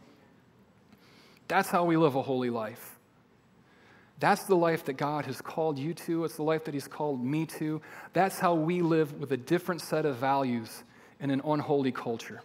That's 1.48 1.70
how 1.70 1.86
we 1.86 1.98
live 1.98 2.16
a 2.16 2.24
holy 2.24 2.50
life. 2.50 2.97
That's 4.20 4.44
the 4.44 4.56
life 4.56 4.86
that 4.86 4.94
God 4.94 5.26
has 5.26 5.42
called 5.42 5.78
you 5.78 5.94
to. 5.94 6.26
It's 6.26 6.38
the 6.38 6.44
life 6.44 6.66
that 6.66 6.74
He's 6.74 6.88
called 6.88 7.24
me 7.24 7.46
to. 7.46 7.82
That's 8.14 8.40
how 8.40 8.56
we 8.56 8.82
live 8.82 9.20
with 9.20 9.32
a 9.32 9.38
different 9.38 9.82
set 9.82 10.06
of 10.06 10.16
values 10.18 10.84
in 11.20 11.30
an 11.30 11.42
unholy 11.46 11.92
culture. 11.92 12.42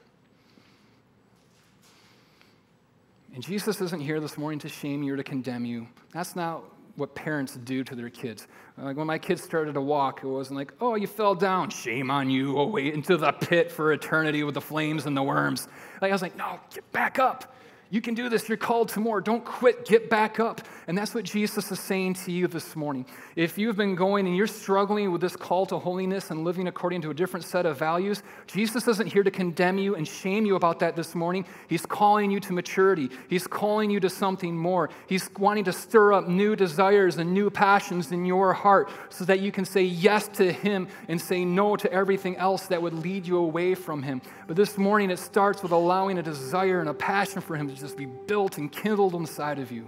And 3.35 3.43
Jesus 3.43 3.81
isn't 3.81 4.01
here 4.01 4.21
this 4.21 4.37
morning 4.37 4.59
to 4.61 4.69
shame 4.69 5.03
you 5.03 5.15
or 5.15 5.17
to 5.17 5.25
condemn 5.25 5.65
you. 5.65 5.89
That's 6.13 6.37
not 6.37 6.65
what 6.97 7.15
parents 7.15 7.55
do 7.65 7.83
to 7.85 7.95
their 7.95 8.11
kids. 8.11 8.47
Like 8.77 8.97
when 8.99 9.07
my 9.07 9.19
kids 9.19 9.43
started 9.43 9.73
to 9.75 9.81
walk, 9.81 10.23
it 10.23 10.27
wasn't 10.27 10.59
like, 10.59 10.75
oh, 10.81 10.95
you 10.95 11.07
fell 11.07 11.35
down, 11.35 11.71
shame 11.71 12.11
on 12.11 12.29
you, 12.29 12.59
oh, 12.59 12.67
wait 12.67 12.93
into 12.93 13.17
the 13.17 13.33
pit 13.33 13.73
for 13.73 13.93
eternity 13.93 14.45
with 14.45 14.55
the 14.55 14.61
flames 14.61 15.07
and 15.07 15.17
the 15.17 15.23
worms. 15.23 15.69
Like 16.03 16.11
I 16.11 16.15
was 16.15 16.21
like, 16.21 16.37
no, 16.37 16.61
get 16.75 16.91
back 16.93 17.19
up. 17.19 17.55
You 17.93 18.01
can 18.01 18.15
do 18.15 18.31
this. 18.31 18.49
You're 18.49 18.57
called 18.57 18.89
to 18.91 19.01
more. 19.01 19.21
Don't 19.21 19.45
quit. 19.45 19.85
Get 19.85 20.09
back 20.09 20.41
up. 20.41 20.63
And 20.87 20.97
that's 20.97 21.15
what 21.15 21.25
Jesus 21.25 21.71
is 21.71 21.79
saying 21.79 22.15
to 22.25 22.33
you 22.33 22.47
this 22.47 22.75
morning. 22.75 23.05
If 23.37 23.59
you've 23.59 23.77
been 23.77 23.95
going 23.95 24.27
and 24.27 24.35
you're 24.35 24.47
struggling 24.47 25.13
with 25.13 25.21
this 25.21 25.37
call 25.37 25.67
to 25.67 25.79
holiness 25.79 26.31
and 26.31 26.43
living 26.43 26.69
according 26.69 27.03
to 27.03 27.11
a 27.11 27.15
different 27.15 27.45
set 27.45 27.67
of 27.67 27.79
values, 27.79 28.23
Jesus 28.47 28.89
isn't 28.89 29.09
here 29.09 29.23
to 29.23 29.31
condemn 29.31 29.77
you 29.77 29.95
and 29.95 30.09
shame 30.09 30.47
you 30.47 30.57
about 30.57 30.79
that 30.79 30.97
this 30.97 31.15
morning. 31.15 31.45
He's 31.69 31.85
calling 31.85 32.31
you 32.31 32.41
to 32.41 32.55
maturity. 32.55 33.11
He's 33.29 33.47
calling 33.47 33.91
you 33.91 34.01
to 34.01 34.09
something 34.09 34.57
more. 34.57 34.89
He's 35.07 35.29
wanting 35.39 35.65
to 35.65 35.73
stir 35.75 36.15
up 36.15 36.27
new 36.27 36.57
desires 36.57 37.19
and 37.19 37.35
new 37.35 37.51
passions 37.51 38.11
in 38.11 38.25
your 38.25 38.55
heart 38.55 38.91
so 39.11 39.27
that 39.27 39.41
you 39.41 39.53
can 39.53 39.67
say 39.67 39.83
yes 39.83 40.29
to 40.29 40.51
Him 40.51 40.89
and 41.09 41.21
say 41.21 41.45
no 41.45 41.77
to 41.77 41.93
everything 41.93 42.37
else 42.37 42.69
that 42.69 42.81
would 42.81 42.95
lead 42.95 43.27
you 43.27 43.37
away 43.37 43.75
from 43.75 44.03
Him. 44.03 44.23
But 44.47 44.57
this 44.57 44.79
morning, 44.79 45.11
it 45.11 45.19
starts 45.19 45.63
with 45.63 45.73
allowing 45.73 46.17
a 46.17 46.23
desire 46.23 46.81
and 46.81 46.89
a 46.89 46.95
passion 46.95 47.43
for 47.43 47.55
Him 47.55 47.69
just 47.83 47.97
be 47.97 48.07
built 48.07 48.59
and 48.59 48.73
kindled 48.73 49.15
inside 49.15 49.59
of 49.59 49.71
you. 49.71 49.87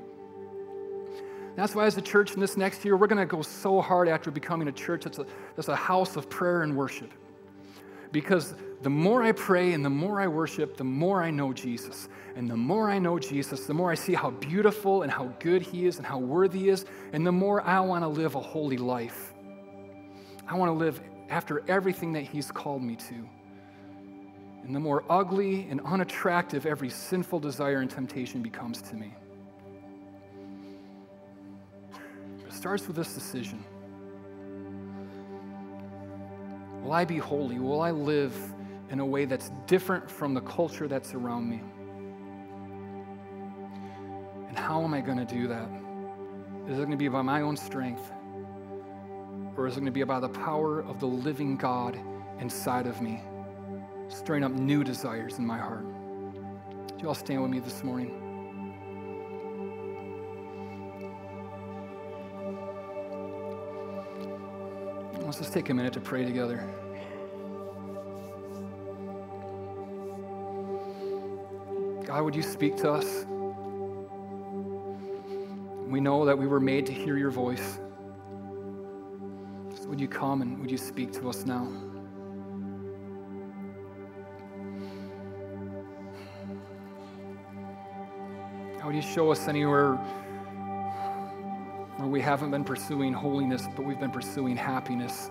That's 1.56 1.74
why, 1.74 1.86
as 1.86 1.96
a 1.96 2.02
church 2.02 2.34
in 2.34 2.40
this 2.40 2.56
next 2.56 2.84
year, 2.84 2.96
we're 2.96 3.06
going 3.06 3.20
to 3.20 3.26
go 3.26 3.42
so 3.42 3.80
hard 3.80 4.08
after 4.08 4.30
becoming 4.30 4.68
a 4.68 4.72
church 4.72 5.04
that's 5.04 5.18
a, 5.18 5.26
that's 5.54 5.68
a 5.68 5.76
house 5.76 6.16
of 6.16 6.28
prayer 6.28 6.62
and 6.62 6.76
worship. 6.76 7.12
Because 8.10 8.54
the 8.82 8.90
more 8.90 9.22
I 9.22 9.32
pray 9.32 9.72
and 9.72 9.84
the 9.84 9.90
more 9.90 10.20
I 10.20 10.26
worship, 10.26 10.76
the 10.76 10.84
more 10.84 11.22
I 11.22 11.30
know 11.30 11.52
Jesus. 11.52 12.08
And 12.36 12.50
the 12.50 12.56
more 12.56 12.90
I 12.90 12.98
know 12.98 13.18
Jesus, 13.18 13.66
the 13.66 13.74
more 13.74 13.90
I 13.90 13.94
see 13.94 14.14
how 14.14 14.30
beautiful 14.30 15.02
and 15.02 15.12
how 15.12 15.32
good 15.38 15.62
He 15.62 15.86
is 15.86 15.98
and 15.98 16.06
how 16.06 16.18
worthy 16.18 16.60
He 16.60 16.68
is, 16.68 16.84
and 17.12 17.24
the 17.26 17.32
more 17.32 17.62
I 17.62 17.80
want 17.80 18.02
to 18.02 18.08
live 18.08 18.34
a 18.34 18.40
holy 18.40 18.76
life. 18.76 19.32
I 20.46 20.56
want 20.56 20.70
to 20.70 20.74
live 20.74 21.00
after 21.30 21.62
everything 21.68 22.12
that 22.14 22.24
He's 22.24 22.50
called 22.50 22.82
me 22.82 22.96
to 22.96 23.28
and 24.64 24.74
the 24.74 24.80
more 24.80 25.04
ugly 25.10 25.66
and 25.68 25.80
unattractive 25.82 26.64
every 26.64 26.88
sinful 26.88 27.38
desire 27.38 27.80
and 27.80 27.90
temptation 27.90 28.42
becomes 28.42 28.80
to 28.82 28.96
me. 28.96 29.14
It 32.46 32.52
starts 32.52 32.86
with 32.86 32.96
this 32.96 33.14
decision 33.14 33.64
Will 36.82 36.92
I 36.92 37.06
be 37.06 37.16
holy? 37.16 37.58
Will 37.58 37.80
I 37.80 37.90
live 37.90 38.36
in 38.90 39.00
a 39.00 39.06
way 39.06 39.24
that's 39.24 39.50
different 39.66 40.10
from 40.10 40.34
the 40.34 40.42
culture 40.42 40.86
that's 40.86 41.14
around 41.14 41.48
me? 41.48 41.62
And 44.48 44.58
how 44.58 44.82
am 44.84 44.92
I 44.92 45.00
going 45.00 45.16
to 45.16 45.24
do 45.24 45.48
that? 45.48 45.68
Is 46.68 46.74
it 46.74 46.76
going 46.76 46.90
to 46.90 46.96
be 46.98 47.08
by 47.08 47.22
my 47.22 47.40
own 47.40 47.56
strength? 47.56 48.12
Or 49.56 49.66
is 49.66 49.76
it 49.76 49.80
going 49.80 49.86
to 49.86 49.92
be 49.92 50.04
by 50.04 50.20
the 50.20 50.28
power 50.28 50.80
of 50.80 51.00
the 51.00 51.06
living 51.06 51.56
God 51.56 51.98
inside 52.38 52.86
of 52.86 53.00
me? 53.00 53.22
Stirring 54.08 54.44
up 54.44 54.52
new 54.52 54.84
desires 54.84 55.38
in 55.38 55.46
my 55.46 55.58
heart. 55.58 55.84
Do 56.88 56.94
you 56.98 57.08
all 57.08 57.14
stand 57.14 57.42
with 57.42 57.50
me 57.50 57.60
this 57.60 57.82
morning? 57.82 58.20
Let's 65.20 65.38
just 65.38 65.52
take 65.52 65.70
a 65.70 65.74
minute 65.74 65.92
to 65.94 66.00
pray 66.00 66.24
together. 66.24 66.62
God, 72.04 72.22
would 72.22 72.36
you 72.36 72.42
speak 72.42 72.76
to 72.76 72.92
us? 72.92 73.26
We 75.88 76.00
know 76.00 76.24
that 76.24 76.38
we 76.38 76.46
were 76.46 76.60
made 76.60 76.86
to 76.86 76.92
hear 76.92 77.16
your 77.16 77.30
voice. 77.30 77.78
So 79.74 79.88
would 79.88 80.00
you 80.00 80.08
come 80.08 80.42
and 80.42 80.60
would 80.60 80.70
you 80.70 80.78
speak 80.78 81.12
to 81.14 81.28
us 81.28 81.44
now? 81.44 81.66
You 88.94 89.02
show 89.02 89.32
us 89.32 89.48
anywhere 89.48 89.94
where 91.96 92.08
we 92.08 92.20
haven't 92.20 92.50
been 92.50 92.64
pursuing 92.64 93.12
holiness, 93.12 93.66
but 93.74 93.84
we've 93.84 94.00
been 94.00 94.10
pursuing 94.10 94.56
happiness? 94.56 95.30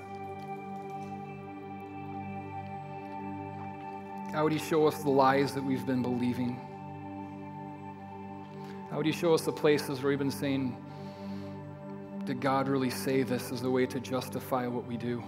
How 4.33 4.43
would 4.43 4.53
you 4.53 4.59
show 4.59 4.87
us 4.87 4.97
the 5.03 5.09
lies 5.09 5.53
that 5.53 5.63
we've 5.63 5.85
been 5.85 6.01
believing? 6.01 6.59
How 8.89 8.97
would 8.97 9.05
you 9.05 9.13
show 9.13 9.33
us 9.33 9.43
the 9.43 9.51
places 9.51 9.99
where 10.01 10.09
we've 10.09 10.19
been 10.19 10.31
saying, 10.31 10.75
did 12.25 12.41
God 12.41 12.67
really 12.67 12.89
say 12.89 13.23
this 13.23 13.51
as 13.51 13.63
a 13.63 13.69
way 13.69 13.85
to 13.85 13.99
justify 13.99 14.65
what 14.67 14.87
we 14.87 14.97
do? 14.97 15.23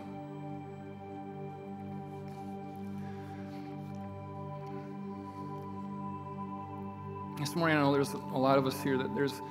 This 7.37 7.53
morning, 7.53 7.75
I 7.75 7.81
know 7.81 7.91
there's 7.91 8.13
a 8.13 8.37
lot 8.37 8.57
of 8.57 8.65
us 8.65 8.81
here 8.81 8.97
that 8.97 9.13
there's 9.13 9.41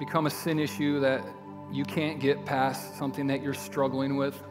become 0.00 0.26
a 0.26 0.30
sin 0.30 0.58
issue 0.58 0.98
that 0.98 1.24
you 1.70 1.84
can't 1.84 2.18
get 2.18 2.44
past, 2.44 2.98
something 2.98 3.28
that 3.28 3.40
you're 3.40 3.54
struggling 3.54 4.16
with. 4.16 4.42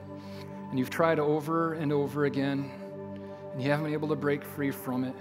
And 0.70 0.80
you've 0.80 0.90
tried 0.90 1.20
over 1.20 1.74
and 1.74 1.92
over 1.92 2.24
again, 2.24 2.72
and 3.52 3.62
you 3.62 3.70
haven't 3.70 3.84
been 3.84 3.94
able 3.94 4.08
to 4.08 4.16
break 4.16 4.46
free 4.46 4.72
from 4.72 5.04
it. 5.04 5.14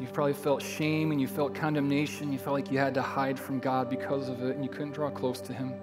You've 0.00 0.14
probably 0.14 0.32
felt 0.32 0.62
shame 0.62 1.12
and 1.12 1.20
you 1.20 1.28
felt 1.28 1.54
condemnation. 1.54 2.32
You 2.32 2.38
felt 2.38 2.54
like 2.54 2.72
you 2.72 2.78
had 2.78 2.94
to 2.94 3.02
hide 3.02 3.38
from 3.38 3.60
God 3.60 3.90
because 3.90 4.30
of 4.30 4.42
it, 4.42 4.56
and 4.56 4.64
you 4.64 4.70
couldn't 4.70 4.92
draw 4.92 5.10
close 5.10 5.42
to 5.42 5.52
Him. 5.52 5.74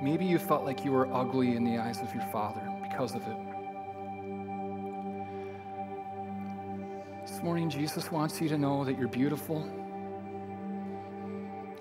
Maybe 0.00 0.24
you 0.24 0.38
felt 0.38 0.64
like 0.64 0.82
you 0.82 0.92
were 0.92 1.12
ugly 1.14 1.56
in 1.56 1.64
the 1.64 1.76
eyes 1.76 2.00
of 2.00 2.12
your 2.14 2.24
father 2.32 2.62
because 2.82 3.14
of 3.14 3.22
it. 3.22 3.36
Morning, 7.42 7.68
Jesus 7.68 8.12
wants 8.12 8.40
you 8.40 8.48
to 8.50 8.56
know 8.56 8.84
that 8.84 8.96
you're 8.96 9.08
beautiful. 9.08 9.68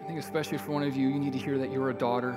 I 0.02 0.08
think, 0.08 0.18
especially 0.18 0.58
for 0.58 0.72
one 0.72 0.82
of 0.82 0.96
you, 0.96 1.08
you 1.08 1.20
need 1.20 1.34
to 1.34 1.38
hear 1.38 1.60
that 1.60 1.72
you're 1.72 1.92
a 1.92 1.94
daughter, 1.94 2.36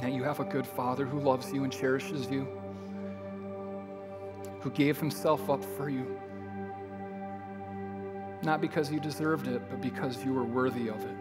that 0.00 0.10
you 0.10 0.24
have 0.24 0.40
a 0.40 0.44
good 0.44 0.66
father 0.66 1.06
who 1.06 1.20
loves 1.20 1.52
you 1.52 1.62
and 1.62 1.72
cherishes 1.72 2.28
you, 2.28 2.48
who 4.58 4.70
gave 4.70 4.98
himself 4.98 5.48
up 5.48 5.64
for 5.76 5.88
you. 5.88 6.18
Not 8.42 8.60
because 8.60 8.90
you 8.90 8.98
deserved 8.98 9.46
it, 9.46 9.62
but 9.70 9.80
because 9.80 10.24
you 10.24 10.32
were 10.32 10.42
worthy 10.42 10.88
of 10.88 11.00
it. 11.04 11.16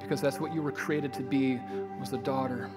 Because 0.00 0.20
that's 0.20 0.38
what 0.38 0.54
you 0.54 0.62
were 0.62 0.70
created 0.70 1.12
to 1.14 1.24
be, 1.24 1.60
was 1.98 2.12
a 2.12 2.18
daughter. 2.18 2.70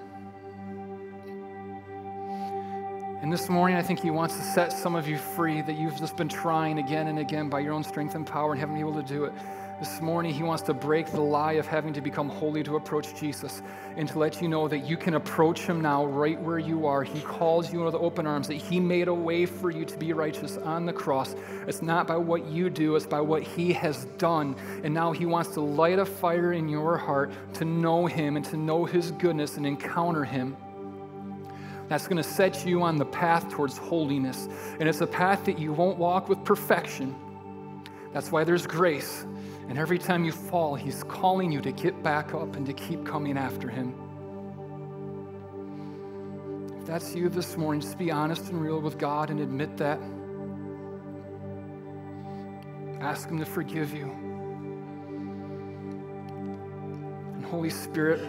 And 3.29 3.37
this 3.37 3.47
morning, 3.47 3.77
I 3.77 3.83
think 3.83 3.99
He 3.99 4.09
wants 4.09 4.35
to 4.37 4.41
set 4.41 4.73
some 4.73 4.95
of 4.95 5.07
you 5.07 5.19
free 5.19 5.61
that 5.61 5.77
you've 5.77 5.95
just 5.95 6.17
been 6.17 6.27
trying 6.27 6.79
again 6.79 7.09
and 7.09 7.19
again 7.19 7.47
by 7.47 7.59
your 7.59 7.73
own 7.73 7.83
strength 7.83 8.15
and 8.15 8.25
power 8.25 8.53
and 8.53 8.59
haven't 8.59 8.73
been 8.73 8.81
able 8.81 8.99
to 8.99 9.07
do 9.07 9.25
it. 9.25 9.33
This 9.79 10.01
morning, 10.01 10.33
He 10.33 10.41
wants 10.41 10.63
to 10.63 10.73
break 10.73 11.11
the 11.11 11.21
lie 11.21 11.51
of 11.51 11.67
having 11.67 11.93
to 11.93 12.01
become 12.01 12.27
holy 12.27 12.63
to 12.63 12.75
approach 12.75 13.13
Jesus 13.19 13.61
and 13.97 14.09
to 14.09 14.17
let 14.17 14.41
you 14.41 14.47
know 14.47 14.67
that 14.67 14.79
you 14.79 14.97
can 14.97 15.13
approach 15.13 15.59
Him 15.59 15.79
now 15.79 16.07
right 16.07 16.41
where 16.41 16.57
you 16.57 16.87
are. 16.87 17.03
He 17.03 17.21
calls 17.21 17.71
you 17.71 17.91
the 17.91 17.99
open 17.99 18.25
arms, 18.25 18.47
that 18.47 18.55
He 18.55 18.79
made 18.79 19.07
a 19.07 19.13
way 19.13 19.45
for 19.45 19.69
you 19.69 19.85
to 19.85 19.97
be 19.99 20.11
righteous 20.11 20.57
on 20.57 20.87
the 20.87 20.93
cross. 20.93 21.35
It's 21.67 21.83
not 21.83 22.07
by 22.07 22.17
what 22.17 22.47
you 22.47 22.71
do, 22.71 22.95
it's 22.95 23.05
by 23.05 23.21
what 23.21 23.43
He 23.43 23.71
has 23.73 24.05
done. 24.17 24.55
And 24.83 24.91
now 24.91 25.11
He 25.11 25.27
wants 25.27 25.51
to 25.51 25.61
light 25.61 25.99
a 25.99 26.05
fire 26.05 26.53
in 26.53 26.67
your 26.67 26.97
heart 26.97 27.31
to 27.53 27.63
know 27.63 28.07
Him 28.07 28.37
and 28.37 28.45
to 28.45 28.57
know 28.57 28.85
His 28.85 29.11
goodness 29.11 29.55
and 29.55 29.67
encounter 29.67 30.23
Him 30.23 30.57
that's 31.89 32.07
going 32.07 32.17
to 32.17 32.23
set 32.23 32.65
you 32.67 32.83
on 32.83 32.97
the 32.97 33.05
path 33.05 33.49
towards 33.49 33.77
holiness. 33.77 34.47
And 34.79 34.87
it's 34.87 35.01
a 35.01 35.07
path 35.07 35.45
that 35.45 35.57
you 35.57 35.73
won't 35.73 35.97
walk 35.97 36.29
with 36.29 36.43
perfection. 36.45 37.15
That's 38.13 38.31
why 38.31 38.43
there's 38.43 38.67
grace. 38.67 39.25
And 39.67 39.77
every 39.77 39.97
time 39.97 40.23
you 40.23 40.31
fall, 40.31 40.75
He's 40.75 41.03
calling 41.03 41.51
you 41.51 41.61
to 41.61 41.71
get 41.71 42.01
back 42.03 42.33
up 42.35 42.55
and 42.55 42.65
to 42.67 42.73
keep 42.73 43.05
coming 43.05 43.37
after 43.37 43.69
Him. 43.69 43.95
If 46.79 46.85
that's 46.85 47.15
you 47.15 47.27
this 47.27 47.57
morning, 47.57 47.81
just 47.81 47.97
be 47.97 48.11
honest 48.11 48.49
and 48.49 48.61
real 48.61 48.79
with 48.79 48.99
God 48.99 49.31
and 49.31 49.39
admit 49.39 49.75
that. 49.77 49.99
Ask 53.01 53.29
Him 53.29 53.39
to 53.39 53.45
forgive 53.45 53.93
you. 53.95 54.11
And 57.33 57.45
Holy 57.45 57.71
Spirit, 57.71 58.21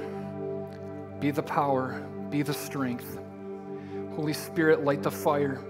be 1.21 1.31
the 1.31 1.43
power, 1.43 2.01
be 2.31 2.41
the 2.41 2.55
strength. 2.55 3.19
Holy 4.21 4.35
Spirit, 4.35 4.85
light 4.85 5.03
the 5.03 5.11
fire. 5.11 5.65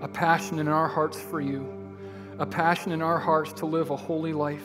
A 0.00 0.06
passion 0.06 0.60
in 0.60 0.68
our 0.68 0.86
hearts 0.86 1.20
for 1.20 1.40
you, 1.40 1.66
a 2.38 2.46
passion 2.46 2.92
in 2.92 3.02
our 3.02 3.18
hearts 3.18 3.52
to 3.54 3.66
live 3.66 3.90
a 3.90 3.96
holy 3.96 4.32
life 4.32 4.62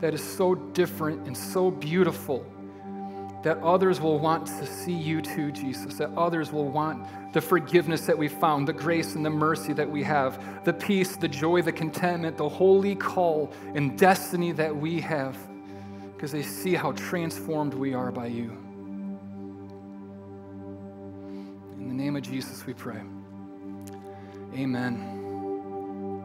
that 0.00 0.14
is 0.14 0.22
so 0.22 0.54
different 0.54 1.26
and 1.26 1.36
so 1.36 1.70
beautiful 1.70 2.46
that 3.44 3.58
others 3.58 4.00
will 4.00 4.18
want 4.18 4.46
to 4.46 4.64
see 4.64 4.94
you 4.94 5.20
too, 5.20 5.52
Jesus, 5.52 5.98
that 5.98 6.08
others 6.16 6.50
will 6.50 6.70
want 6.70 7.06
the 7.34 7.42
forgiveness 7.42 8.06
that 8.06 8.16
we 8.16 8.26
found, 8.26 8.66
the 8.66 8.72
grace 8.72 9.14
and 9.14 9.22
the 9.22 9.28
mercy 9.28 9.74
that 9.74 9.90
we 9.90 10.02
have, 10.02 10.64
the 10.64 10.72
peace, 10.72 11.14
the 11.14 11.28
joy, 11.28 11.60
the 11.60 11.70
contentment, 11.70 12.38
the 12.38 12.48
holy 12.48 12.94
call 12.94 13.52
and 13.74 13.98
destiny 13.98 14.52
that 14.52 14.74
we 14.74 14.98
have, 14.98 15.36
because 16.16 16.32
they 16.32 16.42
see 16.42 16.72
how 16.72 16.92
transformed 16.92 17.74
we 17.74 17.92
are 17.92 18.10
by 18.10 18.28
you. 18.28 18.56
Name 21.98 22.14
of 22.14 22.22
Jesus, 22.22 22.64
we 22.64 22.72
pray. 22.72 23.00
Amen. 24.54 25.02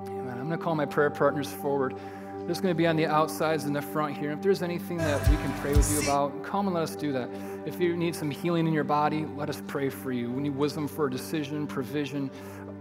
Amen. 0.07 0.37
I'm 0.39 0.47
going 0.47 0.51
to 0.51 0.57
call 0.57 0.75
my 0.75 0.85
prayer 0.85 1.09
partners 1.09 1.51
forward. 1.51 1.95
They're 2.37 2.47
just 2.47 2.61
going 2.61 2.73
to 2.73 2.77
be 2.77 2.85
on 2.85 2.95
the 2.95 3.07
outsides 3.07 3.63
and 3.63 3.75
the 3.75 3.81
front 3.81 4.15
here. 4.15 4.31
If 4.31 4.43
there's 4.43 4.61
anything 4.61 4.97
that 4.97 5.27
we 5.27 5.35
can 5.37 5.51
pray 5.61 5.71
with 5.71 5.91
you 5.91 6.03
about, 6.03 6.43
come 6.43 6.67
and 6.67 6.75
let 6.75 6.83
us 6.83 6.95
do 6.95 7.11
that. 7.13 7.27
If 7.65 7.79
you 7.79 7.97
need 7.97 8.15
some 8.15 8.29
healing 8.29 8.67
in 8.67 8.73
your 8.73 8.83
body, 8.83 9.25
let 9.35 9.49
us 9.49 9.63
pray 9.65 9.89
for 9.89 10.11
you. 10.11 10.29
We 10.29 10.43
need 10.43 10.55
wisdom 10.55 10.87
for 10.87 11.07
a 11.07 11.11
decision, 11.11 11.65
provision, 11.65 12.29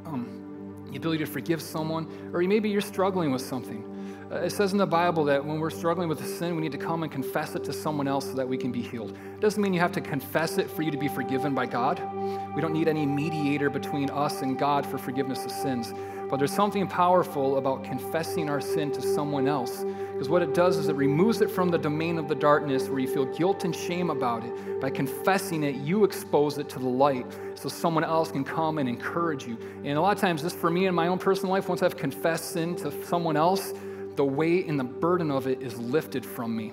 um, 0.05 0.87
the 0.91 0.99
ability 0.99 1.25
to 1.25 1.31
forgive 1.31 1.63
someone, 1.63 2.07
or 2.35 2.43
maybe 2.43 2.69
you're 2.69 2.83
struggling 2.83 3.33
with 3.33 3.43
something. 3.43 3.89
Uh, 4.33 4.37
it 4.37 4.51
says 4.51 4.73
in 4.73 4.79
the 4.79 4.87
Bible 4.87 5.25
that 5.25 5.45
when 5.45 5.61
we're 5.61 5.69
struggling 5.69 6.09
with 6.09 6.19
a 6.23 6.27
sin, 6.27 6.57
we 6.57 6.63
need 6.63 6.73
to 6.73 6.79
come 6.79 7.03
and 7.03 7.13
confess 7.13 7.55
it 7.55 7.63
to 7.65 7.73
someone 7.73 8.09
else 8.09 8.25
so 8.25 8.33
that 8.33 8.49
we 8.49 8.57
can 8.57 8.73
be 8.73 8.81
healed. 8.81 9.11
It 9.11 9.41
doesn't 9.41 9.63
mean 9.63 9.75
you 9.75 9.81
have 9.81 9.93
to 9.93 10.01
confess 10.01 10.57
it 10.57 10.71
for 10.71 10.81
you 10.81 10.91
to 10.91 10.97
be 10.97 11.09
forgiven 11.09 11.55
by 11.55 11.67
God. 11.67 12.01
We 12.55 12.63
don't 12.63 12.73
need 12.73 12.89
any 12.89 13.05
mediator 13.05 13.69
between 13.69 14.09
us 14.09 14.41
and 14.41 14.59
God 14.59 14.87
for 14.87 14.97
forgiveness 14.97 15.45
of 15.45 15.51
sins. 15.51 15.93
But 16.31 16.39
there's 16.39 16.53
something 16.53 16.87
powerful 16.87 17.59
about 17.59 17.85
confessing 17.85 18.49
our 18.49 18.63
sin 18.63 18.91
to 18.93 19.03
someone 19.03 19.47
else. 19.47 19.85
Because 20.13 20.31
what 20.31 20.41
it 20.41 20.55
does 20.55 20.79
is 20.79 20.89
it 20.89 20.97
removes 20.97 21.43
it 21.43 21.51
from 21.51 21.69
the 21.69 21.77
domain 21.77 22.17
of 22.17 22.27
the 22.27 22.35
darkness 22.35 22.89
where 22.89 23.01
you 23.01 23.09
feel 23.09 23.27
guilt 23.27 23.65
and 23.65 23.77
shame 23.77 24.09
about 24.09 24.45
it. 24.45 24.81
By 24.81 24.89
confessing 24.89 25.63
it, 25.63 25.75
you 25.75 26.05
expose 26.05 26.57
it 26.57 26.71
to 26.71 26.79
the 26.79 26.89
light 26.89 27.27
so 27.55 27.69
someone 27.69 28.03
else 28.03 28.33
can 28.33 28.45
come 28.45 28.79
and 28.79 28.89
encourage 28.89 29.47
you. 29.47 29.59
And 29.85 29.99
a 29.99 30.01
lot 30.01 30.17
of 30.17 30.23
times, 30.23 30.41
just 30.41 30.57
for 30.57 30.71
me 30.71 30.87
in 30.87 30.95
my 30.95 31.09
own 31.09 31.19
personal 31.19 31.53
life, 31.53 31.69
once 31.69 31.83
I've 31.83 31.99
confessed 31.99 32.53
sin 32.53 32.77
to 32.77 33.05
someone 33.05 33.37
else, 33.37 33.75
the 34.17 34.25
weight 34.25 34.67
and 34.67 34.79
the 34.79 34.85
burden 34.85 35.31
of 35.31 35.47
it 35.47 35.63
is 35.63 35.79
lifted 35.79 36.25
from 36.25 36.57
me. 36.57 36.73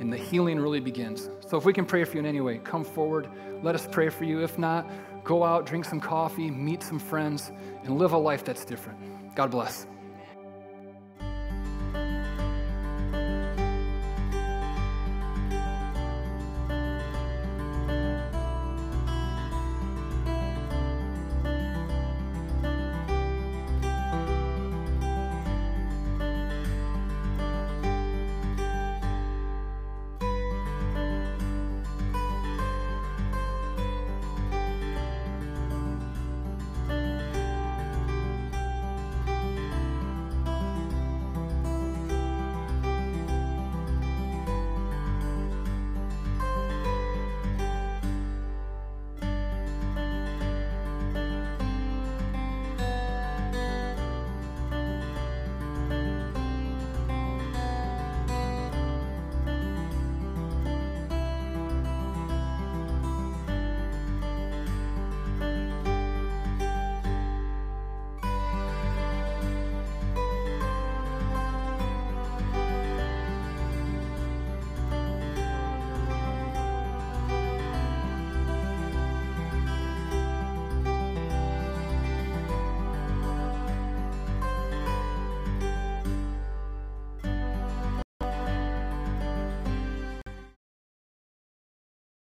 And 0.00 0.12
the 0.12 0.16
healing 0.16 0.60
really 0.60 0.80
begins. 0.80 1.28
So 1.46 1.56
if 1.56 1.64
we 1.64 1.72
can 1.72 1.84
pray 1.84 2.04
for 2.04 2.14
you 2.14 2.20
in 2.20 2.26
any 2.26 2.40
way, 2.40 2.58
come 2.58 2.84
forward. 2.84 3.28
Let 3.62 3.74
us 3.74 3.88
pray 3.90 4.08
for 4.10 4.24
you. 4.24 4.42
If 4.42 4.58
not, 4.58 4.88
go 5.24 5.42
out, 5.42 5.66
drink 5.66 5.84
some 5.84 6.00
coffee, 6.00 6.50
meet 6.50 6.82
some 6.82 6.98
friends, 6.98 7.50
and 7.82 7.98
live 7.98 8.12
a 8.12 8.18
life 8.18 8.44
that's 8.44 8.64
different. 8.64 9.34
God 9.34 9.50
bless. 9.50 9.86